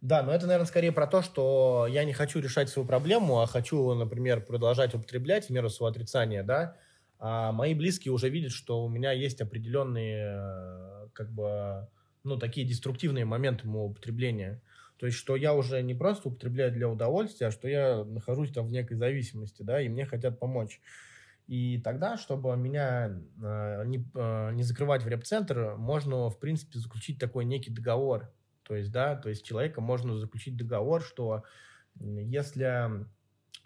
Да, 0.00 0.24
но 0.24 0.32
это, 0.32 0.46
наверное, 0.46 0.66
скорее 0.66 0.90
про 0.90 1.06
то, 1.06 1.22
что 1.22 1.86
я 1.88 2.02
не 2.04 2.12
хочу 2.12 2.40
решать 2.40 2.68
свою 2.68 2.86
проблему, 2.88 3.40
а 3.40 3.46
хочу, 3.46 3.94
например, 3.94 4.44
продолжать 4.44 4.94
употреблять 4.94 5.46
в 5.46 5.50
меру 5.50 5.70
своего 5.70 5.92
отрицания, 5.92 6.42
да, 6.42 6.76
а 7.20 7.52
мои 7.52 7.72
близкие 7.74 8.12
уже 8.12 8.28
видят, 8.28 8.50
что 8.50 8.84
у 8.84 8.88
меня 8.88 9.12
есть 9.12 9.40
определенные, 9.40 11.08
как 11.12 11.32
бы, 11.32 11.86
ну, 12.24 12.36
такие 12.36 12.66
деструктивные 12.66 13.24
моменты 13.24 13.68
моего 13.68 13.86
употребления. 13.86 14.60
То 14.96 15.06
есть, 15.06 15.18
что 15.18 15.36
я 15.36 15.54
уже 15.54 15.80
не 15.82 15.94
просто 15.94 16.28
употребляю 16.28 16.72
для 16.72 16.88
удовольствия, 16.88 17.48
а 17.48 17.50
что 17.52 17.68
я 17.68 18.04
нахожусь 18.04 18.52
там 18.52 18.66
в 18.66 18.72
некой 18.72 18.96
зависимости, 18.96 19.62
да, 19.62 19.80
и 19.80 19.88
мне 19.88 20.04
хотят 20.04 20.40
помочь. 20.40 20.80
И 21.46 21.78
тогда, 21.78 22.16
чтобы 22.16 22.56
меня 22.56 23.08
э, 23.42 23.84
не, 23.86 24.08
э, 24.14 24.52
не 24.52 24.62
закрывать 24.62 25.02
в 25.02 25.08
реп-центр, 25.08 25.74
можно, 25.76 26.30
в 26.30 26.38
принципе, 26.38 26.78
заключить 26.78 27.18
такой 27.18 27.44
некий 27.44 27.70
договор. 27.70 28.32
То 28.62 28.76
есть, 28.76 28.92
да, 28.92 29.16
то 29.16 29.28
есть 29.28 29.44
человека 29.44 29.80
можно 29.80 30.16
заключить 30.16 30.56
договор, 30.56 31.02
что 31.02 31.42
если 31.98 33.06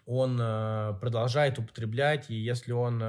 он 0.05 0.39
э, 0.41 0.93
продолжает 0.99 1.59
употреблять, 1.59 2.29
и 2.29 2.35
если 2.35 2.71
он 2.71 3.01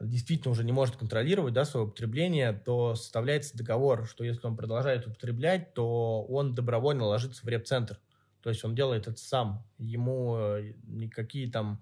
действительно 0.00 0.50
уже 0.50 0.64
не 0.64 0.72
может 0.72 0.96
контролировать 0.96 1.54
да, 1.54 1.64
свое 1.64 1.86
употребление, 1.86 2.52
то 2.52 2.96
составляется 2.96 3.56
договор, 3.56 4.06
что 4.06 4.24
если 4.24 4.44
он 4.46 4.56
продолжает 4.56 5.06
употреблять, 5.06 5.72
то 5.72 6.24
он 6.24 6.54
добровольно 6.54 7.04
ложится 7.04 7.46
в 7.46 7.48
реп-центр. 7.48 8.00
То 8.42 8.50
есть 8.50 8.64
он 8.64 8.74
делает 8.74 9.06
это 9.06 9.16
сам. 9.16 9.64
Ему 9.78 10.58
никакие 10.88 11.50
там 11.50 11.80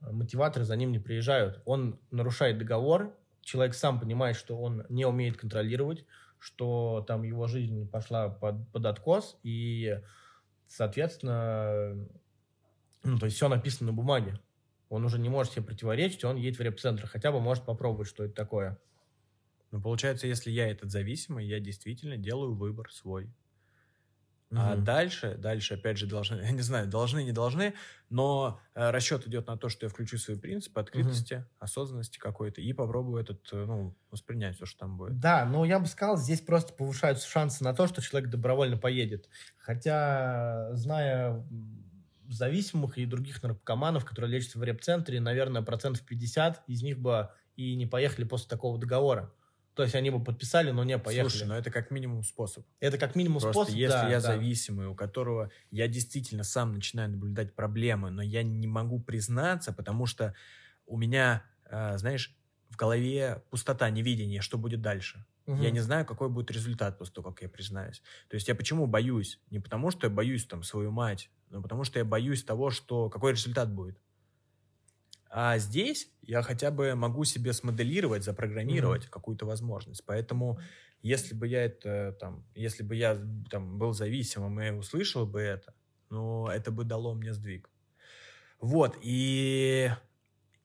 мотиваторы 0.00 0.64
за 0.64 0.76
ним 0.76 0.92
не 0.92 0.98
приезжают. 0.98 1.62
Он 1.64 1.98
нарушает 2.10 2.58
договор, 2.58 3.16
человек 3.40 3.74
сам 3.74 4.00
понимает, 4.00 4.36
что 4.36 4.58
он 4.58 4.84
не 4.88 5.04
умеет 5.04 5.36
контролировать, 5.36 6.04
что 6.38 7.04
там 7.06 7.22
его 7.22 7.46
жизнь 7.46 7.88
пошла 7.88 8.28
под, 8.28 8.70
под 8.72 8.86
откос, 8.86 9.38
и, 9.42 10.00
соответственно, 10.66 12.08
ну, 13.02 13.18
то 13.18 13.26
есть 13.26 13.36
все 13.36 13.48
написано 13.48 13.90
на 13.90 13.96
бумаге. 13.96 14.40
Он 14.88 15.04
уже 15.04 15.18
не 15.18 15.28
может 15.28 15.52
себе 15.52 15.64
противоречить, 15.64 16.24
он 16.24 16.36
едет 16.36 16.58
в 16.58 16.62
реп-центр, 16.62 17.06
хотя 17.06 17.32
бы 17.32 17.40
может 17.40 17.64
попробовать, 17.64 18.08
что 18.08 18.24
это 18.24 18.34
такое. 18.34 18.78
Ну, 19.72 19.80
получается, 19.80 20.26
если 20.26 20.50
я 20.50 20.68
этот 20.68 20.90
зависимый, 20.90 21.46
я 21.46 21.58
действительно 21.58 22.16
делаю 22.16 22.54
выбор 22.54 22.90
свой. 22.92 23.32
Угу. 24.50 24.60
А 24.60 24.76
дальше, 24.76 25.36
дальше, 25.36 25.74
опять 25.74 25.98
же, 25.98 26.06
должны, 26.06 26.36
я 26.42 26.50
не 26.52 26.62
знаю, 26.62 26.86
должны, 26.86 27.24
не 27.24 27.32
должны, 27.32 27.74
но 28.10 28.60
э, 28.74 28.90
расчет 28.90 29.26
идет 29.26 29.48
на 29.48 29.56
то, 29.56 29.68
что 29.68 29.86
я 29.86 29.90
включу 29.90 30.18
свои 30.18 30.36
принципы 30.36 30.80
открытости, 30.80 31.34
угу. 31.34 31.44
осознанности 31.58 32.18
какой-то 32.18 32.60
и 32.60 32.72
попробую 32.72 33.22
этот, 33.22 33.48
э, 33.52 33.64
ну, 33.64 33.96
воспринять 34.10 34.56
все, 34.56 34.66
что 34.66 34.80
там 34.80 34.96
будет. 34.96 35.18
Да, 35.18 35.44
но 35.44 35.64
я 35.64 35.80
бы 35.80 35.86
сказал, 35.86 36.16
здесь 36.16 36.40
просто 36.40 36.72
повышаются 36.72 37.28
шансы 37.28 37.64
на 37.64 37.74
то, 37.74 37.88
что 37.88 38.00
человек 38.00 38.30
добровольно 38.30 38.76
поедет. 38.76 39.28
Хотя, 39.58 40.70
зная 40.74 41.44
зависимых 42.28 42.98
и 42.98 43.06
других 43.06 43.42
наркоманов, 43.42 44.04
которые 44.04 44.30
лечатся 44.30 44.58
в 44.58 44.62
реп-центре, 44.62 45.20
наверное, 45.20 45.62
процентов 45.62 46.04
50 46.04 46.64
из 46.66 46.82
них 46.82 46.98
бы 46.98 47.30
и 47.56 47.74
не 47.74 47.86
поехали 47.86 48.24
после 48.24 48.48
такого 48.48 48.78
договора. 48.78 49.32
То 49.76 49.82
есть 49.82 49.94
они 49.94 50.08
бы 50.08 50.24
подписали, 50.24 50.70
но 50.70 50.84
не 50.84 50.98
поехали. 50.98 51.28
Слушай, 51.28 51.46
но 51.46 51.54
это 51.54 51.70
как 51.70 51.90
минимум 51.90 52.22
способ. 52.22 52.64
Это 52.80 52.96
как 52.96 53.14
минимум 53.14 53.40
Просто 53.40 53.60
способ, 53.60 53.74
если 53.74 53.92
да, 53.92 54.08
я 54.08 54.20
да. 54.20 54.28
зависимый, 54.28 54.86
у 54.86 54.94
которого 54.94 55.50
я 55.70 55.86
действительно 55.86 56.44
сам 56.44 56.72
начинаю 56.72 57.10
наблюдать 57.10 57.54
проблемы, 57.54 58.08
но 58.08 58.22
я 58.22 58.42
не 58.42 58.66
могу 58.66 58.98
признаться, 58.98 59.74
потому 59.74 60.06
что 60.06 60.34
у 60.86 60.96
меня, 60.96 61.44
э, 61.66 61.98
знаешь, 61.98 62.34
в 62.70 62.76
голове 62.76 63.42
пустота, 63.50 63.90
невидение, 63.90 64.40
что 64.40 64.56
будет 64.56 64.80
дальше. 64.80 65.26
Угу. 65.44 65.60
Я 65.62 65.70
не 65.70 65.80
знаю, 65.80 66.06
какой 66.06 66.30
будет 66.30 66.50
результат 66.50 66.96
после 66.96 67.12
того, 67.12 67.32
как 67.32 67.42
я 67.42 67.50
признаюсь. 67.50 68.02
То 68.28 68.34
есть 68.34 68.48
я 68.48 68.54
почему 68.54 68.86
боюсь? 68.86 69.40
Не 69.50 69.60
потому, 69.60 69.90
что 69.90 70.06
я 70.06 70.10
боюсь 70.10 70.46
там 70.46 70.62
свою 70.62 70.90
мать, 70.90 71.30
но 71.50 71.60
потому 71.60 71.84
что 71.84 71.98
я 71.98 72.04
боюсь 72.06 72.42
того, 72.42 72.70
что 72.70 73.10
какой 73.10 73.32
результат 73.32 73.70
будет. 73.70 73.98
А 75.30 75.58
здесь 75.58 76.08
я 76.22 76.42
хотя 76.42 76.70
бы 76.70 76.94
могу 76.94 77.24
себе 77.24 77.52
смоделировать, 77.52 78.24
запрограммировать 78.24 79.04
mm-hmm. 79.04 79.10
какую-то 79.10 79.46
возможность. 79.46 80.04
Поэтому, 80.06 80.58
если 81.02 81.34
бы 81.34 81.46
я 81.46 81.64
это 81.64 82.16
там, 82.20 82.44
если 82.54 82.82
бы 82.82 82.96
я 82.96 83.18
там 83.50 83.78
был 83.78 83.92
зависимым 83.92 84.60
и 84.60 84.70
услышал 84.70 85.26
бы 85.26 85.40
это, 85.40 85.74
ну, 86.10 86.46
это 86.46 86.70
бы 86.70 86.84
дало 86.84 87.14
мне 87.14 87.32
сдвиг. 87.32 87.68
Вот, 88.60 88.96
и 89.02 89.90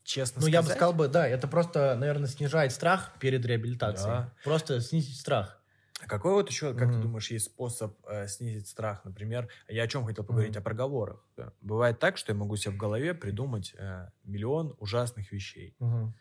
честно 0.03 0.41
ну, 0.41 0.47
сказать... 0.47 0.53
я 0.53 0.61
бы 0.61 0.69
сказал 0.69 0.93
бы, 0.93 1.07
да, 1.07 1.27
это 1.27 1.47
просто, 1.47 1.95
наверное, 1.97 2.27
снижает 2.27 2.71
страх 2.71 3.13
перед 3.19 3.45
реабилитацией. 3.45 4.11
Да. 4.11 4.33
Просто 4.43 4.79
снизить 4.79 5.19
страх. 5.19 5.60
А 6.01 6.07
какой 6.07 6.33
вот 6.33 6.49
еще, 6.49 6.73
как 6.73 6.89
mm-hmm. 6.89 6.93
ты 6.93 7.01
думаешь, 7.01 7.31
есть 7.31 7.45
способ 7.45 7.95
э, 8.07 8.27
снизить 8.27 8.67
страх? 8.67 9.05
Например, 9.05 9.47
я 9.67 9.83
о 9.83 9.87
чем 9.87 10.05
хотел 10.05 10.23
поговорить? 10.23 10.55
Mm-hmm. 10.55 10.59
О 10.59 10.63
проговорах. 10.63 11.25
Да. 11.37 11.53
Бывает 11.61 11.99
так, 11.99 12.17
что 12.17 12.31
я 12.31 12.37
могу 12.37 12.55
себе 12.55 12.73
в 12.73 12.77
голове 12.77 13.13
придумать 13.13 13.75
э, 13.77 14.09
миллион 14.23 14.75
ужасных 14.79 15.31
вещей. 15.31 15.75
Mm-hmm. 15.79 16.11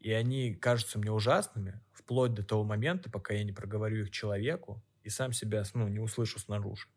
И 0.00 0.12
они 0.12 0.54
кажутся 0.54 0.98
мне 0.98 1.10
ужасными 1.10 1.80
вплоть 1.92 2.34
до 2.34 2.44
того 2.44 2.64
момента, 2.64 3.10
пока 3.10 3.34
я 3.34 3.42
не 3.44 3.52
проговорю 3.52 4.02
их 4.02 4.10
человеку 4.10 4.84
и 5.02 5.08
сам 5.08 5.32
себя 5.32 5.64
ну, 5.74 5.88
не 5.88 5.98
услышу 5.98 6.38
снаружи. 6.38 6.88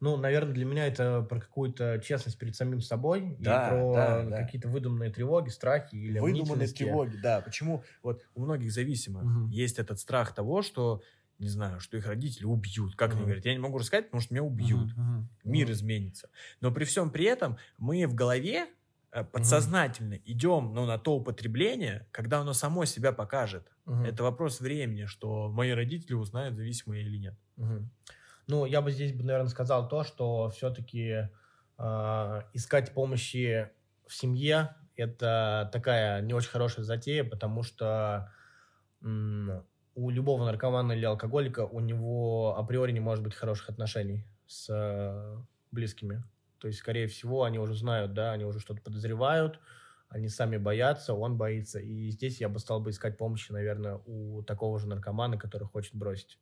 Ну, 0.00 0.16
наверное, 0.16 0.52
для 0.52 0.64
меня 0.64 0.86
это 0.86 1.22
про 1.22 1.40
какую-то 1.40 2.00
честность 2.04 2.38
перед 2.38 2.54
самим 2.54 2.80
собой 2.80 3.36
да, 3.38 3.66
и 3.66 3.70
про 3.70 3.92
да, 3.94 4.22
да. 4.24 4.42
какие-то 4.42 4.68
выдуманные 4.68 5.10
тревоги, 5.10 5.48
страхи 5.48 5.94
или 5.94 6.18
Выдуманные 6.18 6.68
тревоги, 6.68 7.16
да. 7.16 7.40
Почему 7.40 7.82
вот 8.02 8.22
у 8.34 8.42
многих 8.42 8.72
зависимых 8.72 9.24
угу. 9.24 9.48
есть 9.48 9.78
этот 9.78 9.98
страх 9.98 10.34
того, 10.34 10.62
что 10.62 11.02
не 11.38 11.48
знаю, 11.48 11.80
что 11.80 11.96
их 11.96 12.06
родители 12.06 12.44
убьют. 12.44 12.96
Как 12.96 13.10
uh 13.10 13.14
они 13.14 13.22
говорят, 13.22 13.44
я 13.44 13.52
не 13.52 13.60
могу 13.60 13.78
рассказать, 13.78 14.06
потому 14.06 14.20
что 14.20 14.34
меня 14.34 14.42
убьют. 14.42 14.92
Uh-huh. 14.92 15.24
Мир 15.44 15.68
uh 15.68 15.72
изменится. 15.72 16.30
Но 16.60 16.72
при 16.72 16.84
всем 16.84 17.10
при 17.10 17.26
этом 17.26 17.58
мы 17.78 18.06
в 18.06 18.14
голове 18.14 18.66
э, 19.12 19.22
подсознательно 19.24 20.14
uh 20.14 20.22
идем 20.24 20.72
ну, 20.74 20.84
на 20.84 20.98
то 20.98 21.14
употребление, 21.14 22.08
когда 22.10 22.40
оно 22.40 22.54
само 22.54 22.86
себя 22.86 23.12
покажет. 23.12 23.68
uh 23.86 24.04
Это 24.04 24.24
вопрос 24.24 24.60
времени, 24.60 25.04
что 25.04 25.48
мои 25.48 25.70
родители 25.70 26.14
узнают, 26.14 26.56
зависимые 26.56 27.04
или 27.04 27.18
нет. 27.18 27.34
uh 27.58 27.84
ну, 28.48 28.64
я 28.64 28.82
бы 28.82 28.90
здесь, 28.90 29.14
наверное, 29.14 29.48
сказал 29.48 29.88
то, 29.88 30.02
что 30.04 30.50
все-таки 30.50 31.28
э, 31.78 32.42
искать 32.54 32.92
помощи 32.92 33.70
в 34.06 34.14
семье– 34.14 34.74
это 34.96 35.70
такая 35.72 36.20
не 36.22 36.34
очень 36.34 36.50
хорошая 36.50 36.84
затея, 36.84 37.24
потому 37.24 37.62
что 37.62 38.32
у 39.00 40.10
любого 40.10 40.44
наркомана 40.44 40.92
или 40.92 41.04
алкоголика 41.04 41.64
у 41.64 41.80
него 41.80 42.56
априори 42.56 42.92
не 42.92 43.00
может 43.00 43.22
быть 43.22 43.34
хороших 43.34 43.70
отношений 43.70 44.26
с 44.46 44.68
э, 44.70 45.36
близкими. 45.70 46.24
То 46.58 46.66
есть, 46.66 46.80
скорее 46.80 47.06
всего, 47.06 47.44
они 47.44 47.58
уже 47.58 47.74
знают, 47.74 48.12
да, 48.12 48.32
они 48.32 48.44
уже 48.44 48.58
что-то 48.58 48.82
подозревают, 48.82 49.60
они 50.08 50.28
сами 50.28 50.56
боятся, 50.56 51.14
он 51.14 51.36
боится. 51.36 51.78
И 51.78 52.10
здесь 52.10 52.40
я 52.40 52.48
бы 52.48 52.58
стал 52.58 52.80
бы 52.80 52.90
искать 52.90 53.16
помощи, 53.16 53.52
наверное, 53.52 54.00
у 54.06 54.42
такого 54.42 54.80
же 54.80 54.88
наркомана, 54.88 55.38
который 55.38 55.68
хочет 55.68 55.94
бросить 55.94 56.38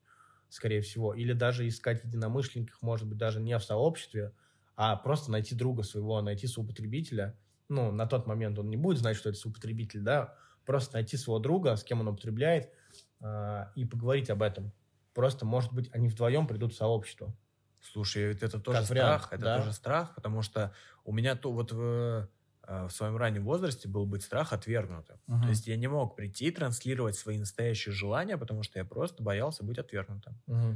скорее 0.49 0.81
всего, 0.81 1.15
или 1.15 1.33
даже 1.33 1.67
искать 1.69 2.05
единомышленников, 2.05 2.81
может 2.83 3.07
быть, 3.07 3.19
даже 3.19 3.41
не 3.41 3.59
в 3.59 3.63
сообществе, 3.63 4.33
а 4.77 4.97
просто 4.97 5.31
найти 5.31 5.55
друга 5.55 5.83
своего, 5.83 6.21
найти 6.21 6.47
соупотребителя. 6.47 7.39
Ну, 7.69 7.91
на 7.91 8.07
тот 8.07 8.27
момент 8.27 8.59
он 8.59 8.71
не 8.71 8.77
будет 8.77 8.99
знать, 8.99 9.17
что 9.17 9.29
это 9.29 9.39
соупотребитель, 9.39 10.01
да, 10.01 10.35
просто 10.65 10.95
найти 10.95 11.17
своего 11.17 11.39
друга, 11.39 11.77
с 11.77 11.85
кем 11.85 12.01
он 12.01 12.09
употребляет, 12.09 12.71
э, 13.21 13.67
и 13.75 13.85
поговорить 13.85 14.31
об 14.31 14.43
этом. 14.43 14.73
Просто, 15.15 15.47
может 15.47 15.73
быть, 15.73 15.89
они 15.93 16.09
вдвоем 16.09 16.47
придут 16.47 16.75
в 16.75 16.77
сообщество. 16.77 17.35
Слушай, 17.81 18.35
это 18.35 18.61
тоже 18.61 18.79
как 18.79 18.87
страх, 18.87 18.91
вариант, 18.91 19.27
это 19.33 19.43
да? 19.43 19.59
тоже 19.59 19.73
страх, 19.73 20.15
потому 20.15 20.43
что 20.43 20.75
у 21.05 21.13
меня 21.13 21.37
то 21.37 21.53
вот 21.53 21.73
в 21.73 22.29
в 22.67 22.91
своем 22.91 23.17
раннем 23.17 23.45
возрасте 23.45 23.89
был 23.89 24.07
быть 24.07 24.23
страх 24.23 24.53
отвергнутым. 24.53 25.19
Uh-huh. 25.29 25.43
То 25.43 25.49
есть 25.49 25.67
я 25.67 25.77
не 25.77 25.87
мог 25.87 26.17
прийти 26.17 26.47
и 26.47 26.51
транслировать 26.51 27.15
свои 27.15 27.39
настоящие 27.39 27.93
желания, 27.93 28.37
потому 28.37 28.63
что 28.63 28.79
я 28.79 28.85
просто 28.85 29.23
боялся 29.23 29.65
быть 29.65 29.79
отвергнутым. 29.79 30.41
Uh-huh. 30.47 30.75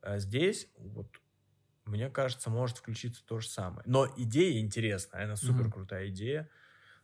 А 0.00 0.18
здесь, 0.18 0.68
вот, 0.78 1.08
мне 1.84 2.08
кажется, 2.08 2.50
может 2.50 2.78
включиться 2.78 3.24
то 3.26 3.40
же 3.40 3.48
самое. 3.48 3.82
Но 3.86 4.06
идея 4.16 4.60
интересная, 4.60 5.24
она 5.24 5.36
супер 5.36 5.70
крутая 5.70 6.08
идея. 6.08 6.48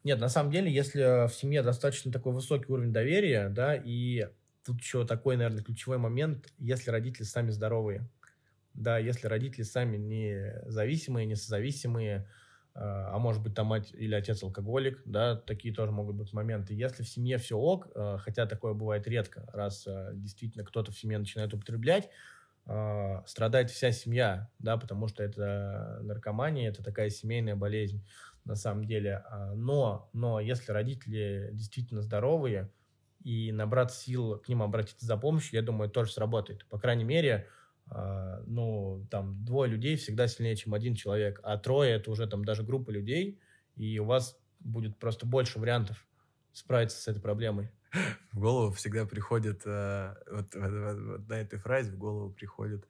Нет, 0.05 0.20
на 0.20 0.29
самом 0.29 0.53
деле, 0.53 0.72
если 0.72 1.27
в 1.27 1.33
семье 1.33 1.62
достаточно 1.62 2.12
такой 2.12 2.35
высокий 2.35 2.70
уровень 2.70 2.92
доверия, 2.92 3.48
да, 3.48 3.74
и 3.74 4.29
тут 4.64 4.81
еще 4.81 5.07
такой, 5.07 5.37
наверное, 5.37 5.62
ключевой 5.62 5.98
момент, 5.98 6.53
если 6.59 6.90
родители 6.90 7.24
сами 7.24 7.50
здоровые, 7.50 8.09
да, 8.74 8.98
если 8.98 9.29
родители 9.29 9.62
сами 9.62 9.96
не 9.96 10.62
зависимые, 10.66 11.27
не 11.27 11.37
созависимые, 11.37 12.29
а, 12.74 13.14
а 13.14 13.18
может 13.18 13.42
быть 13.42 13.54
там 13.54 13.68
мать 13.68 13.92
или 13.92 14.14
отец 14.14 14.42
алкоголик, 14.42 15.02
да, 15.04 15.37
такие 15.37 15.72
тоже 15.74 15.92
могут 15.92 16.16
быть 16.16 16.32
моменты. 16.32 16.74
Если 16.74 17.02
в 17.02 17.08
семье 17.08 17.38
все 17.38 17.56
ок, 17.56 17.88
а, 17.94 18.18
хотя 18.18 18.46
такое 18.46 18.74
бывает 18.74 19.06
редко, 19.06 19.48
раз 19.52 19.87
а, 19.87 20.10
действительно 20.12 20.64
кто-то 20.64 20.90
в 20.92 20.98
семье 20.98 21.18
начинает 21.18 21.54
употреблять, 21.54 22.10
страдает 23.26 23.70
вся 23.70 23.92
семья, 23.92 24.50
да, 24.58 24.78
потому 24.78 25.06
что 25.06 25.22
это 25.22 25.98
наркомания, 26.00 26.70
это 26.70 26.82
такая 26.82 27.10
семейная 27.10 27.56
болезнь 27.56 28.06
на 28.46 28.54
самом 28.54 28.87
деле. 28.87 29.22
Но, 29.54 30.08
но 30.14 30.40
если 30.40 30.72
родители 30.72 31.50
действительно 31.52 32.00
здоровые 32.00 32.72
и 33.22 33.52
набрать 33.52 33.92
сил 33.92 34.38
к 34.38 34.48
ним 34.48 34.62
обратиться 34.62 35.04
за 35.04 35.18
помощью, 35.18 35.56
я 35.56 35.62
думаю, 35.62 35.90
тоже 35.90 36.12
сработает. 36.12 36.66
По 36.68 36.78
крайней 36.78 37.04
мере, 37.04 37.48
а, 37.48 37.50
ну, 37.87 39.07
там, 39.11 39.44
двое 39.44 39.70
людей 39.70 39.97
всегда 39.97 40.27
сильнее, 40.27 40.57
чем 40.57 40.75
один 40.75 40.94
человек, 40.94 41.40
а 41.42 41.59
трое— 41.59 41.92
это 41.97 42.11
уже 42.11 42.27
там 42.27 42.44
даже 42.44 42.62
группа 42.62 42.90
людей, 42.90 43.38
и 43.77 43.99
у 43.99 44.05
вас 44.05 44.38
будет 44.61 44.99
просто 44.99 45.27
больше 45.27 45.59
вариантов 45.59 46.07
справиться 46.53 47.01
с 47.01 47.09
этой 47.09 47.20
проблемой. 47.20 47.70
В 48.33 48.40
голову 48.40 48.73
всегда 48.73 49.05
приходит, 49.07 49.62
э, 49.66 50.14
вот, 50.31 50.55
вот, 50.55 50.73
вот, 50.73 51.01
вот 51.01 51.29
на 51.29 51.35
этой 51.35 51.59
фразе 51.59 51.92
в 51.92 51.99
голову 51.99 52.31
приходит 52.33 52.88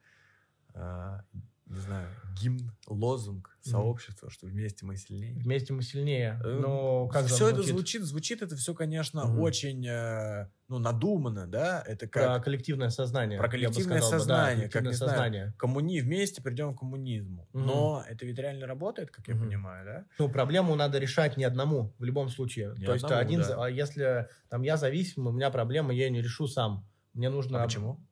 э, 0.73 1.19
не 1.67 1.79
знаю, 1.79 2.07
гимн, 2.39 2.71
лозунг 2.87 3.57
сообщества, 3.61 4.29
что 4.29 4.45
вместе 4.45 4.85
мы 4.85 4.95
сильнее. 4.97 5.33
Вместе 5.39 5.73
мы 5.73 5.81
сильнее. 5.81 6.39
Э, 6.43 6.59
Но 6.61 7.07
как 7.07 7.25
все 7.25 7.49
это 7.49 7.63
звучит? 7.63 8.03
звучит, 8.03 8.41
это 8.43 8.55
все, 8.55 8.75
конечно, 8.75 9.25
Мгм. 9.25 9.39
очень, 9.39 9.85
э, 9.87 10.47
ну, 10.67 10.77
надуманно, 10.77 11.47
да, 11.47 11.83
это 11.87 12.07
Про 12.07 12.21
как 12.35 12.43
коллективное 12.43 12.89
сознание. 12.89 13.39
Про 13.39 13.49
коллективное 13.49 13.99
сказал 13.99 14.11
бы, 14.11 14.11
да, 14.11 14.19
сознание, 14.19 14.63
как, 14.69 14.73
коллективное 14.73 14.91
не 14.91 14.95
знаю, 14.97 15.11
сознание. 15.11 15.53
коммуни, 15.57 16.01
вместе 16.01 16.41
придем 16.43 16.75
к 16.75 16.79
коммунизму. 16.79 17.49
Мгм. 17.53 17.65
Но 17.65 18.03
это 18.07 18.25
ведь 18.27 18.37
реально 18.37 18.67
работает, 18.67 19.09
как 19.09 19.27
я 19.27 19.35
понимаю, 19.35 19.85
да? 19.85 20.05
Ну, 20.19 20.29
проблему 20.29 20.75
надо 20.75 20.99
решать 20.99 21.35
не 21.37 21.45
одному, 21.45 21.95
в 21.97 22.03
любом 22.03 22.29
случае. 22.29 22.75
Не 22.77 22.85
То 22.85 22.93
есть 22.93 23.05
одному, 23.05 23.21
один, 23.21 23.41
да. 23.41 23.65
а 23.65 23.69
если 23.69 24.27
там 24.49 24.61
я 24.61 24.77
зависим, 24.77 25.25
у 25.25 25.31
меня 25.31 25.49
проблема, 25.49 25.93
я 25.93 26.05
ее 26.05 26.11
не 26.11 26.21
решу 26.21 26.47
сам. 26.47 26.87
Мне 27.13 27.29
нужно... 27.29 27.63
А 27.63 27.65
почему? 27.65 28.05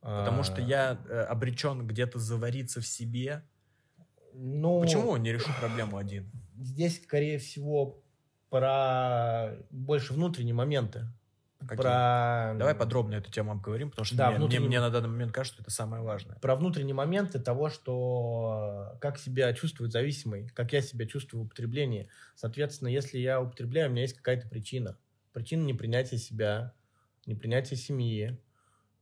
Потому 0.00 0.42
что 0.42 0.56
а, 0.56 0.60
я 0.60 0.98
э, 1.08 1.20
обречен 1.22 1.86
где-то 1.86 2.18
завариться 2.18 2.80
в 2.80 2.86
себе. 2.86 3.42
Ну, 4.32 4.80
Почему 4.80 5.16
не 5.16 5.32
решу 5.32 5.50
проблему 5.60 5.96
один? 5.96 6.30
Здесь, 6.56 7.02
скорее 7.02 7.38
всего, 7.38 8.00
про 8.50 9.56
больше 9.70 10.12
внутренние 10.14 10.54
моменты. 10.54 11.06
Какие? 11.60 11.76
Про... 11.76 12.54
Давай 12.56 12.74
подробно 12.76 13.16
эту 13.16 13.32
тему 13.32 13.50
обговорим, 13.50 13.90
потому 13.90 14.04
что 14.04 14.16
Да, 14.16 14.28
мне, 14.28 14.38
мне- 14.38 14.46
внутренний- 14.46 14.68
мне 14.68 14.80
на 14.80 14.90
данный 14.90 15.08
момент 15.08 15.32
кажется, 15.32 15.54
что 15.54 15.62
это 15.64 15.72
самое 15.72 16.02
важное. 16.04 16.36
про 16.36 16.54
внутренние 16.54 16.94
моменты 16.94 17.40
того, 17.40 17.68
что 17.68 18.96
как 19.00 19.18
себя 19.18 19.52
чувствует 19.52 19.90
зависимый, 19.90 20.48
как 20.50 20.72
я 20.72 20.80
себя 20.80 21.06
чувствую 21.06 21.42
в 21.42 21.46
употреблении. 21.46 22.08
Соответственно, 22.36 22.88
если 22.88 23.18
я 23.18 23.40
употребляю, 23.42 23.88
у 23.88 23.92
меня 23.92 24.02
есть 24.02 24.14
какая-то 24.16 24.48
причина. 24.48 24.96
Причина 25.32 25.64
непринятия 25.64 26.16
себя, 26.16 26.74
непринятия 27.26 27.76
семьи, 27.76 28.38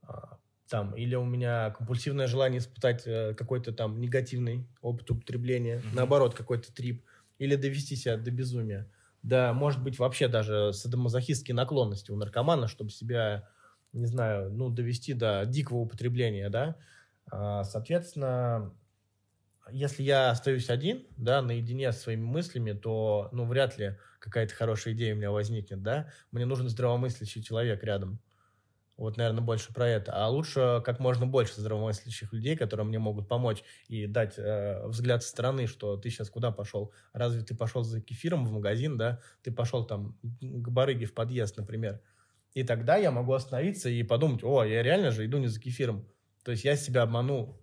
а, 0.03 0.39
там, 0.69 0.95
или 0.95 1.15
у 1.15 1.25
меня 1.25 1.71
компульсивное 1.71 2.27
желание 2.27 2.59
испытать 2.61 3.07
э, 3.07 3.35
какой-то 3.35 3.73
там 3.73 4.01
негативный 4.01 4.69
опыт 4.81 5.11
употребления, 5.11 5.87
Мгм. 5.87 5.91
наоборот, 5.91 6.35
какой-то 6.35 6.73
трип, 6.73 7.05
или 7.39 7.57
довести 7.57 7.97
себя 7.97 8.17
до 8.17 8.31
безумия. 8.31 8.91
Да, 9.23 9.53
может 9.53 9.83
быть, 9.83 9.99
вообще 9.99 10.29
даже 10.29 10.73
садомазохистские 10.73 11.55
наклонности 11.55 12.11
у 12.11 12.17
наркомана, 12.17 12.69
чтобы 12.69 12.91
себя, 12.91 13.49
не 13.93 14.07
знаю, 14.07 14.51
ну, 14.53 14.69
довести 14.71 15.13
до 15.15 15.45
дикого 15.47 15.79
употребления, 15.79 16.49
да. 16.49 16.77
А, 17.31 17.65
Соответственно, 17.65 18.77
если 19.71 20.03
я 20.05 20.31
остаюсь 20.31 20.71
один, 20.71 21.09
да, 21.17 21.43
наедине 21.43 21.91
с 21.93 22.01
своими 22.03 22.23
мыслями, 22.25 22.73
то, 22.73 23.29
ну, 23.33 23.45
вряд 23.47 23.79
ли 23.79 23.99
какая-то 24.21 24.55
хорошая 24.55 24.95
идея 24.95 25.15
у 25.15 25.17
меня 25.19 25.33
возникнет, 25.33 25.83
да. 25.83 26.13
Мне 26.31 26.47
нужен 26.47 26.69
здравомыслящий 26.69 27.43
человек 27.43 27.83
рядом. 27.83 28.21
Вот, 28.97 29.19
наверное, 29.19 29.43
больше 29.43 29.75
про 29.75 29.87
это. 29.89 30.13
А 30.13 30.29
лучше 30.29 30.81
как 30.85 31.01
можно 31.01 31.27
больше 31.27 31.61
здравомыслящих 31.61 32.33
людей, 32.33 32.57
которые 32.57 32.87
мне 32.87 32.99
могут 32.99 33.29
помочь 33.29 33.63
и 33.89 34.07
дать 34.07 34.39
э, 34.39 34.87
взгляд 34.87 35.23
со 35.23 35.29
стороны, 35.29 35.67
что 35.67 35.99
ты 35.99 36.09
сейчас 36.09 36.31
куда 36.31 36.51
пошел? 36.51 36.93
Разве 37.13 37.43
ты 37.43 37.55
пошел 37.55 37.83
за 37.85 38.01
кефиром 38.01 38.47
в 38.47 38.53
магазин, 38.53 38.97
да? 38.97 39.21
Ты 39.43 39.53
пошел 39.53 39.87
там 39.87 40.19
к 40.41 40.69
барыге 40.71 41.05
в 41.05 41.13
подъезд, 41.13 41.59
например. 41.59 42.01
И 42.55 42.63
тогда 42.63 42.97
я 42.97 43.11
могу 43.11 43.35
остановиться 43.35 43.91
и 43.91 44.03
подумать, 44.03 44.43
о, 44.43 44.65
я 44.65 44.83
реально 44.83 45.11
же 45.11 45.27
иду 45.27 45.37
не 45.37 45.49
за 45.49 45.61
кефиром. 45.61 46.09
То 46.43 46.53
есть 46.53 46.65
я 46.65 46.75
себя 46.75 47.03
обманул. 47.03 47.61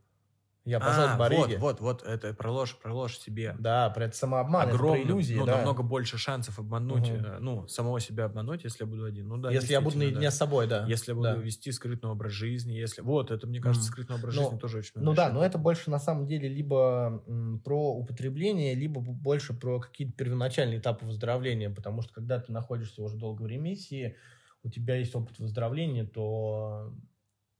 Я 0.65 0.79
пошел 0.79 1.03
А, 1.03 1.15
к 1.15 1.17
барыге. 1.19 1.57
вот, 1.57 1.79
вот, 1.79 1.81
вот, 1.81 2.03
это 2.03 2.33
про 2.33 2.51
ложь, 2.51 2.77
про 2.81 2.93
ложь 2.93 3.17
себе. 3.17 3.55
Да, 3.59 3.89
про 3.89 4.05
это 4.05 4.15
самообман, 4.15 4.69
Огромный, 4.69 4.75
это 4.75 4.85
про 4.85 5.03
иллюзии, 5.03 5.33
ну, 5.35 5.45
да. 5.45 5.57
намного 5.57 5.83
больше 5.83 6.17
шансов 6.17 6.57
обмануть, 6.59 7.09
э, 7.09 7.37
ну, 7.39 7.67
самого 7.67 7.99
себя 7.99 8.25
обмануть, 8.25 8.63
если 8.63 8.83
я 8.83 8.89
буду 8.89 9.05
один. 9.05 9.27
Ну, 9.27 9.37
да, 9.37 9.51
Если 9.51 9.73
я 9.73 9.81
буду 9.81 9.97
наедине 9.97 10.25
да. 10.27 10.31
с 10.31 10.37
собой, 10.37 10.67
да. 10.67 10.85
Если 10.87 11.11
я 11.11 11.15
буду 11.15 11.23
Да. 11.27 11.35
вести 11.41 11.71
скрытный 11.71 12.09
образ 12.09 12.31
жизни, 12.33 12.73
если... 12.73 13.01
Вот, 13.01 13.29
это, 13.31 13.45
мне 13.47 13.59
кажется, 13.59 13.87
скрытный 13.87 14.15
образ 14.15 14.33
Ну, 14.35 14.41
жизни 14.43 14.57
тоже 14.57 14.77
очень 14.79 14.91
Ну 14.95 15.13
да, 15.13 15.29
но 15.31 15.43
это 15.45 15.57
больше 15.57 15.89
на 15.91 15.99
самом 15.99 16.27
деле 16.27 16.47
либо 16.49 17.23
м, 17.27 17.59
про 17.63 17.93
употребление, 17.95 18.73
либо 18.75 19.01
больше 19.01 19.53
про 19.53 19.79
какие-то 19.79 20.13
первоначальные 20.13 20.79
этапы 20.79 21.05
выздоровления, 21.05 21.69
потому 21.69 22.01
что 22.01 22.13
когда 22.13 22.39
ты 22.39 22.51
находишься 22.51 23.01
уже 23.03 23.17
долго 23.17 23.41
в 23.43 23.47
ремиссии, 23.47 24.15
у 24.63 24.69
тебя 24.69 24.95
есть 24.95 25.13
опыт 25.15 25.39
выздоровления, 25.39 26.05
то 26.05 26.93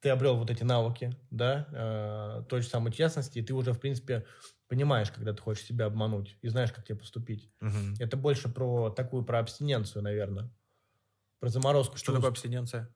ты 0.04 0.10
обрел 0.10 0.38
вот 0.38 0.52
эти 0.52 0.64
навыки, 0.64 1.18
да, 1.32 1.68
э, 1.72 2.44
той 2.50 2.62
же 2.62 2.68
самой 2.68 2.92
честности, 2.92 3.40
и 3.40 3.42
ты 3.42 3.54
уже, 3.54 3.74
в 3.74 3.80
принципе, 3.80 4.26
понимаешь, 4.68 5.12
когда 5.12 5.34
ты 5.34 5.42
хочешь 5.42 5.66
себя 5.66 5.86
обмануть, 5.86 6.38
и 6.42 6.50
знаешь, 6.50 6.72
как 6.72 6.86
тебе 6.86 6.98
поступить. 7.00 7.52
Мгм. 7.62 7.96
Это 8.00 8.18
больше 8.18 8.50
про 8.50 8.90
такую, 8.90 9.24
про 9.26 9.40
абстиненцию, 9.40 10.04
наверное. 10.04 10.52
Про 11.40 11.50
заморозку 11.50 11.98
Что 11.98 12.08
такое 12.14 12.32
чувств. 12.32 12.32
абстиненция? 12.32 12.96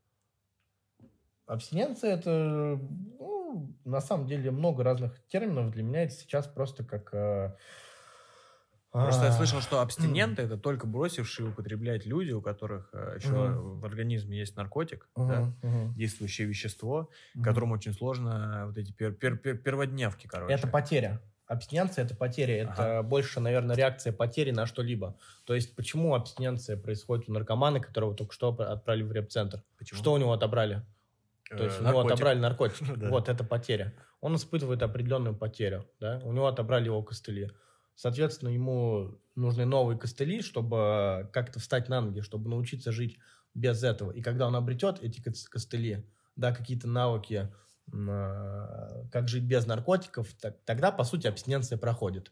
Абстиненция 1.46 2.16
это, 2.16 2.80
ну, 3.20 3.74
на 3.86 4.02
самом 4.02 4.28
деле, 4.28 4.52
много 4.52 4.84
разных 4.84 5.26
терминов. 5.28 5.72
Для 5.72 5.84
меня 5.84 6.04
это 6.04 6.14
сейчас 6.14 6.48
просто 6.48 6.84
как... 6.84 7.14
э, 7.14 7.56
Просто 9.04 9.26
я 9.26 9.30
а, 9.30 9.34
слышал, 9.34 9.62
что 9.62 9.82
абстиненты 9.82 10.42
это 10.44 10.58
только 10.58 10.88
бросившие 10.88 11.50
употреблять 11.50 12.06
люди, 12.06 12.32
у 12.32 12.42
которых 12.42 12.90
э, 12.94 13.18
еще 13.22 13.32
в 13.32 13.86
организме 13.86 14.38
есть 14.40 14.56
наркотик, 14.56 15.08
действующее 15.96 16.48
вещество, 16.48 17.10
которому 17.44 17.76
очень 17.76 17.94
сложно 17.94 18.66
вот 18.68 18.78
эти 18.78 18.92
пер- 18.92 19.16
пер- 19.18 19.38
пер- 19.40 19.58
перводневки, 19.58 20.28
короче. 20.28 20.54
Это 20.54 20.68
потеря. 20.68 21.22
Абстиненция 21.48 22.04
это 22.04 22.14
потеря. 22.16 22.64
Это 22.70 23.04
больше, 23.04 23.40
наверное, 23.40 23.76
реакция 23.76 24.12
потери 24.12 24.52
на 24.52 24.66
что-либо. 24.66 25.18
То 25.46 25.56
есть, 25.56 25.76
почему 25.76 26.14
абстиненция 26.14 26.76
происходит 26.76 27.30
у 27.30 27.34
наркомана, 27.34 27.80
которого 27.80 28.14
только 28.16 28.34
что 28.34 28.50
отпра- 28.52 28.66
отправили 28.66 29.04
в 29.04 29.12
реп-центр? 29.14 29.64
Что 29.82 30.12
у 30.14 30.18
него 30.18 30.34
отобрали? 30.34 30.82
То 31.50 31.64
есть, 31.64 31.78
Э, 31.78 31.80
у 31.80 31.84
него 31.84 31.92
наркотик. 32.00 32.12
отобрали 32.14 32.40
наркотики. 32.40 32.86
Да. 32.98 33.10
Вот 33.10 33.30
это 33.30 33.46
потеря. 33.46 33.94
Он 34.20 34.36
испытывает 34.36 34.82
определенную 34.84 35.36
потерю. 35.38 35.86
Да? 36.02 36.20
У 36.26 36.34
него 36.34 36.48
отобрали 36.48 36.86
его 36.86 37.02
костыли. 37.02 37.52
Соответственно, 37.98 38.50
ему 38.50 39.20
нужны 39.36 39.66
новые 39.66 39.98
костыли, 39.98 40.44
чтобы 40.44 41.30
как-то 41.34 41.60
встать 41.60 41.90
на 41.90 42.00
ноги, 42.00 42.22
чтобы 42.22 42.48
научиться 42.48 42.92
жить 42.92 43.18
без 43.56 43.84
этого. 43.84 44.12
И 44.12 44.22
когда 44.22 44.46
он 44.46 44.56
обретет 44.56 45.02
эти 45.04 45.20
кос- 45.20 45.50
костыли, 45.50 46.06
да, 46.36 46.54
какие-то 46.54 46.88
навыки, 46.88 47.52
а, 47.92 49.04
как 49.12 49.28
жить 49.28 49.46
без 49.46 49.66
наркотиков, 49.66 50.32
так- 50.40 50.64
тогда, 50.64 50.92
по 50.92 51.04
сути, 51.04 51.26
абстиненция 51.26 51.80
проходит. 51.80 52.32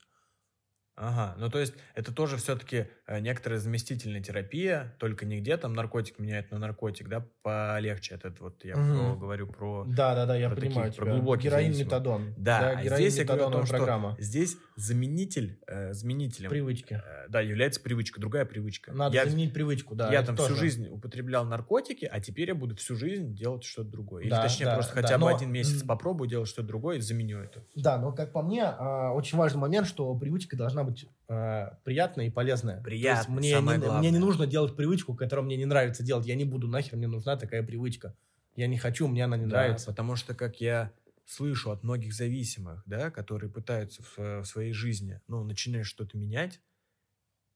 Ага, 0.97 1.35
ну 1.37 1.49
то 1.49 1.59
есть 1.59 1.73
это 1.93 2.13
тоже 2.13 2.37
все-таки 2.37 2.87
некоторая 3.19 3.59
заместительная 3.59 4.21
терапия, 4.21 4.95
только 4.97 5.25
не 5.25 5.39
где 5.41 5.57
там 5.57 5.73
наркотик 5.73 6.19
меняет 6.19 6.51
на 6.51 6.57
наркотик, 6.57 7.09
да, 7.09 7.25
полегче. 7.43 8.15
Это 8.15 8.33
вот 8.39 8.63
я 8.63 8.77
Мгм. 8.77 8.95
про- 8.97 9.15
говорю 9.17 9.47
про... 9.47 9.83
Да, 9.87 10.15
да, 10.15 10.25
да, 10.25 10.35
я 10.37 10.49
Про 10.49 10.55
понимаю 10.61 10.93
про 10.93 11.03
тебя. 11.05 11.13
глубоких 11.15 11.43
Героин, 11.45 11.65
зависимых. 11.73 11.85
метадон. 11.87 12.33
Да, 12.37 12.69
а 12.77 12.83
героин, 12.83 13.01
здесь 13.01 13.17
я 13.17 13.25
говорю 13.25 13.47
о 13.47 13.51
том, 13.51 13.65
что 13.65 13.75
программа. 13.77 14.15
здесь 14.19 14.57
заменитель, 14.77 15.59
э, 15.67 15.93
заменителем, 15.93 16.49
Привычки. 16.49 16.93
э, 16.93 17.27
да, 17.29 17.41
является 17.41 17.81
привычка, 17.81 18.21
другая 18.21 18.45
привычка. 18.45 18.93
Надо 18.93 19.15
я, 19.15 19.25
заменить 19.25 19.53
привычку, 19.53 19.95
да. 19.95 20.11
я 20.13 20.23
там 20.23 20.35
тоже. 20.37 20.53
всю 20.53 20.59
жизнь 20.61 20.87
употреблял 20.87 21.43
наркотики, 21.45 22.05
а 22.05 22.19
теперь 22.21 22.47
я 22.49 22.55
буду 22.55 22.75
всю 22.75 22.95
жизнь 22.95 23.35
делать 23.35 23.63
что-то 23.65 23.89
другое. 23.89 24.23
Или 24.23 24.29
Да, 24.29 24.43
точнее, 24.43 24.65
да, 24.67 24.75
просто 24.75 24.95
да, 24.95 25.01
хотя 25.01 25.17
бы 25.17 25.29
но- 25.29 25.35
один 25.35 25.51
месяц 25.51 25.83
попробую 25.83 26.29
делать 26.29 26.47
что-то 26.47 26.67
другое 26.69 26.97
и 26.97 27.01
заменю 27.01 27.39
это. 27.39 27.63
Да, 27.75 27.97
но 27.97 28.11
как 28.13 28.31
по 28.31 28.41
мне, 28.41 28.63
а, 28.63 29.11
очень 29.11 29.37
важный 29.37 29.59
момент, 29.59 29.87
что 29.87 30.13
привычка 30.15 30.55
должна 30.55 30.84
быть 30.85 31.07
а, 31.27 31.79
приятная 31.83 32.27
и 32.27 32.29
полезная. 32.29 32.89
То 33.03 33.11
есть 33.11 33.27
мне, 33.27 33.49
самое 33.49 33.77
не, 33.77 33.77
главное. 33.79 34.09
мне 34.09 34.11
не 34.11 34.19
нужно 34.19 34.47
делать 34.47 34.75
привычку, 34.75 35.15
которую 35.15 35.45
мне 35.45 35.57
не 35.57 35.65
нравится 35.65 36.03
делать. 36.03 36.25
Я 36.25 36.35
не 36.35 36.45
буду, 36.45 36.67
нахер 36.67 36.97
мне 36.97 37.07
нужна 37.07 37.37
такая 37.37 37.63
привычка. 37.63 38.15
Я 38.55 38.67
не 38.67 38.77
хочу, 38.77 39.07
мне 39.07 39.25
она 39.25 39.37
не 39.37 39.45
Да, 39.45 39.51
нравится. 39.51 39.87
Потому 39.87 40.15
что, 40.15 40.33
как 40.33 40.61
я 40.61 40.93
слышу 41.25 41.71
от 41.71 41.83
многих 41.83 42.13
зависимых, 42.13 42.83
да, 42.85 43.11
которые 43.11 43.51
пытаются 43.51 44.03
в, 44.03 44.17
э, 44.19 44.39
в 44.41 44.45
своей 44.45 44.73
жизни, 44.73 45.21
ну, 45.27 45.43
начинают 45.43 45.87
что-то 45.87 46.17
менять, 46.17 46.61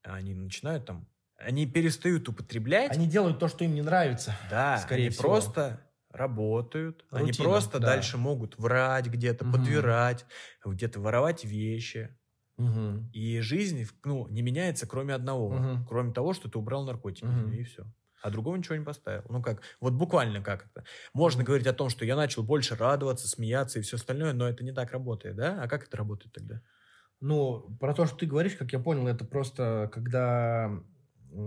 они 0.03 0.33
начинают 0.33 0.85
там, 0.85 1.09
они 1.37 1.65
перестают 1.67 2.27
употреблять, 2.29 2.91
Они 2.93 3.07
делают 3.07 3.39
то, 3.39 3.47
что 3.47 3.63
им 3.63 3.73
не 3.73 3.81
нравится. 3.81 4.33
да, 4.39 4.83
скорее 4.83 5.07
они 5.07 5.11
всего. 5.11 5.21
просто 5.21 5.91
работают, 6.09 7.05
они 7.11 7.31
Рутина, 7.31 7.49
просто 7.49 7.79
да. 7.79 7.85
дальше 7.85 8.17
могут 8.17 8.57
врать 8.57 9.07
где-то, 9.07 9.45
Мгм. 9.45 9.51
подбирать, 9.51 10.25
где-то 10.65 10.99
воровать 10.99 11.43
вещи. 11.45 12.17
Мгм. 12.59 13.09
И 13.11 13.39
жизнь, 13.41 13.85
ну, 14.05 14.27
не 14.27 14.41
меняется, 14.41 14.87
кроме 14.87 15.13
одного. 15.15 15.49
Мгм. 15.55 15.83
Кроме 15.83 16.13
того, 16.13 16.33
что 16.33 16.49
ты 16.49 16.57
убрал 16.59 16.85
наркотики. 16.85 17.25
Мгм. 17.27 17.49
И 17.51 17.63
все. 17.63 17.85
А 18.21 18.29
другого 18.31 18.55
ничего 18.57 18.75
не 18.75 18.83
поставил. 18.85 19.23
Ну 19.29 19.41
как? 19.41 19.61
Вот 19.79 19.93
буквально 19.93 20.41
как 20.43 20.67
это. 20.67 20.85
Можно 21.13 21.43
говорить 21.43 21.67
о 21.67 21.73
том, 21.73 21.89
что 21.89 22.05
я 22.05 22.15
начал 22.15 22.43
больше 22.43 22.75
радоваться, 22.75 23.27
смеяться 23.29 23.79
и 23.79 23.81
все 23.81 23.95
остальное, 23.97 24.33
но 24.33 24.47
это 24.47 24.63
не 24.63 24.73
так 24.73 24.91
работает, 24.91 25.35
да? 25.37 25.63
А 25.63 25.67
как 25.67 25.85
это 25.87 25.97
работает 25.97 26.33
тогда? 26.33 26.61
Ну, 27.21 27.75
про 27.79 27.93
то, 27.93 28.05
что 28.05 28.17
ты 28.17 28.25
говоришь, 28.25 28.55
как 28.55 28.71
я 28.71 28.79
понял, 28.79 29.07
это 29.07 29.25
просто 29.25 29.89
когда 29.93 30.71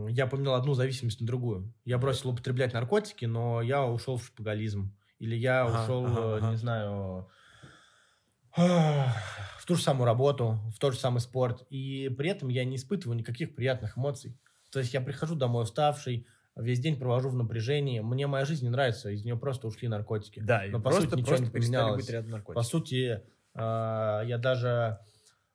я 0.08 0.26
поменял 0.26 0.54
одну 0.54 0.74
зависимость 0.74 1.20
на 1.20 1.26
другую. 1.26 1.74
Я 1.84 1.98
бросил 1.98 2.30
употреблять 2.30 2.72
наркотики, 2.72 3.24
но 3.24 3.62
я 3.62 3.84
ушел 3.86 4.16
в 4.18 4.24
шпагализм. 4.26 4.96
Или 5.18 5.34
я 5.36 5.68
Ага, 5.68 5.70
ушел, 5.70 5.96
ага, 6.02 6.24
э, 6.36 6.40
ага. 6.40 6.50
не 6.50 6.56
знаю, 6.56 7.30
в 8.56 9.64
ту 9.66 9.74
же 9.74 9.82
самую 9.82 10.06
работу, 10.06 10.60
в 10.74 10.78
тот 10.78 10.94
же 10.94 10.98
самый 10.98 11.20
спорт. 11.20 11.64
И 11.70 12.08
при 12.16 12.30
этом 12.30 12.48
я 12.48 12.64
не 12.64 12.76
испытываю 12.76 13.16
никаких 13.16 13.54
приятных 13.54 13.96
эмоций. 13.96 14.38
То 14.70 14.78
есть 14.78 14.94
я 14.94 15.00
прихожу 15.00 15.34
домой 15.34 15.64
уставший, 15.64 16.26
весь 16.56 16.80
день 16.80 16.98
провожу 16.98 17.30
в 17.30 17.34
напряжении. 17.34 18.00
Мне 18.00 18.26
моя 18.26 18.44
жизнь 18.44 18.64
не 18.64 18.70
нравится, 18.70 19.10
из 19.10 19.24
нее 19.24 19.36
просто 19.36 19.66
ушли 19.66 19.88
наркотики. 19.88 20.40
Да, 20.40 20.62
Но 20.68 20.78
по 20.78 20.90
просто, 20.90 21.02
сути 21.02 21.14
ничего 21.20 21.28
просто 21.28 21.44
не 21.46 21.50
поменялось. 21.50 22.10
По 22.44 22.62
сути, 22.62 23.22
а, 23.54 24.22
я 24.24 24.38
даже 24.38 24.98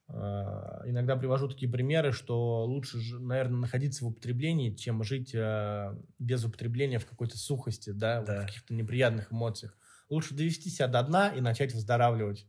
а, 0.08 0.82
иногда 0.86 1.16
привожу 1.18 1.50
такие 1.50 1.72
примеры, 1.72 2.12
что 2.12 2.66
лучше, 2.66 2.98
наверное, 3.20 3.60
находиться 3.60 4.06
в 4.06 4.08
употреблении, 4.08 4.74
чем 4.74 5.04
жить 5.04 5.34
а, 5.36 6.00
без 6.18 6.44
употребления 6.46 7.00
в 7.00 7.06
какой-то 7.06 7.38
сухости, 7.38 7.90
да, 7.92 8.22
Да. 8.22 8.42
в 8.42 8.46
каких-то 8.46 8.74
неприятных 8.74 9.32
эмоциях. 9.34 9.78
Лучше 10.10 10.34
довести 10.36 10.70
себя 10.70 10.88
до 10.88 11.04
дна 11.04 11.30
и 11.30 11.42
начать 11.42 11.74
выздоравливать. 11.74 12.48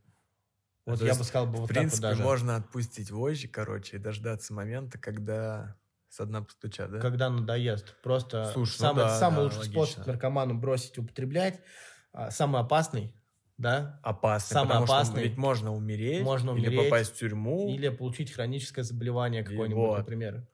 А 0.88 0.92
Вот 0.92 1.00
то 1.00 1.04
я 1.04 1.10
есть, 1.10 1.18
бы 1.18 1.24
сказал 1.24 1.46
бы 1.46 1.58
В 1.58 1.60
вот 1.60 1.68
принципе, 1.68 2.00
так 2.00 2.08
вот 2.08 2.16
даже. 2.16 2.22
можно 2.22 2.56
отпустить 2.56 3.10
вожжи, 3.10 3.48
короче, 3.48 3.96
и 3.96 4.00
дождаться 4.00 4.54
момента, 4.54 4.98
когда 4.98 5.76
со 6.08 6.24
дна 6.24 6.42
постучат, 6.42 6.90
да? 6.90 6.98
Когда 7.00 7.30
надоест. 7.30 8.00
Просто 8.02 8.44
Слушай, 8.52 8.80
ну 8.80 8.88
самый, 8.88 8.94
да, 8.94 9.18
самый 9.18 9.36
да, 9.36 9.42
лучший 9.44 9.58
логично. 9.58 9.72
способ 9.72 10.06
наркоману 10.06 10.58
бросить 10.58 10.98
употреблять, 10.98 11.60
а, 12.12 12.30
самый 12.30 12.60
опасный, 12.60 13.14
да, 13.56 14.00
Опасный, 14.02 14.54
Самый 14.54 14.70
потому 14.72 14.84
опасный. 14.84 15.22
что 15.22 15.28
ведь 15.28 15.36
можно 15.36 15.72
умереть, 15.74 16.24
Можно 16.24 16.52
или 16.52 16.68
умереть, 16.68 16.76
попасть 16.90 17.14
в 17.14 17.18
тюрьму. 17.18 17.68
или 17.68 17.88
получить 17.90 18.32
хроническое 18.32 18.84
заболевание 18.84 19.44
какое-нибудь, 19.44 19.82
вот. 19.82 19.96
например. 19.96 20.48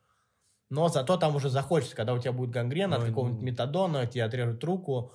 Но 0.70 0.88
зато 0.88 1.16
там 1.18 1.37
уже 1.37 1.51
захочется, 1.51 1.97
когда 1.97 2.14
у 2.14 2.18
тебя 2.18 2.33
будет 2.33 2.51
гангрена 2.51 2.97
от 2.97 3.03
Ну, 3.03 3.07
какого-нибудь 3.07 3.42
н- 3.42 3.44
метадона, 3.44 4.07
тебе 4.07 4.25
отрежут 4.25 4.64
руку. 4.64 5.12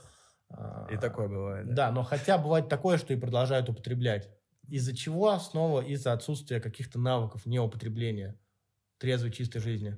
а, 0.50 0.88
И 0.88 0.98
такое 0.98 1.28
бывает. 1.28 1.68
Да. 1.68 1.76
Да, 1.76 1.92
но 1.92 2.04
хотя 2.04 2.38
бывает 2.38 2.70
такое, 2.70 2.98
что 2.98 3.14
и 3.14 3.18
продолжают 3.18 3.70
употреблять. 3.70 4.30
Из-за 4.70 4.96
чего? 4.96 5.38
Снова 5.40 5.82
из-за 5.82 6.14
отсутствия 6.14 6.60
каких-то 6.60 7.00
навыков 7.00 7.46
неупотребления 7.46 8.40
трезвой, 9.00 9.32
чистой 9.32 9.60
жизни. 9.60 9.98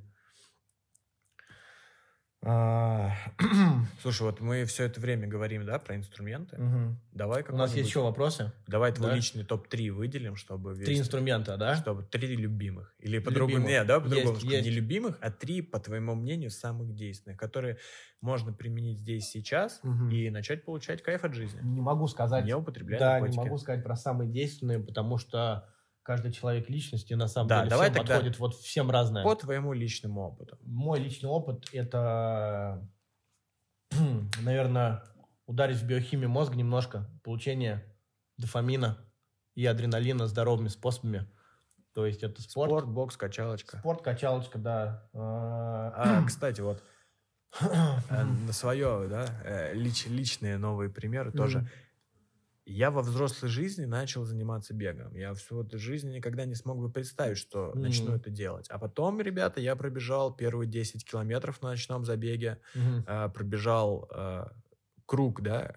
А, 2.44 3.12
Слушай, 4.02 4.24
вот 4.24 4.40
мы 4.40 4.66
все 4.66 4.86
это 4.86 5.00
время 5.00 5.28
говорим, 5.28 5.64
да, 5.64 5.78
про 5.78 5.96
инструменты. 5.96 6.58
мгм. 6.60 7.00
Давай 7.12 7.44
У 7.48 7.56
нас 7.56 7.76
есть 7.76 7.90
еще 7.90 8.02
вопросы? 8.02 8.52
Давай 8.66 8.92
твой 8.92 9.10
Да. 9.12 9.16
личный 9.16 9.44
топ-3 9.44 9.92
выделим, 9.92 10.36
чтобы... 10.36 10.74
Три 10.74 10.86
весь- 10.96 11.02
инструмента, 11.02 11.56
да? 11.58 11.76
Чтобы 11.76 12.02
три 12.04 12.36
любимых. 12.36 12.96
Или 13.00 13.20
по-другому. 13.20 13.68
Нет, 13.68 13.86
да, 13.86 14.00
по-другому. 14.00 14.40
Не 14.42 14.70
любимых, 14.72 15.20
а 15.22 15.30
три, 15.30 15.62
по 15.62 15.80
твоему 15.80 16.16
мнению, 16.16 16.50
самых 16.50 16.96
действенных, 16.96 17.38
которые 17.38 17.78
можно 18.22 18.54
применить 18.54 19.00
здесь 19.00 19.30
сейчас 19.30 19.80
Мгм. 19.84 20.10
и 20.10 20.30
начать 20.32 20.66
получать 20.66 21.04
кайф 21.04 21.24
от 21.24 21.36
жизни. 21.36 21.60
Не 21.62 21.82
могу 21.82 22.08
сказать. 22.08 22.44
Не 22.46 22.56
употребляя 22.56 23.00
Да, 23.00 23.12
наркотики. 23.20 23.38
не 23.38 23.44
могу 23.46 23.58
сказать 23.60 23.84
про 23.84 23.96
самые 23.96 24.32
действенные, 24.32 24.80
потому 24.80 25.20
что 25.20 25.70
каждый 26.04 26.32
человек 26.32 26.70
личности 26.70 27.14
на 27.14 27.28
самом 27.28 27.48
Да, 27.48 27.60
деле 27.60 27.70
давай 27.70 27.92
всем 27.92 28.06
подходит 28.06 28.40
вот 28.40 28.56
всем 28.56 28.92
разное. 28.92 29.24
По 29.24 29.36
твоему 29.36 29.74
личному 29.74 30.22
опыту. 30.22 30.58
Мой 30.62 31.00
личный 31.00 31.30
опыт 31.30 31.68
это, 31.74 32.88
наверное, 34.42 35.04
ударить 35.46 35.78
в 35.78 35.86
биохимию 35.86 36.30
мозга 36.30 36.56
немножко, 36.56 37.10
получение 37.24 37.84
дофамина 38.38 38.98
и 39.56 39.66
адреналина 39.66 40.28
здоровыми 40.28 40.70
способами. 40.70 41.28
То 41.94 42.06
есть 42.06 42.24
это 42.24 42.42
спорт, 42.42 42.70
Спорт, 42.72 42.88
бокс, 42.88 43.18
качалочка. 43.18 43.80
спорт, 43.80 44.02
качалочка, 44.02 44.58
да. 44.58 45.10
А, 45.14 46.20
А, 46.22 46.26
кстати, 46.26 46.62
вот 46.62 46.82
э, 47.60 48.24
на 48.24 48.54
свое, 48.54 49.08
да, 49.10 49.26
э, 49.44 49.76
лич- 49.76 50.08
личные 50.08 50.58
новые 50.58 50.90
примеры 50.90 51.34
тоже. 51.34 51.70
Я 52.72 52.92
во 52.92 53.02
взрослой 53.02 53.50
жизни 53.50 53.86
начал 53.86 54.24
заниматься 54.26 54.74
бегом. 54.74 55.16
Я 55.16 55.34
всю 55.34 55.64
эту 55.64 55.78
жизнь 55.80 56.10
никогда 56.12 56.46
не 56.46 56.56
смог 56.56 56.80
бы 56.80 56.92
представить, 56.92 57.38
что 57.38 57.74
Мгм. 57.74 57.82
начну 57.82 58.16
это 58.16 58.30
делать. 58.30 58.68
А 58.70 58.80
потом, 58.80 59.20
ребята, 59.22 59.60
я 59.62 59.76
пробежал 59.76 60.36
первые 60.36 60.68
10 60.70 61.06
километров 61.06 61.62
на 61.62 61.70
ночном 61.70 62.06
забеге, 62.06 62.62
Мгм. 62.74 63.06
э, 63.06 63.30
пробежал 63.30 64.10
э, 64.14 64.46
круг, 65.06 65.42
да, 65.42 65.76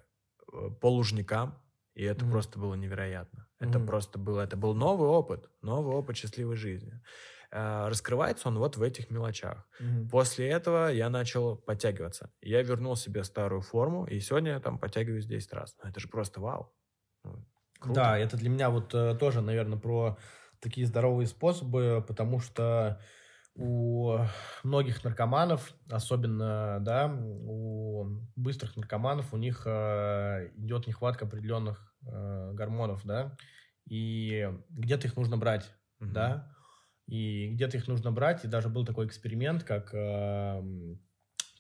э, 0.53 0.71
по 0.81 0.87
лужникам, 0.91 1.63
и 1.95 2.03
это 2.05 2.25
Мгм. 2.25 2.27
просто 2.27 2.59
было 2.59 2.75
невероятно. 2.75 3.49
Это 3.61 3.79
Мгм. 3.79 3.81
просто 3.81 4.19
было, 4.19 4.41
это 4.41 4.57
был 4.57 4.75
новый 4.75 5.09
опыт, 5.09 5.51
новый 5.63 5.95
опыт 5.95 6.17
счастливой 6.17 6.57
жизни. 6.57 7.01
Э, 7.51 7.89
раскрывается 7.89 8.49
он 8.49 8.59
вот 8.59 8.77
в 8.77 8.83
этих 8.83 9.11
мелочах. 9.11 9.69
Мгм. 9.79 10.11
После 10.11 10.49
этого 10.49 10.89
я 10.93 11.09
начал 11.11 11.57
подтягиваться. 11.57 12.33
Я 12.41 12.63
вернул 12.63 12.97
себе 12.97 13.25
старую 13.25 13.63
форму, 13.63 14.07
и 14.07 14.21
сегодня 14.21 14.53
я 14.53 14.61
там 14.61 14.79
подтягиваюсь 14.79 15.27
10 15.27 15.53
раз. 15.53 15.77
Ну, 15.83 15.89
это 15.91 16.01
же 16.01 16.09
просто 16.09 16.41
вау. 16.41 16.75
Круто. 17.79 18.11
Да, 18.11 18.19
это 18.19 18.37
для 18.37 18.49
меня 18.49 18.71
вот 18.71 18.95
э, 18.95 19.15
тоже, 19.19 19.41
наверное, 19.43 19.79
про 19.79 20.19
такие 20.61 20.87
здоровые 20.87 21.27
способы, 21.27 22.03
потому 22.07 22.41
что 22.41 23.01
у 23.55 24.19
многих 24.65 25.05
наркоманов, 25.05 25.75
особенно, 25.91 26.79
да, 26.81 27.07
у 27.15 28.07
быстрых 28.37 28.77
наркоманов, 28.77 29.35
у 29.35 29.37
них 29.37 29.63
э, 29.67 30.51
идет 30.57 30.87
нехватка 30.87 31.27
определенных 31.27 31.95
э, 32.07 32.53
гормонов, 32.55 33.03
да, 33.05 33.37
и 33.87 34.49
где-то 34.71 35.09
их 35.09 35.17
нужно 35.17 35.37
брать, 35.37 35.73
Мгм. 36.01 36.35
да, 36.35 36.57
и 37.07 37.51
где-то 37.51 37.77
их 37.77 37.87
нужно 37.87 38.13
брать, 38.13 38.45
и 38.45 38.49
даже 38.49 38.71
был 38.71 38.87
такой 38.87 39.07
эксперимент, 39.07 39.63
как 39.63 39.91
э, 39.93 40.63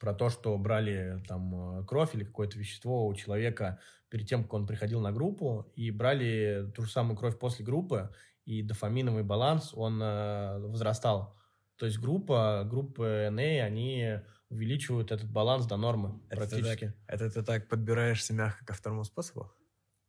про 0.00 0.14
то, 0.14 0.29
что 0.31 0.57
брали 0.59 1.22
там 1.29 1.87
кровь 1.87 2.14
или 2.14 2.24
какое-то 2.24 2.59
вещество 2.59 3.07
у 3.07 3.14
человека 3.14 3.81
перед 4.14 4.29
тем, 4.29 4.44
как 4.44 4.55
он 4.55 4.64
приходил 4.64 5.00
на 5.00 5.11
группу, 5.11 5.72
и 5.74 5.90
брали 5.90 6.70
ту 6.77 6.85
же 6.85 6.92
самую 6.92 7.16
кровь 7.16 7.37
после 7.37 7.64
группы, 7.64 8.14
и 8.44 8.62
дофаминовый 8.62 9.24
баланс, 9.24 9.72
он 9.74 10.00
э, 10.00 10.61
возрастал. 10.61 11.37
То 11.79 11.87
есть 11.87 11.98
группа, 11.98 12.62
группы 12.64 13.29
НА, 13.33 13.64
они 13.64 14.20
увеличивают 14.50 15.11
этот 15.11 15.29
баланс 15.29 15.66
до 15.66 15.77
нормы 15.77 16.20
Это 16.31 16.42
ты 16.42 16.50
практически. 16.50 16.94
Это 17.09 17.29
ты 17.29 17.42
так 17.42 17.68
подбираешься 17.68 18.33
мягко 18.35 18.64
ко 18.64 18.72
второму 18.72 19.03
способу? 19.03 19.53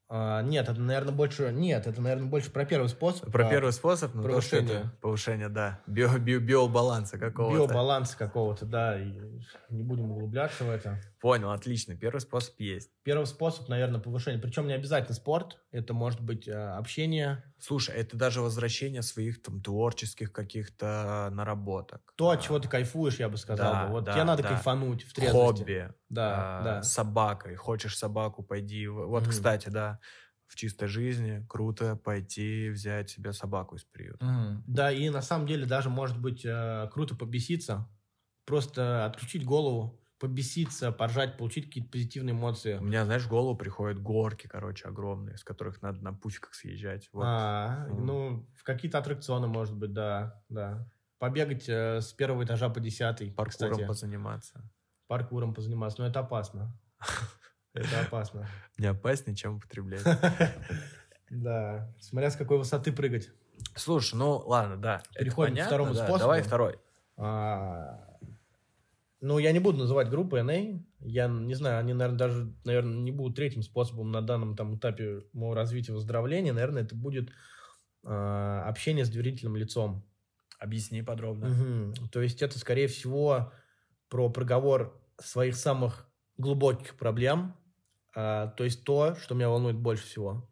А, 0.07 0.43
нет, 0.43 0.69
это, 0.69 0.79
наверное, 0.79 1.11
больше... 1.11 1.51
Нет, 1.51 1.87
это, 1.87 1.99
наверное, 1.99 2.27
больше 2.27 2.51
про 2.51 2.63
первый 2.63 2.89
способ. 2.89 3.31
Про 3.31 3.49
первый 3.49 3.73
способ, 3.73 4.13
ну 4.13 4.21
то, 4.21 4.39
что 4.39 4.57
это 4.57 4.93
повышение, 5.01 5.49
да, 5.49 5.81
био, 5.87 6.19
био, 6.19 6.39
биобаланса 6.39 7.17
какого-то. 7.17 7.65
Биобаланса 7.65 8.15
какого-то, 8.15 8.67
да, 8.67 9.01
и 9.01 9.19
не 9.71 9.81
будем 9.81 10.11
углубляться 10.11 10.63
в 10.63 10.69
это. 10.69 11.01
Понял, 11.25 11.49
отлично. 11.49 11.95
Первый 11.95 12.19
способ 12.19 12.59
есть. 12.59 12.91
Первый 13.01 13.25
способ, 13.25 13.67
наверное, 13.67 13.99
повышение. 13.99 14.39
Причем 14.39 14.67
не 14.67 14.73
обязательно 14.73 15.15
спорт. 15.15 15.57
Это 15.71 15.91
может 15.95 16.21
быть 16.21 16.47
э, 16.47 16.51
общение. 16.53 17.43
Слушай, 17.59 17.95
это 17.95 18.15
даже 18.15 18.41
возвращение 18.41 19.01
своих 19.01 19.41
там 19.41 19.59
творческих 19.59 20.31
каких-то 20.31 21.29
наработок. 21.31 22.13
То, 22.15 22.29
А, 22.29 22.35
от 22.35 22.43
чего 22.43 22.59
ты 22.59 22.69
кайфуешь, 22.69 23.17
я 23.17 23.27
бы 23.27 23.37
сказал. 23.37 23.73
Да, 23.73 23.85
бы. 23.87 23.93
Вот 23.93 24.03
да, 24.03 24.13
тебе 24.13 24.23
надо 24.23 24.43
да. 24.43 24.49
кайфануть 24.49 25.01
в 25.01 25.13
трезвости. 25.15 25.61
Хобби. 25.61 25.93
Да, 26.09 26.59
а, 26.59 26.63
да. 26.63 26.83
С 26.83 26.93
собакой. 26.93 27.55
Хочешь 27.55 27.97
собаку, 27.97 28.43
пойди. 28.43 28.87
Вот, 28.87 29.23
Мгм. 29.23 29.31
кстати, 29.31 29.69
да, 29.69 29.97
в 30.45 30.55
чистой 30.55 30.87
жизни 30.87 31.43
круто 31.49 31.95
пойти 31.95 32.69
взять 32.69 33.09
себе 33.09 33.33
собаку 33.33 33.77
из 33.77 33.83
приюта. 33.83 34.61
Да, 34.67 34.91
и 34.91 35.09
на 35.09 35.23
самом 35.23 35.47
деле 35.47 35.65
даже 35.65 35.89
может 35.89 36.21
быть 36.21 36.45
э, 36.45 36.87
круто 36.93 37.15
побеситься. 37.15 37.89
Просто 38.45 39.05
отключить 39.05 39.43
голову, 39.43 39.99
побеситься, 40.19 40.91
поржать, 40.91 41.37
получить 41.37 41.65
какие-то 41.65 41.89
позитивные 41.91 42.33
эмоции. 42.33 42.77
У 42.77 42.83
меня, 42.83 43.05
знаешь, 43.05 43.23
в 43.23 43.29
голову 43.29 43.57
приходят 43.57 44.01
горки, 44.01 44.47
короче, 44.47 44.87
огромные, 44.87 45.37
с 45.37 45.43
которых 45.43 45.81
надо 45.81 46.01
на 46.01 46.13
пуфиках 46.13 46.53
съезжать. 46.53 47.09
Вот. 47.11 47.23
А, 47.25 47.85
Мгм. 47.89 48.05
ну, 48.05 48.49
в 48.55 48.63
какие-то 48.63 48.97
аттракционы, 48.97 49.47
может 49.47 49.75
быть, 49.75 49.93
да, 49.93 50.41
да. 50.49 50.87
Побегать 51.19 51.67
э, 51.69 52.01
с 52.01 52.13
первого 52.13 52.43
этажа 52.43 52.69
по 52.69 52.79
десятый, 52.79 53.31
Паркуром 53.31 53.71
кстати. 53.71 53.87
позаниматься. 53.87 54.69
Паркуром 55.07 55.53
позаниматься, 55.53 56.01
но 56.01 56.07
это 56.07 56.19
опасно. 56.19 56.77
Это 57.73 57.99
опасно. 58.01 58.47
Не 58.77 58.87
опаснее, 58.87 59.35
чем 59.35 59.57
употреблять. 59.57 60.03
Да, 61.29 61.91
смотря 61.99 62.29
с 62.29 62.35
какой 62.35 62.59
высоты 62.59 62.93
прыгать. 62.93 63.31
Слушай, 63.75 64.15
ну 64.15 64.37
ладно, 64.37 64.77
да. 64.77 65.01
Переходим 65.15 65.55
к 65.57 65.65
второму 65.65 65.93
способу. 65.93 66.19
Давай 66.19 66.43
второй. 66.43 66.79
Ну, 69.25 69.39
я 69.39 69.51
не 69.51 69.59
буду 69.59 69.79
называть 69.79 70.09
группы 70.09 70.37
NA. 70.37 70.79
Я 70.99 71.27
не 71.27 71.55
знаю, 71.55 71.79
они, 71.79 71.93
наверное, 71.93 72.19
даже, 72.19 72.53
наверное, 72.63 72.97
не 72.97 73.11
будут 73.11 73.35
третьим 73.35 73.63
способом 73.63 74.11
на 74.11 74.21
данном 74.21 74.55
там 74.55 74.77
этапе 74.77 75.23
моего 75.33 75.55
развития 75.55 75.93
выздоровления. 75.93 76.53
Наверное, 76.53 76.83
это 76.83 76.95
будет 76.95 77.31
а, 78.05 78.63
общение 78.69 79.03
с 79.03 79.09
доверительным 79.09 79.55
лицом. 79.55 80.05
Объясни 80.59 81.01
подробно. 81.01 81.47
Мгм. 81.47 81.93
То 82.11 82.21
есть 82.21 82.43
это, 82.43 82.59
скорее 82.59 82.87
всего, 82.87 83.51
про 84.09 84.29
проговор 84.29 85.01
своих 85.19 85.55
самых 85.55 86.07
глубоких 86.37 86.95
проблем. 86.95 87.55
а, 88.15 88.49
то 88.49 88.63
есть 88.63 88.83
то, 88.83 89.15
что 89.15 89.33
меня 89.33 89.49
волнует 89.49 89.75
больше 89.75 90.05
всего. 90.05 90.47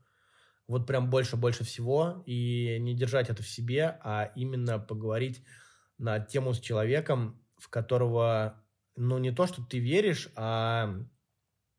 Вот 0.67 0.87
прям 0.87 1.11
больше-больше 1.11 1.63
всего. 1.63 2.23
И 2.25 2.79
не 2.79 2.95
держать 2.95 3.29
это 3.29 3.43
в 3.43 3.47
себе, 3.47 3.99
а 4.03 4.31
именно 4.35 4.79
поговорить 4.79 5.45
на 5.99 6.19
тему 6.19 6.53
с 6.55 6.59
человеком, 6.59 7.39
в 7.57 7.69
которого, 7.69 8.62
ну, 8.95 9.17
не 9.17 9.31
то, 9.31 9.47
что 9.47 9.63
ты 9.63 9.79
веришь, 9.79 10.29
а 10.35 10.95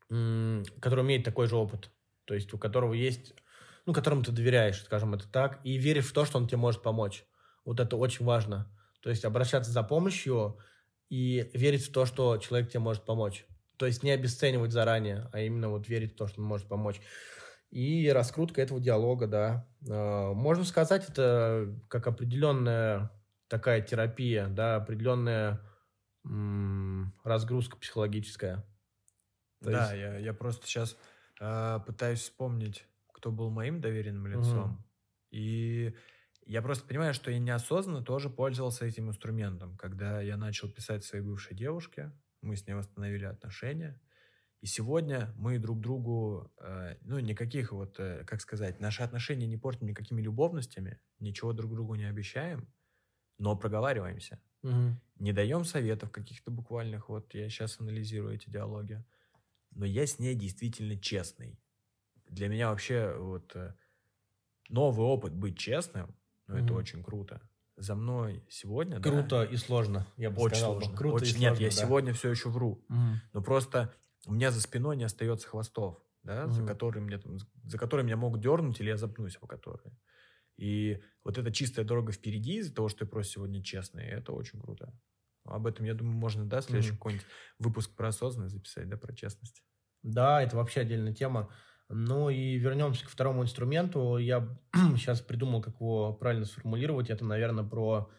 который 0.07 1.03
имеет 1.03 1.23
такой 1.23 1.47
же 1.47 1.55
опыт. 1.55 1.89
То 2.25 2.33
есть 2.33 2.53
у 2.53 2.57
которого 2.57 2.93
есть, 2.93 3.33
ну, 3.85 3.93
которому 3.93 4.23
ты 4.23 4.31
доверяешь, 4.31 4.83
скажем 4.83 5.13
это 5.13 5.27
так, 5.27 5.59
и 5.63 5.77
веришь 5.77 6.05
в 6.05 6.13
то, 6.13 6.25
что 6.25 6.37
он 6.37 6.47
тебе 6.47 6.57
может 6.57 6.81
помочь. 6.81 7.25
Вот 7.65 7.79
это 7.79 7.97
очень 7.97 8.25
важно. 8.25 8.71
То 9.01 9.09
есть 9.09 9.25
обращаться 9.25 9.71
за 9.71 9.83
помощью 9.83 10.57
и 11.09 11.49
верить 11.53 11.87
в 11.87 11.91
то, 11.91 12.05
что 12.05 12.37
человек 12.37 12.69
тебе 12.69 12.79
может 12.79 13.05
помочь. 13.05 13.45
То 13.77 13.85
есть 13.85 14.03
не 14.03 14.11
обесценивать 14.11 14.71
заранее, 14.71 15.29
а 15.33 15.41
именно 15.41 15.69
вот 15.69 15.87
верить 15.87 16.13
в 16.13 16.17
то, 16.17 16.27
что 16.27 16.41
он 16.41 16.47
может 16.47 16.67
помочь. 16.67 17.01
И 17.71 18.09
раскрутка 18.09 18.61
этого 18.61 18.79
диалога, 18.79 19.27
да. 19.27 19.67
Э, 19.87 20.31
можно 20.33 20.63
сказать, 20.63 21.09
это 21.09 21.75
как 21.89 22.07
определенная 22.07 23.11
такая 23.47 23.81
терапия, 23.81 24.47
да, 24.47 24.77
определенная 24.77 25.61
разгрузка 27.23 27.77
психологическая. 27.77 28.65
То 29.63 29.71
да, 29.71 29.93
есть... 29.93 30.01
я, 30.01 30.17
я 30.17 30.33
просто 30.33 30.67
сейчас 30.67 30.97
э, 31.39 31.79
пытаюсь 31.85 32.21
вспомнить, 32.21 32.85
кто 33.13 33.31
был 33.31 33.49
моим 33.49 33.81
доверенным 33.81 34.27
лицом. 34.27 34.73
Угу. 34.73 34.83
И 35.31 35.95
я 36.45 36.61
просто 36.61 36.85
понимаю, 36.87 37.13
что 37.13 37.31
я 37.31 37.39
неосознанно 37.39 38.03
тоже 38.03 38.29
пользовался 38.29 38.85
этим 38.85 39.09
инструментом. 39.09 39.77
Когда 39.77 40.21
я 40.21 40.37
начал 40.37 40.69
писать 40.69 41.03
своей 41.03 41.23
бывшей 41.23 41.55
девушке, 41.55 42.11
мы 42.41 42.55
с 42.55 42.67
ней 42.67 42.73
восстановили 42.73 43.25
отношения. 43.25 43.99
И 44.61 44.67
сегодня 44.67 45.33
мы 45.37 45.59
друг 45.59 45.79
другу, 45.79 46.51
э, 46.59 46.97
ну, 47.01 47.19
никаких 47.19 47.71
вот, 47.71 47.99
э, 47.99 48.23
как 48.25 48.41
сказать, 48.41 48.79
наши 48.79 49.03
отношения 49.03 49.47
не 49.47 49.57
портим 49.57 49.87
никакими 49.87 50.21
любовностями, 50.21 50.99
ничего 51.19 51.53
друг 51.53 51.73
другу 51.73 51.95
не 51.95 52.05
обещаем, 52.05 52.67
но 53.37 53.55
проговариваемся. 53.57 54.39
Угу. 54.65 54.99
Не 55.19 55.31
даем 55.31 55.63
советов 55.63 56.11
каких-то 56.11 56.51
буквальных, 56.51 57.09
вот 57.09 57.33
я 57.33 57.49
сейчас 57.49 57.79
анализирую 57.79 58.35
эти 58.35 58.49
диалоги. 58.49 59.03
Но 59.71 59.85
я 59.85 60.05
с 60.05 60.19
ней 60.19 60.35
действительно 60.35 60.97
честный. 60.97 61.59
Для 62.29 62.47
меня 62.47 62.69
вообще 62.69 63.15
вот 63.17 63.55
э, 63.55 63.75
новый 64.69 65.05
опыт 65.05 65.33
быть 65.33 65.57
честным, 65.57 66.15
ну, 66.47 66.55
угу. 66.55 66.63
это 66.63 66.73
очень 66.73 67.03
круто 67.03 67.41
за 67.77 67.95
мной 67.95 68.43
сегодня. 68.49 68.99
Круто 69.01 69.29
да, 69.29 69.45
и 69.45 69.55
сложно, 69.57 70.07
я 70.17 70.29
бы 70.29 70.41
очень 70.41 70.57
сказал. 70.57 70.79
Сложно. 70.79 70.97
Круто 70.97 71.15
очень, 71.23 71.37
и 71.37 71.39
Нет, 71.39 71.59
я 71.59 71.69
да. 71.69 71.75
сегодня 71.75 72.13
все 72.13 72.29
еще 72.29 72.49
вру. 72.49 72.83
Угу. 72.89 72.99
Но 73.33 73.41
просто 73.41 73.93
у 74.25 74.33
меня 74.33 74.51
за 74.51 74.61
спиной 74.61 74.95
не 74.97 75.03
остается 75.03 75.47
хвостов, 75.47 76.01
да, 76.23 76.45
угу. 76.45 76.53
за, 76.53 76.65
которые 76.65 77.03
мне, 77.03 77.21
за 77.63 77.77
которые 77.77 78.05
меня 78.05 78.17
могут 78.17 78.41
дернуть, 78.41 78.79
или 78.79 78.89
я 78.89 78.97
запнусь 78.97 79.35
по 79.35 79.47
которые. 79.47 79.93
И 80.57 81.01
вот 81.23 81.37
эта 81.37 81.51
чистая 81.51 81.85
дорога 81.85 82.11
впереди 82.11 82.57
из-за 82.57 82.73
того, 82.73 82.87
что 82.87 83.05
я 83.05 83.09
просто 83.09 83.33
сегодня 83.33 83.63
честный, 83.63 84.05
это 84.05 84.31
очень 84.31 84.59
круто. 84.59 84.93
Об 85.43 85.67
этом, 85.67 85.85
я 85.85 85.93
думаю, 85.93 86.17
можно, 86.17 86.45
да, 86.45 86.61
следующий 86.61 86.91
mm 86.91 86.97
какой-нибудь 86.97 87.27
выпуск 87.59 87.95
про 87.95 88.07
осознанность 88.07 88.55
записать, 88.55 88.89
да, 88.89 88.97
про 88.97 89.13
честность. 89.13 89.63
Да, 90.01 90.41
это 90.41 90.55
вообще 90.55 90.81
отдельная 90.81 91.13
тема. 91.13 91.51
Ну 91.89 92.29
и 92.29 92.57
вернемся 92.57 93.05
к 93.05 93.09
второму 93.09 93.43
инструменту. 93.43 94.17
Я 94.17 94.57
сейчас 94.95 95.21
придумал, 95.21 95.61
как 95.61 95.75
его 95.75 96.13
правильно 96.13 96.45
сформулировать. 96.45 97.09
Это, 97.09 97.25
наверное, 97.25 97.63
про 97.63 98.09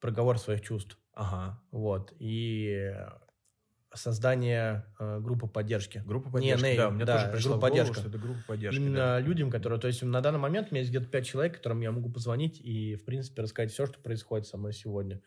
проговор 0.00 0.38
своих 0.38 0.60
чувств. 0.60 0.96
Ага. 1.12 1.60
Вот. 1.72 2.12
И 2.18 2.94
создание 3.94 4.86
э, 4.98 5.18
группы 5.20 5.46
поддержки. 5.46 6.02
Группа 6.06 6.30
поддержки, 6.30 6.64
Не, 6.64 6.76
да, 6.76 6.90
мне 6.90 7.04
да, 7.04 7.18
тоже 7.18 7.32
пришло 7.32 7.52
группа 7.52 7.66
в 7.66 7.70
голову, 7.70 7.94
что 7.94 8.08
это 8.08 8.18
группа 8.18 8.40
поддержки. 8.46 8.78
Именно 8.78 8.96
да. 8.96 9.20
людям, 9.20 9.50
которые... 9.50 9.80
То 9.80 9.88
есть 9.88 10.02
на 10.02 10.20
данный 10.20 10.38
момент 10.38 10.68
у 10.70 10.74
меня 10.74 10.80
есть 10.80 10.90
где-то 10.90 11.06
пять 11.06 11.26
человек, 11.26 11.56
которым 11.56 11.80
я 11.80 11.90
могу 11.90 12.10
позвонить 12.10 12.60
и, 12.60 12.94
в 12.94 13.04
принципе, 13.04 13.42
рассказать 13.42 13.72
все, 13.72 13.86
что 13.86 13.98
происходит 14.00 14.46
со 14.46 14.56
мной 14.56 14.72
сегодня. 14.72 15.20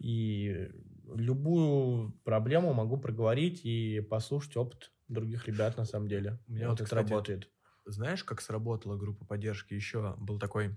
И 0.00 0.70
любую 1.14 2.12
проблему 2.24 2.72
могу 2.72 2.96
проговорить 2.96 3.60
и 3.64 4.00
послушать 4.00 4.56
опыт 4.56 4.90
других 5.08 5.46
ребят, 5.46 5.76
на 5.76 5.84
самом 5.84 6.08
деле. 6.08 6.38
У 6.48 6.52
меня 6.52 6.70
вот, 6.70 6.80
вот 6.80 6.86
это 6.86 6.96
работает. 6.96 7.50
Знаешь, 7.84 8.24
как 8.24 8.40
сработала 8.40 8.96
группа 8.96 9.26
поддержки? 9.26 9.74
Еще 9.74 10.14
был 10.18 10.38
такой 10.38 10.76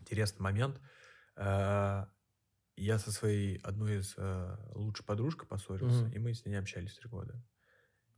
интересный 0.00 0.42
момент. 0.42 0.80
Я 2.76 2.98
со 2.98 3.10
своей 3.10 3.56
одной 3.58 4.00
из 4.00 4.14
э, 4.16 4.56
лучшей 4.74 5.04
подружкой 5.04 5.48
поссорился, 5.48 6.04
mm-hmm. 6.04 6.14
и 6.14 6.18
мы 6.18 6.34
с 6.34 6.44
ней 6.44 6.52
не 6.52 6.58
общались 6.58 6.94
три 6.94 7.08
года. 7.08 7.42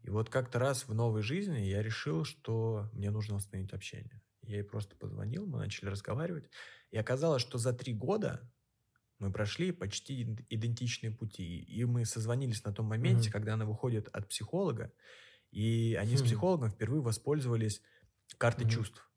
И 0.02 0.10
вот 0.10 0.30
как-то 0.30 0.58
раз 0.58 0.88
в 0.88 0.94
новой 0.94 1.22
жизни 1.22 1.58
я 1.58 1.82
решил, 1.82 2.24
что 2.24 2.88
мне 2.92 3.10
нужно 3.10 3.36
восстановить 3.36 3.72
общение. 3.72 4.22
Я 4.42 4.56
ей 4.56 4.64
просто 4.64 4.96
позвонил, 4.96 5.46
мы 5.46 5.58
начали 5.58 5.88
разговаривать. 5.88 6.50
И 6.90 6.96
оказалось, 6.96 7.42
что 7.42 7.58
за 7.58 7.72
три 7.72 7.92
года 7.92 8.50
мы 9.18 9.32
прошли 9.32 9.72
почти 9.72 10.22
идентичные 10.48 11.12
пути. 11.12 11.58
И 11.60 11.84
мы 11.84 12.04
созвонились 12.04 12.64
на 12.64 12.72
том 12.72 12.86
моменте, 12.86 13.28
mm-hmm. 13.28 13.32
когда 13.32 13.54
она 13.54 13.64
выходит 13.64 14.08
от 14.08 14.28
психолога, 14.28 14.92
и 15.50 15.96
они 16.00 16.14
mm-hmm. 16.14 16.16
с 16.16 16.20
хм. 16.22 16.24
психологом 16.24 16.70
впервые 16.70 17.02
воспользовались 17.02 17.82
картой 18.38 18.66
mm-hmm. 18.66 18.70
чувств. 18.70 19.10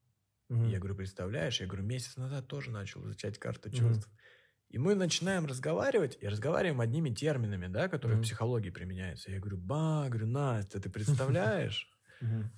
Mm-hmm. 0.49 0.67
И 0.67 0.71
я 0.71 0.79
говорю, 0.79 0.95
представляешь, 0.95 1.61
я 1.61 1.67
говорю, 1.67 1.83
месяц 1.83 2.17
назад 2.17 2.47
тоже 2.47 2.71
начал 2.71 3.03
изучать 3.05 3.37
карту 3.37 3.69
mm-hmm. 3.69 3.77
чувств. 3.77 4.09
И 4.71 4.77
мы 4.77 4.95
начинаем 4.95 5.45
разговаривать, 5.45 6.17
и 6.21 6.27
разговариваем 6.27 6.79
одними 6.79 7.09
терминами, 7.09 7.67
да, 7.67 7.89
которые 7.89 8.17
mm-hmm. 8.17 8.21
в 8.21 8.23
психологии 8.23 8.69
применяются. 8.69 9.29
Я 9.29 9.39
говорю, 9.39 9.57
ба, 9.57 10.05
говорю, 10.07 10.27
Настя, 10.27 10.79
ты 10.79 10.89
представляешь? 10.89 11.87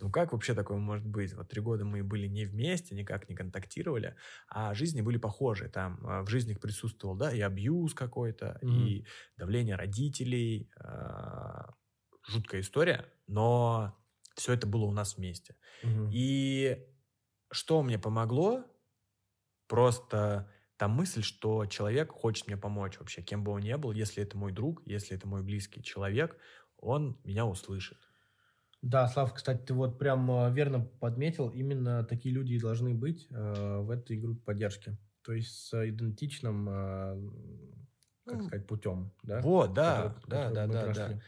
Ну 0.01 0.11
как 0.11 0.33
вообще 0.33 0.53
такое 0.53 0.77
может 0.77 1.07
быть? 1.07 1.33
Вот 1.35 1.47
три 1.47 1.61
года 1.61 1.85
мы 1.85 2.03
были 2.03 2.27
не 2.27 2.43
вместе, 2.43 2.95
никак 2.95 3.29
не 3.29 3.35
контактировали, 3.35 4.17
а 4.49 4.73
жизни 4.73 4.99
были 4.99 5.15
похожи. 5.15 5.69
Там 5.69 6.05
а, 6.05 6.23
в 6.23 6.29
жизнях 6.29 6.59
присутствовал, 6.59 7.15
да, 7.15 7.31
и 7.31 7.39
абьюз 7.39 7.93
какой-то, 7.93 8.59
и 8.61 9.05
давление 9.37 9.77
родителей. 9.77 10.69
А, 10.77 11.73
жуткая 12.27 12.59
история, 12.59 13.05
но 13.27 13.97
все 14.35 14.51
это 14.51 14.67
было 14.67 14.83
у 14.83 14.91
нас 14.91 15.15
вместе. 15.15 15.55
И 16.11 16.77
что 17.49 17.83
мне 17.83 17.97
помогло? 17.97 18.65
Просто 19.67 20.51
та 20.77 20.87
мысль, 20.87 21.21
что 21.21 21.65
человек 21.65 22.11
хочет 22.11 22.47
мне 22.47 22.57
помочь 22.57 22.99
вообще, 22.99 23.21
кем 23.21 23.43
бы 23.43 23.51
он 23.51 23.61
ни 23.61 23.73
был, 23.75 23.91
если 23.91 24.23
это 24.23 24.37
мой 24.37 24.51
друг, 24.51 24.81
если 24.85 25.15
это 25.15 25.27
мой 25.27 25.43
близкий 25.43 25.83
человек, 25.83 26.37
он 26.77 27.17
меня 27.23 27.45
услышит. 27.45 27.97
Да, 28.81 29.07
Слав, 29.07 29.33
кстати, 29.33 29.63
ты 29.65 29.73
вот 29.73 29.97
прям 29.97 30.29
э, 30.29 30.51
верно 30.51 30.81
подметил, 30.81 31.49
именно 31.49 32.03
такие 32.03 32.35
люди 32.35 32.53
и 32.53 32.59
должны 32.59 32.93
быть 32.93 33.27
э, 33.29 33.77
в 33.79 33.89
этой 33.89 34.17
группе 34.17 34.41
поддержки. 34.41 34.97
То 35.23 35.31
есть 35.31 35.55
с 35.55 35.89
идентичным, 35.89 36.67
э, 36.69 37.29
как 38.25 38.39
ну, 38.39 38.43
сказать, 38.43 38.67
путем, 38.67 39.13
да? 39.23 39.39
Вот, 39.39 39.73
да, 39.73 40.09
который, 40.09 40.29
да, 40.29 40.49
который 40.49 40.67
да, 40.67 40.93
да, 40.93 41.07
да. 41.07 41.21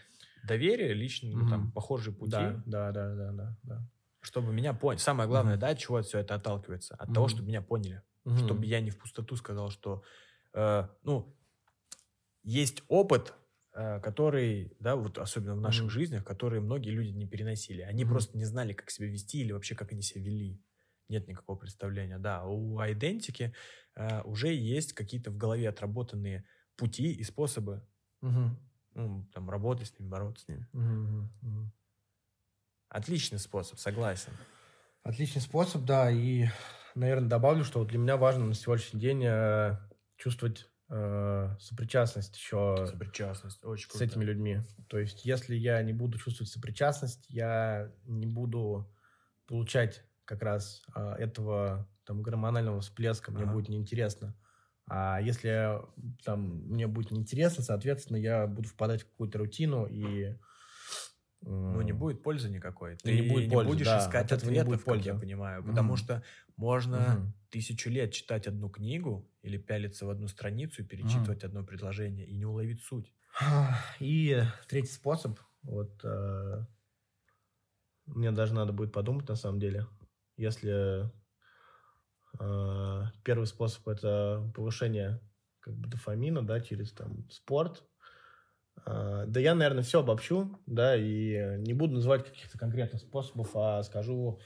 Доверие, 0.43 0.93
лично, 0.93 1.29
mm-hmm. 1.29 1.49
там, 1.49 1.71
похожие 1.71 2.13
пути. 2.13 2.31
Да, 2.31 2.61
да, 2.65 2.91
да, 2.91 3.15
да, 3.15 3.31
да. 3.31 3.57
да. 3.63 3.89
Чтобы 4.19 4.51
меня 4.51 4.73
поняли. 4.73 4.99
Самое 4.99 5.29
главное, 5.29 5.55
mm-hmm. 5.55 5.59
да, 5.59 5.69
от 5.69 5.79
чего 5.79 6.01
все 6.01 6.19
это 6.19 6.35
отталкивается? 6.35 6.95
От 6.95 7.09
mm-hmm. 7.09 7.13
того, 7.13 7.27
чтобы 7.29 7.47
меня 7.47 7.61
поняли. 7.61 8.01
Mm-hmm. 8.25 8.45
Чтобы 8.45 8.65
я 8.65 8.81
не 8.81 8.91
в 8.91 8.97
пустоту 8.97 9.35
сказал, 9.35 9.69
что, 9.69 10.03
э, 10.53 10.87
ну, 11.03 11.35
есть 12.43 12.83
опыт, 12.87 13.33
Э, 13.77 13.99
который, 13.99 14.71
да, 14.79 14.95
вот 14.95 15.17
особенно 15.17 15.53
в 15.53 15.59
наших 15.59 15.87
mm-hmm. 15.87 15.89
жизнях, 15.89 16.23
которые 16.23 16.61
многие 16.61 16.91
люди 16.91 17.09
не 17.09 17.27
переносили. 17.27 17.81
Они 17.81 18.03
mm-hmm. 18.05 18.09
просто 18.09 18.37
не 18.37 18.45
знали, 18.45 18.71
как 18.71 18.89
себя 18.89 19.07
вести 19.07 19.41
или 19.41 19.51
вообще 19.51 19.75
как 19.75 19.91
они 19.91 20.01
себя 20.01 20.21
вели. 20.21 20.63
Нет 21.09 21.27
никакого 21.27 21.57
представления. 21.57 22.17
Да, 22.17 22.45
у 22.45 22.79
идентики 22.79 23.53
э, 23.95 24.21
уже 24.23 24.53
есть 24.53 24.93
какие-то 24.93 25.29
в 25.29 25.35
голове 25.35 25.67
отработанные 25.67 26.45
пути 26.77 27.11
и 27.11 27.21
способы 27.23 27.85
mm-hmm. 28.23 28.49
ну, 28.93 29.29
там, 29.33 29.49
работать 29.49 29.89
с 29.89 29.99
ними, 29.99 30.07
бороться 30.07 30.45
с 30.45 30.47
ними. 30.47 30.67
Mm-hmm. 30.71 31.65
Отличный 32.87 33.39
способ, 33.39 33.77
согласен. 33.77 34.31
Отличный 35.03 35.41
способ, 35.41 35.83
да. 35.83 36.09
И, 36.09 36.45
наверное, 36.95 37.29
добавлю, 37.29 37.63
что 37.63 37.83
для 37.83 37.99
меня 37.99 38.17
важно 38.17 38.45
на 38.45 38.53
сегодняшний 38.53 38.99
день 38.99 39.23
э, 39.25 39.77
чувствовать 40.17 40.67
э, 40.89 41.55
сопричастность 41.59 42.35
еще 42.37 42.87
сопричастность. 42.87 43.63
Очень 43.63 43.89
с 43.91 44.01
этими 44.01 44.23
людьми. 44.23 44.61
То 44.87 44.97
есть, 44.97 45.25
если 45.25 45.55
я 45.55 45.81
не 45.83 45.93
буду 45.93 46.17
чувствовать 46.17 46.51
сопричастность, 46.51 47.25
я 47.29 47.91
не 48.05 48.25
буду 48.25 48.91
получать 49.45 50.03
как 50.25 50.41
раз 50.41 50.81
э, 50.95 51.15
этого 51.19 51.87
там 52.05 52.21
гормонального 52.21 52.81
всплеска, 52.81 53.31
мне 53.31 53.43
ага. 53.43 53.53
будет 53.53 53.69
неинтересно. 53.69 54.35
А 54.87 55.19
если 55.19 55.79
там 56.23 56.67
мне 56.67 56.87
будет 56.87 57.11
неинтересно, 57.11 57.63
соответственно, 57.63 58.17
я 58.17 58.45
буду 58.45 58.69
впадать 58.69 59.01
в 59.01 59.09
какую-то 59.09 59.39
рутину 59.39 59.87
и 59.87 60.35
ну, 61.45 61.81
не 61.81 61.91
будет 61.91 62.23
пользы 62.23 62.49
никакой. 62.49 62.95
Ты 62.97 63.21
не, 63.21 63.29
будет 63.29 63.47
не 63.47 63.53
пользы, 63.53 63.69
будешь 63.69 63.85
да, 63.85 63.99
искать 63.99 64.31
от 64.31 64.43
ответов, 64.43 64.65
будет 64.65 64.83
пользы. 64.83 65.03
как 65.03 65.13
я 65.13 65.19
понимаю. 65.19 65.63
Потому 65.63 65.93
mm 65.93 65.97
что 65.97 66.23
можно 66.57 66.95
mm 66.95 67.31
тысячу 67.51 67.89
лет 67.89 68.11
читать 68.11 68.47
одну 68.47 68.69
книгу 68.69 69.29
или 69.41 69.57
пялиться 69.57 70.05
в 70.05 70.09
одну 70.09 70.27
страницу 70.27 70.81
и 70.81 70.85
перечитывать 70.85 71.43
mm 71.43 71.45
одно 71.45 71.63
предложение 71.63 72.25
и 72.25 72.35
не 72.35 72.45
уловить 72.45 72.83
суть. 72.83 73.13
И 73.99 74.41
третий 74.67 74.91
способ, 74.91 75.39
вот 75.61 75.99
э, 76.03 76.65
мне 78.07 78.31
даже 78.31 78.53
надо 78.53 78.73
будет 78.73 78.91
подумать 78.91 79.27
на 79.29 79.35
самом 79.35 79.59
деле, 79.59 79.87
если 80.37 81.11
э, 82.39 83.03
первый 83.23 83.45
способ 83.45 83.87
это 83.87 84.51
повышение 84.55 85.21
как 85.59 85.75
бы 85.75 85.87
дофамина, 85.89 86.45
да, 86.45 86.59
через 86.59 86.91
там 86.91 87.29
спорт, 87.29 87.83
да 88.85 89.39
я, 89.39 89.55
наверное, 89.55 89.83
все 89.83 90.01
обобщу, 90.01 90.59
да, 90.65 90.95
и 90.95 91.57
не 91.57 91.73
буду 91.73 91.95
называть 91.95 92.25
каких-то 92.25 92.57
конкретных 92.57 93.01
способов, 93.01 93.55
а 93.55 93.81
скажу, 93.83 94.39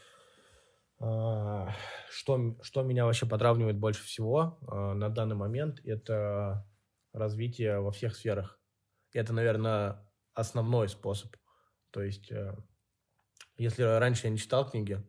а, 0.99 1.73
что, 2.09 2.57
что 2.61 2.83
меня 2.83 3.05
вообще 3.05 3.25
подравнивает 3.25 3.77
больше 3.77 4.03
всего 4.03 4.59
а, 4.67 4.93
на 4.93 5.09
данный 5.09 5.35
момент, 5.35 5.79
это 5.85 6.67
развитие 7.13 7.79
во 7.79 7.91
всех 7.91 8.15
сферах. 8.15 8.59
Это, 9.13 9.33
наверное, 9.33 10.05
основной 10.33 10.89
способ. 10.89 11.35
То 11.91 12.03
есть, 12.03 12.31
э, 12.31 12.55
если 13.57 13.81
раньше 13.83 14.27
я 14.27 14.31
не 14.31 14.37
читал 14.37 14.69
книги, 14.69 15.03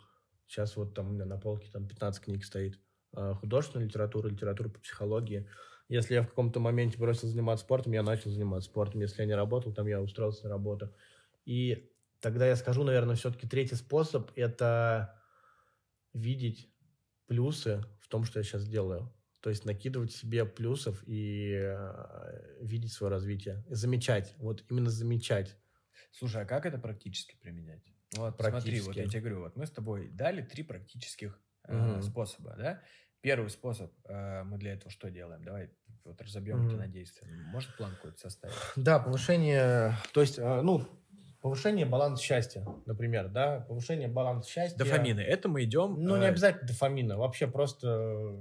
сейчас 0.46 0.76
вот 0.76 0.94
там 0.94 1.10
у 1.10 1.12
меня 1.12 1.26
на 1.26 1.38
полке 1.38 1.70
там 1.70 1.86
15 1.86 2.24
книг 2.24 2.44
стоит, 2.44 2.80
э, 3.16 3.34
художественная 3.34 3.86
литература, 3.86 4.28
литература 4.28 4.70
по 4.70 4.80
психологии. 4.80 5.48
Если 5.90 6.14
я 6.14 6.22
в 6.22 6.28
каком-то 6.28 6.60
моменте 6.60 6.96
бросил 6.98 7.26
заниматься 7.26 7.64
спортом, 7.64 7.92
я 7.92 8.04
начал 8.04 8.30
заниматься 8.30 8.70
спортом. 8.70 9.00
Если 9.00 9.22
я 9.22 9.26
не 9.26 9.34
работал, 9.34 9.74
там 9.74 9.88
я 9.88 10.00
устроился 10.00 10.44
на 10.44 10.50
работу. 10.50 10.94
И 11.44 11.90
тогда 12.20 12.46
я 12.46 12.54
скажу, 12.54 12.84
наверное, 12.84 13.16
все-таки 13.16 13.48
третий 13.48 13.74
способ– 13.74 14.30
это 14.36 15.20
видеть 16.14 16.72
плюсы 17.26 17.84
в 18.00 18.06
том, 18.06 18.24
что 18.24 18.38
я 18.38 18.44
сейчас 18.44 18.68
делаю. 18.68 19.12
То 19.40 19.50
есть 19.50 19.64
накидывать 19.64 20.12
себе 20.12 20.44
плюсов 20.44 21.02
и 21.08 21.58
э, 21.60 22.56
видеть 22.60 22.92
свое 22.92 23.10
развитие. 23.10 23.64
Замечать. 23.68 24.32
Вот 24.38 24.64
именно 24.70 24.90
замечать. 24.90 25.56
Слушай, 26.12 26.42
а 26.42 26.44
как 26.44 26.66
это 26.66 26.78
практически 26.78 27.34
применять? 27.42 27.82
Вот 28.14 28.36
смотри, 28.38 28.80
вот 28.80 28.94
я 28.94 29.08
тебе 29.08 29.22
говорю, 29.22 29.40
вот 29.40 29.56
мы 29.56 29.66
с 29.66 29.70
тобой 29.72 30.08
дали 30.10 30.42
три 30.42 30.62
практических 30.62 31.36
э, 31.64 31.94
угу. 31.94 32.02
способа, 32.02 32.54
да? 32.56 32.82
Первый 33.22 33.50
способ, 33.50 33.92
э, 34.08 34.42
мы 34.44 34.58
для 34.58 34.72
этого 34.72 34.90
что 34.90 35.10
делаем? 35.10 35.44
Давай 35.44 35.70
вот 36.04 36.20
разобьем 36.22 36.60
угу. 36.60 36.68
это 36.68 36.76
на 36.76 36.88
действие. 36.88 37.30
Может 37.52 37.76
план 37.76 37.94
какой-то 37.96 38.18
составить? 38.18 38.54
Да, 38.76 38.98
повышение, 38.98 39.94
то 40.12 40.20
есть, 40.20 40.38
э, 40.38 40.60
ну, 40.62 40.86
Повышение 41.40 41.86
баланса 41.86 42.22
счастья, 42.22 42.66
например, 42.84 43.28
да, 43.28 43.60
повышение 43.60 44.08
баланса 44.08 44.50
счастья. 44.50 44.76
Дофамины. 44.76 45.20
Это 45.20 45.48
мы 45.48 45.64
идем. 45.64 45.96
Ну, 45.98 46.18
не 46.18 46.26
э, 46.26 46.28
обязательно 46.28 46.66
дофамина, 46.66 47.16
вообще 47.16 47.46
просто 47.46 48.36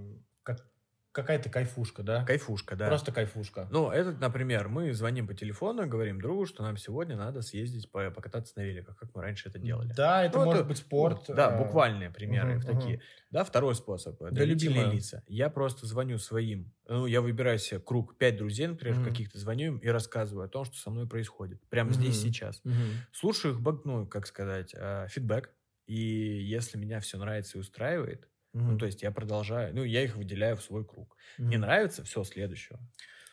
какая-то 1.21 1.49
кайфушка, 1.49 2.03
да? 2.03 2.23
Кайфушка, 2.25 2.75
да. 2.75 2.87
Просто 2.87 3.11
кайфушка. 3.11 3.67
Ну, 3.71 3.89
это, 3.89 4.11
например, 4.11 4.67
мы 4.69 4.93
звоним 4.93 5.27
по 5.27 5.33
телефону 5.33 5.83
и 5.83 5.85
говорим 5.85 6.21
другу, 6.21 6.45
что 6.45 6.63
нам 6.63 6.77
сегодня 6.77 7.15
надо 7.15 7.41
съездить 7.41 7.91
по, 7.91 8.11
покататься 8.11 8.53
на 8.57 8.61
великах, 8.61 8.97
как 8.97 9.13
мы 9.15 9.21
раньше 9.21 9.49
это 9.49 9.59
делали. 9.59 9.93
Да, 9.95 10.23
это 10.23 10.39
ну, 10.39 10.45
может 10.45 10.61
это, 10.61 10.69
быть 10.69 10.77
спорт. 10.77 11.25
Да, 11.27 11.55
э, 11.55 11.57
буквальные 11.57 12.09
примеры 12.09 12.57
угу, 12.57 12.65
такие. 12.65 12.95
Угу. 12.97 13.03
Да, 13.31 13.43
второй 13.43 13.75
способ. 13.75 14.19
Да, 14.19 14.43
любимые 14.43 14.91
лица. 14.91 15.23
Я 15.27 15.49
просто 15.49 15.85
звоню 15.85 16.17
своим, 16.17 16.73
ну, 16.87 17.05
я 17.05 17.21
выбираю 17.21 17.59
себе 17.59 17.79
круг 17.79 18.17
пять 18.17 18.37
друзей, 18.37 18.67
например, 18.67 18.99
угу. 18.99 19.09
каких-то, 19.09 19.37
звоню 19.37 19.67
им 19.67 19.77
и 19.77 19.87
рассказываю 19.87 20.45
о 20.45 20.49
том, 20.49 20.65
что 20.65 20.77
со 20.77 20.89
мной 20.89 21.07
происходит. 21.07 21.61
Прямо 21.69 21.91
угу. 21.91 21.99
здесь, 21.99 22.21
сейчас. 22.21 22.61
Угу. 22.63 22.73
Слушаю 23.11 23.53
их, 23.55 23.81
ну, 23.85 24.07
как 24.07 24.27
сказать, 24.27 24.73
э, 24.75 25.07
фидбэк. 25.09 25.51
И 25.85 26.43
если 26.43 26.77
меня 26.77 26.99
все 26.99 27.17
нравится 27.17 27.57
и 27.57 27.61
устраивает, 27.61 28.27
Mm-hmm. 28.53 28.61
Ну, 28.61 28.77
то 28.77 28.85
есть 28.85 29.01
я 29.03 29.11
продолжаю, 29.11 29.75
ну, 29.75 29.83
я 29.83 30.03
их 30.03 30.15
выделяю 30.15 30.57
в 30.57 30.61
свой 30.61 30.85
круг. 30.85 31.15
Mm-hmm. 31.37 31.45
Не 31.45 31.57
нравится, 31.57 32.03
все, 32.03 32.23
следующего. 32.23 32.79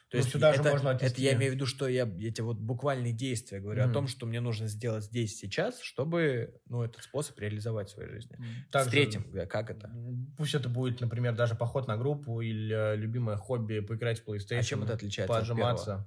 То 0.08 0.18
ну, 0.18 0.18
есть 0.18 0.30
сюда 0.30 0.50
это, 0.50 0.62
же 0.62 0.70
можно 0.70 0.90
отнести. 0.90 1.14
Это 1.14 1.22
я 1.22 1.34
имею 1.34 1.52
в 1.52 1.54
виду, 1.56 1.66
что 1.66 1.88
я 1.88 2.08
эти 2.20 2.40
вот 2.40 2.58
буквальные 2.58 3.12
действия 3.12 3.58
говорю 3.58 3.82
mm-hmm. 3.82 3.90
о 3.90 3.92
том, 3.92 4.06
что 4.06 4.26
мне 4.26 4.40
нужно 4.40 4.68
сделать 4.68 5.04
здесь 5.04 5.36
сейчас, 5.36 5.80
чтобы 5.80 6.60
ну 6.66 6.82
этот 6.82 7.02
способ 7.02 7.38
реализовать 7.40 7.88
в 7.88 7.92
своей 7.92 8.10
жизни. 8.10 8.36
Также, 8.70 8.88
С 8.88 8.92
третьим, 8.92 9.48
как 9.48 9.70
это? 9.70 9.90
Пусть 10.36 10.54
это 10.54 10.68
будет, 10.68 11.00
например, 11.00 11.34
даже 11.34 11.56
поход 11.56 11.88
на 11.88 11.96
группу 11.96 12.40
или 12.40 12.74
э, 12.74 12.96
любимое 12.96 13.36
хобби 13.36 13.80
поиграть 13.80 14.20
в 14.20 14.28
PlayStation. 14.28 14.58
А 14.58 14.62
чем 14.62 14.84
это 14.84 14.94
отличается? 14.94 15.34
Пожиматься. 15.34 15.94
От 15.94 16.06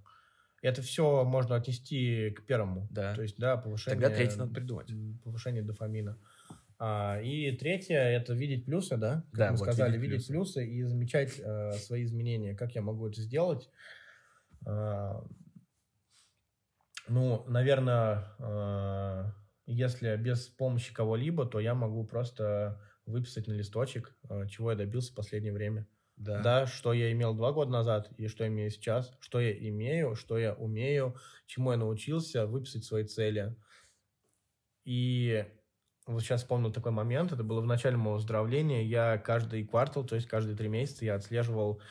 это 0.62 0.82
все 0.82 1.24
можно 1.24 1.55
отнести 1.55 2.32
к 2.32 2.45
первому. 2.45 2.88
Да. 2.91 3.16
То 3.16 3.22
есть, 3.22 3.38
да, 3.38 3.57
повышение. 3.57 3.99
Тогда 3.99 4.16
третий 4.16 4.38
надо 4.38 4.53
придумать. 4.53 4.91
Повышение 5.24 5.62
дофамина. 5.62 6.18
А, 6.82 7.19
и 7.21 7.51
третье 7.51 7.97
это 7.97 8.34
видеть 8.34 8.65
плюсы, 8.65 8.95
да, 8.95 9.25
как 9.32 9.38
да, 9.38 9.51
мы 9.51 9.57
вот 9.57 9.65
сказали, 9.65 9.97
видеть 9.97 10.27
плюсы. 10.27 10.63
плюсы 10.63 10.65
и 10.65 10.84
замечать 10.84 11.38
э, 11.38 11.73
свои 11.73 12.05
изменения. 12.05 12.55
Как 12.55 12.73
я 12.73 12.82
могу 12.82 13.09
это 13.09 13.21
сделать? 13.21 13.69
Э, 14.65 15.15
ну, 17.09 17.43
наверное, 17.47 18.34
э, 18.39 19.25
если 19.65 20.15
без 20.15 20.47
помощи 20.47 20.93
кого-либо, 20.93 21.45
то 21.45 21.59
я 21.59 21.75
могу 21.75 22.05
просто 22.05 22.82
выписать 23.05 23.47
на 23.47 23.53
листочек, 23.53 24.15
э, 24.30 24.47
чего 24.47 24.71
я 24.71 24.77
добился 24.77 25.11
в 25.11 25.15
последнее 25.15 25.51
время. 25.51 25.86
Да. 26.15 26.41
да, 26.41 26.67
что 26.67 26.91
я 26.91 27.13
имел 27.13 27.34
два 27.34 27.53
года 27.53 27.71
назад 27.71 28.11
и 28.17 28.27
что 28.27 28.43
я 28.43 28.49
имею 28.49 28.69
сейчас, 28.71 29.15
что 29.21 29.39
я 29.39 29.53
имею, 29.69 30.15
что 30.15 30.38
я 30.38 30.53
умею, 30.53 31.15
чему 31.45 31.71
я 31.71 31.77
научился, 31.77 32.45
выписать 32.45 32.84
свои 32.84 33.05
цели. 33.05 33.55
И 34.84 35.45
вот 36.14 36.22
сейчас 36.22 36.41
вспомнил 36.41 36.72
такой 36.72 36.91
момент, 36.91 37.32
это 37.32 37.43
было 37.43 37.62
в 37.62 37.66
начале 37.66 37.97
моего 37.97 38.16
выздоровления, 38.16 38.84
я 38.84 39.18
каждый 39.18 39.66
квартал, 39.66 40.03
то 40.03 40.16
есть 40.16 40.28
каждые 40.28 40.55
три 40.55 40.68
месяца 40.68 41.05
я 41.05 41.16
отслеживал 41.16 41.82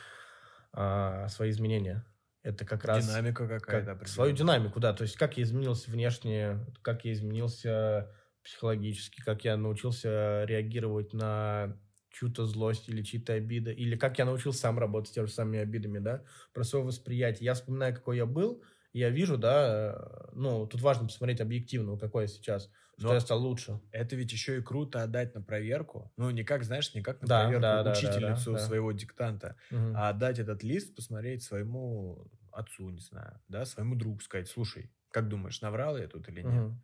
а, 0.73 1.29
свои 1.29 1.51
изменения. 1.51 2.05
Это 2.43 2.65
как 2.65 2.85
раз... 2.85 3.07
Динамика 3.07 3.47
какая-то. 3.47 3.97
Как, 3.97 4.09
свою 4.09 4.35
динамику, 4.35 4.81
да. 4.81 4.93
То 4.93 5.03
есть 5.03 5.17
как 5.17 5.37
я 5.37 5.43
изменился 5.43 5.91
внешне, 5.91 6.65
как 6.83 7.05
я 7.05 7.13
изменился 7.13 8.11
психологически, 8.43 9.21
как 9.21 9.45
я 9.45 9.57
научился 9.57 10.45
реагировать 10.45 11.13
на 11.13 11.77
чью-то 12.11 12.47
злость 12.47 12.89
или 12.89 13.03
чьи-то 13.03 13.35
обиды, 13.35 13.73
или 13.73 13.97
как 13.97 14.19
я 14.19 14.25
научился 14.25 14.61
сам 14.61 14.79
работать 14.79 15.11
с 15.11 15.15
теми 15.15 15.27
же 15.27 15.33
самыми 15.33 15.59
обидами, 15.59 15.99
да, 15.99 16.25
про 16.53 16.65
свое 16.65 16.85
восприятие. 16.85 17.45
Я 17.45 17.55
вспоминаю, 17.55 17.95
какой 17.95 18.17
я 18.17 18.27
был, 18.27 18.63
я 18.93 19.11
вижу, 19.11 19.37
да, 19.37 20.29
ну, 20.33 20.67
тут 20.67 20.81
важно 20.81 21.07
посмотреть 21.07 21.41
объективно, 21.41 21.99
какой 21.99 22.25
я 22.25 22.29
сейчас, 22.29 22.71
Но 22.99 23.15
я 23.15 23.21
стал 23.21 23.41
лучше. 23.43 23.81
Это 23.93 24.17
ведь 24.17 24.33
еще 24.33 24.59
и 24.59 24.63
круто 24.63 25.03
отдать 25.03 25.35
на 25.35 25.43
проверку. 25.43 26.13
Ну, 26.17 26.31
не 26.31 26.45
как, 26.45 26.65
знаешь, 26.65 26.95
не 26.95 27.03
как 27.03 27.23
на 27.23 27.29
да, 27.29 27.43
проверку 27.45 27.85
да, 27.85 27.93
учительницу 27.93 28.53
да, 28.53 28.59
да, 28.59 28.67
своего 28.67 28.93
диктанта, 28.93 29.57
угу. 29.71 29.93
а 29.95 30.09
отдать 30.09 30.39
этот 30.39 30.63
лист, 30.63 30.95
посмотреть 30.95 31.43
своему 31.43 32.27
отцу, 32.53 32.91
не 32.91 33.01
знаю, 33.01 33.41
да, 33.49 33.65
своему 33.65 33.95
другу 33.95 34.21
сказать, 34.21 34.49
слушай, 34.49 34.91
как 35.11 35.29
думаешь, 35.29 35.61
наврал 35.61 35.97
я 35.97 36.09
тут 36.09 36.29
или 36.29 36.43
нет? 36.43 36.65
Угу. 36.65 36.75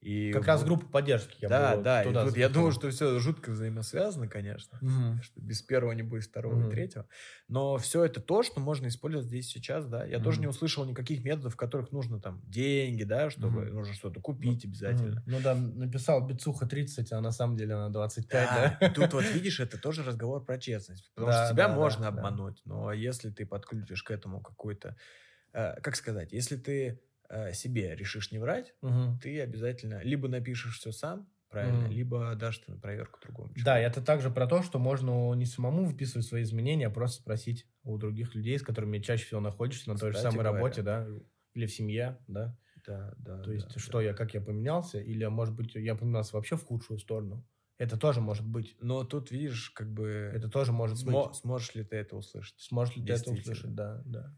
И 0.00 0.30
как 0.30 0.42
вот, 0.42 0.46
раз 0.46 0.64
группа 0.64 0.86
поддержки. 0.86 1.36
Я 1.40 1.48
да, 1.48 1.76
да. 1.76 2.04
Туда 2.04 2.22
и 2.22 2.26
тут 2.26 2.36
я 2.36 2.48
думаю, 2.48 2.70
что 2.70 2.88
все 2.90 3.18
жутко 3.18 3.50
взаимосвязано, 3.50 4.28
конечно. 4.28 4.78
Угу. 4.80 5.22
Что 5.22 5.40
без 5.40 5.60
первого 5.60 5.90
не 5.92 6.02
будет 6.02 6.24
второго 6.24 6.56
угу. 6.56 6.68
и 6.68 6.70
третьего. 6.70 7.08
Но 7.48 7.78
все 7.78 8.04
это 8.04 8.20
то, 8.20 8.44
что 8.44 8.60
можно 8.60 8.86
использовать 8.86 9.26
здесь 9.26 9.48
сейчас, 9.48 9.86
да. 9.86 10.04
Я 10.04 10.18
угу. 10.18 10.24
тоже 10.24 10.40
не 10.40 10.46
услышал 10.46 10.84
никаких 10.84 11.24
методов, 11.24 11.54
в 11.54 11.56
которых 11.56 11.90
нужно 11.90 12.20
там 12.20 12.40
деньги, 12.46 13.02
да, 13.02 13.28
чтобы 13.30 13.62
угу. 13.62 13.74
нужно 13.74 13.94
что-то 13.94 14.20
купить 14.20 14.62
ну, 14.64 14.70
обязательно. 14.70 15.22
Ну 15.26 15.40
да, 15.42 15.56
написал 15.56 16.24
Бицуха 16.24 16.66
30, 16.66 17.12
а 17.12 17.20
на 17.20 17.32
самом 17.32 17.56
деле 17.56 17.74
она 17.74 17.88
25, 17.88 18.48
да. 18.48 18.78
да? 18.80 18.90
Тут 18.90 19.12
вот 19.14 19.24
видишь, 19.34 19.58
это 19.58 19.78
тоже 19.78 20.04
разговор 20.04 20.44
про 20.44 20.58
честность. 20.58 21.10
Потому 21.14 21.32
да, 21.32 21.44
что 21.44 21.54
тебя 21.54 21.66
да, 21.66 21.74
можно 21.74 22.02
да, 22.02 22.08
обмануть. 22.08 22.62
Да. 22.64 22.74
Но 22.74 22.92
если 22.92 23.30
ты 23.30 23.44
подключишь 23.44 24.04
к 24.04 24.12
этому 24.12 24.40
какой-то... 24.40 24.96
Э, 25.52 25.80
как 25.80 25.96
сказать? 25.96 26.32
Если 26.32 26.56
ты 26.56 27.00
э, 27.28 27.52
себе 27.52 27.94
решишь 27.94 28.32
не 28.32 28.38
врать, 28.38 28.74
угу. 28.82 29.18
ты 29.22 29.40
обязательно 29.40 30.02
либо 30.02 30.28
напишешь 30.28 30.78
все 30.78 30.92
сам, 30.92 31.28
правильно, 31.48 31.86
угу. 31.86 31.92
либо 31.92 32.34
дашь 32.34 32.58
ты 32.58 32.72
на 32.72 32.78
проверку 32.78 33.20
другому. 33.20 33.48
Человеку. 33.54 33.64
Да, 33.64 33.78
это 33.78 34.02
также 34.02 34.30
про 34.30 34.46
то, 34.46 34.62
что 34.62 34.78
можно 34.78 35.32
не 35.34 35.46
самому 35.46 35.84
выписывать 35.84 36.26
свои 36.26 36.42
изменения, 36.42 36.86
а 36.86 36.90
просто 36.90 37.22
спросить 37.22 37.66
у 37.82 37.96
других 37.98 38.34
людей, 38.34 38.58
с 38.58 38.62
которыми 38.62 38.98
чаще 38.98 39.24
всего 39.26 39.40
находишься 39.40 39.88
на 39.88 39.94
Кстати 39.94 40.12
той 40.12 40.16
же 40.16 40.22
самой 40.22 40.44
говоря. 40.44 40.52
работе, 40.52 40.82
да, 40.82 41.06
или 41.54 41.66
в 41.66 41.72
семье, 41.72 42.18
да. 42.28 42.56
Да, 42.86 43.14
да. 43.18 43.42
То 43.42 43.52
есть, 43.52 43.68
да, 43.68 43.78
что 43.78 43.98
да. 43.98 44.04
я, 44.04 44.14
как 44.14 44.32
я 44.32 44.40
поменялся, 44.40 44.98
или, 44.98 45.24
может 45.26 45.54
быть, 45.54 45.74
я 45.74 45.94
поменялся 45.94 46.36
вообще 46.36 46.56
в 46.56 46.64
худшую 46.64 46.98
сторону. 46.98 47.46
Это 47.76 47.96
тоже 47.96 48.20
может 48.20 48.46
быть. 48.46 48.76
Но 48.80 49.04
тут, 49.04 49.30
видишь, 49.30 49.70
как 49.70 49.92
бы... 49.92 50.32
Это 50.34 50.48
тоже 50.48 50.72
может 50.72 50.98
смо- 50.98 51.28
быть. 51.28 51.36
Сможешь 51.36 51.74
ли 51.74 51.84
ты 51.84 51.96
это 51.96 52.16
услышать? 52.16 52.58
Сможешь 52.58 52.96
ли 52.96 53.04
ты 53.04 53.12
это 53.12 53.30
услышать, 53.30 53.74
да, 53.74 54.02
да. 54.04 54.36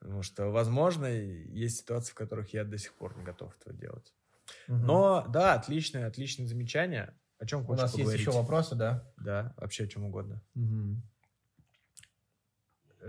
Потому 0.00 0.22
что, 0.22 0.48
возможно, 0.48 1.06
есть 1.06 1.80
ситуации, 1.80 2.12
в 2.12 2.14
которых 2.14 2.52
я 2.52 2.64
до 2.64 2.78
сих 2.78 2.94
пор 2.94 3.16
не 3.16 3.22
готов 3.22 3.54
этого 3.60 3.76
делать. 3.76 4.14
Угу. 4.66 4.76
Но, 4.76 5.26
да, 5.28 5.54
отличное, 5.54 6.06
отличное 6.06 6.46
замечание. 6.46 7.14
О 7.38 7.46
чем 7.46 7.68
У 7.68 7.74
нас 7.74 7.92
поговорить? 7.92 8.20
есть 8.20 8.28
еще 8.28 8.38
вопросы, 8.38 8.74
да? 8.74 9.10
Да, 9.16 9.54
вообще 9.56 9.84
о 9.84 9.88
чем 9.88 10.04
угодно. 10.04 10.42
Угу. 10.54 11.02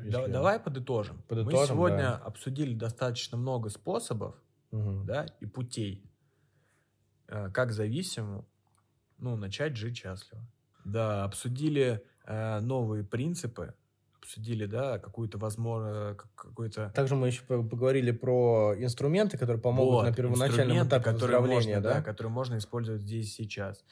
Да, 0.04 0.28
давай 0.28 0.60
подытожим. 0.60 1.22
подытожим. 1.24 1.60
Мы 1.60 1.68
сегодня 1.68 2.04
да. 2.04 2.18
обсудили 2.18 2.74
достаточно 2.74 3.38
много 3.38 3.70
способов 3.70 4.36
угу. 4.72 5.04
да, 5.04 5.26
и 5.40 5.46
путей, 5.46 6.04
э, 7.28 7.50
как 7.52 7.72
зависимому 7.72 8.48
ну, 9.18 9.36
начать 9.36 9.76
жить 9.76 9.98
счастливо. 9.98 10.44
Да, 10.84 11.24
обсудили 11.24 12.04
э, 12.26 12.60
новые 12.60 13.04
принципы, 13.04 13.76
обсудили, 14.22 14.66
да, 14.66 15.00
какую-то 15.00 15.38
возможно, 15.38 16.16
какой-то... 16.36 16.92
Также 16.92 17.16
мы 17.16 17.28
еще 17.28 17.42
поговорили 17.44 18.12
про 18.12 18.76
инструменты, 18.78 19.38
которые 19.38 19.62
помогут 19.62 19.94
вот, 19.94 20.04
на 20.04 20.14
первоначальном 20.14 20.88
этапе 20.88 21.12
выздоровления, 21.12 21.76
можно, 21.76 21.82
да? 21.82 21.94
да, 21.96 22.02
которые 22.02 22.32
можно 22.32 22.58
использовать 22.58 23.02
здесь 23.02 23.40
и 23.40 23.44
сейчас. 23.44 23.84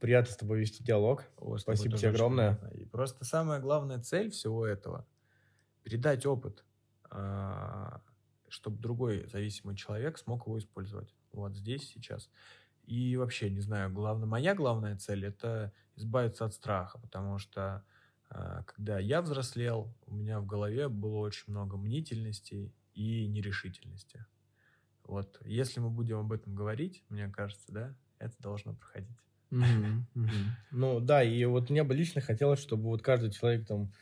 Приятно 0.00 0.32
с 0.32 0.36
тобой 0.36 0.60
вести 0.60 0.82
диалог. 0.82 1.24
О, 1.36 1.56
Спасибо 1.58 1.96
тебе 1.96 2.08
огромное. 2.10 2.58
И 2.74 2.84
просто 2.84 3.24
самая 3.24 3.60
главная 3.60 4.00
цель 4.00 4.30
всего 4.30 4.66
этого– 4.66 5.06
передать 5.82 6.26
опыт, 6.26 6.64
а, 7.10 8.02
чтобы 8.48 8.78
другой 8.78 9.26
зависимый 9.26 9.76
человек 9.76 10.18
смог 10.18 10.46
его 10.46 10.58
использовать. 10.58 11.14
Вот 11.32 11.54
здесь, 11.54 11.88
сейчас. 11.88 12.28
И 12.84 13.16
вообще, 13.16 13.50
не 13.50 13.60
знаю, 13.60 13.92
главное, 13.92 14.26
моя 14.26 14.54
главная 14.54 14.96
цель– 14.96 15.24
это 15.26 15.72
избавиться 15.96 16.44
от 16.44 16.54
страха, 16.54 16.98
потому 16.98 17.38
что 17.38 17.84
когда 18.66 18.98
я 18.98 19.22
взрослел, 19.22 19.94
у 20.06 20.14
меня 20.14 20.40
в 20.40 20.46
голове 20.46 20.88
было 20.88 21.18
очень 21.18 21.44
много 21.48 21.76
мнительности, 21.76 22.72
и 22.94 23.26
нерешительности. 23.26 24.26
Вот, 25.04 25.40
если 25.44 25.80
мы 25.80 25.90
будем 25.90 26.18
об 26.18 26.32
этом 26.32 26.54
говорить, 26.54 27.02
мне 27.08 27.28
кажется, 27.28 27.64
да, 27.68 27.94
это 28.18 28.34
должно 28.38 28.74
проходить. 28.74 29.16
Ну 30.70 31.00
да, 31.00 31.22
и 31.22 31.44
вот 31.44 31.70
мне 31.70 31.82
бы 31.82 31.94
лично 31.94 32.20
хотелось, 32.20 32.60
чтобы 32.60 32.84
вот 32.84 33.02
каждый 33.02 33.32
человек 33.32 33.66
там, 33.66 33.92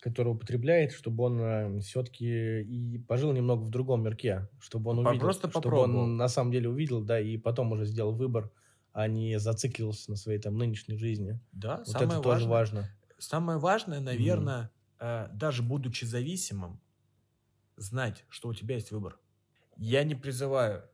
который 0.00 0.28
употребляет, 0.28 0.92
чтобы 0.92 1.24
он 1.24 1.40
э, 1.40 1.78
все-таки 1.80 2.60
и 2.62 2.98
пожил 2.98 3.32
немного 3.32 3.62
в 3.62 3.70
другом 3.70 4.02
мирке, 4.02 4.48
чтобы 4.60 4.90
он 4.90 4.98
увидел, 4.98 5.20
Просто 5.20 5.50
чтобы 5.50 5.78
он 5.78 6.16
на 6.16 6.28
самом 6.28 6.52
деле 6.52 6.68
увидел, 6.68 7.02
да, 7.02 7.18
и 7.20 7.38
потом 7.38 7.72
уже 7.72 7.86
сделал 7.86 8.12
выбор, 8.12 8.50
а 8.92 9.08
не 9.08 9.38
зациклился 9.38 10.10
на 10.10 10.16
своей 10.16 10.38
там 10.38 10.58
нынешней 10.58 10.98
жизни. 10.98 11.40
Да, 11.52 11.78
вот 11.78 11.88
самое 11.88 12.10
это 12.14 12.22
тоже 12.22 12.48
важно. 12.48 12.84
Самое 13.18 13.58
важное, 13.58 14.00
наверное, 14.00 14.70
mm. 14.98 15.34
даже 15.34 15.62
будучи 15.62 16.04
зависимым, 16.04 16.80
знать, 17.76 18.24
что 18.28 18.48
у 18.48 18.54
тебя 18.54 18.76
есть 18.76 18.90
выбор. 18.90 19.18
Я 19.76 20.04
не 20.04 20.14
призываю 20.14 20.88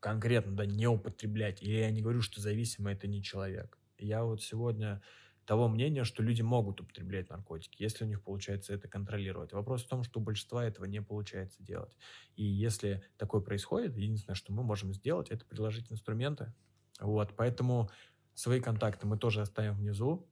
конкретно 0.00 0.56
да, 0.56 0.66
не 0.66 0.86
употреблять, 0.86 1.62
или 1.62 1.78
я 1.78 1.90
не 1.90 2.02
говорю, 2.02 2.22
что 2.22 2.40
зависимый 2.40 2.94
это 2.94 3.06
не 3.06 3.22
человек. 3.22 3.78
Я 3.98 4.24
вот 4.24 4.42
сегодня 4.42 5.00
того 5.44 5.68
мнения, 5.68 6.04
что 6.04 6.22
люди 6.22 6.42
могут 6.42 6.80
употреблять 6.80 7.30
наркотики, 7.30 7.82
если 7.82 8.04
у 8.04 8.08
них 8.08 8.22
получается 8.22 8.74
это 8.74 8.88
контролировать. 8.88 9.52
Вопрос 9.52 9.84
в 9.84 9.88
том, 9.88 10.02
что 10.02 10.20
у 10.20 10.22
большинства 10.22 10.64
этого 10.64 10.84
не 10.84 11.00
получается 11.02 11.62
делать. 11.62 11.96
И 12.36 12.44
если 12.44 13.02
такое 13.16 13.40
происходит, 13.40 13.96
единственное, 13.96 14.34
что 14.34 14.52
мы 14.52 14.62
можем 14.62 14.92
сделать, 14.92 15.30
это 15.30 15.44
предложить 15.44 15.90
инструменты. 15.90 16.52
Вот, 17.00 17.34
поэтому 17.36 17.90
свои 18.34 18.60
контакты 18.60 19.06
мы 19.06 19.18
тоже 19.18 19.40
оставим 19.40 19.74
внизу, 19.76 20.28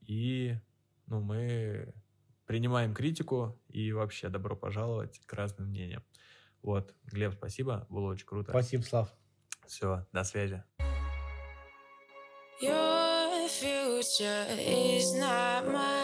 и 0.00 0.56
ну, 1.06 1.20
мы 1.20 1.94
принимаем 2.46 2.94
критику 2.94 3.60
и 3.68 3.92
вообще 3.92 4.28
добро 4.28 4.56
пожаловать 4.56 5.20
к 5.26 5.32
разным 5.32 5.68
мнениям. 5.68 6.04
Вот, 6.62 6.94
Глеб, 7.04 7.34
спасибо, 7.34 7.86
было 7.88 8.10
очень 8.10 8.26
круто. 8.26 8.50
Спасибо, 8.50 8.82
Слав. 8.82 9.14
Все, 9.66 10.06
до 10.12 10.24
связи. 10.24 10.62
Your 12.62 13.48
future 13.48 14.46
is 14.58 15.14
not 15.18 15.66
mine. 15.70 15.95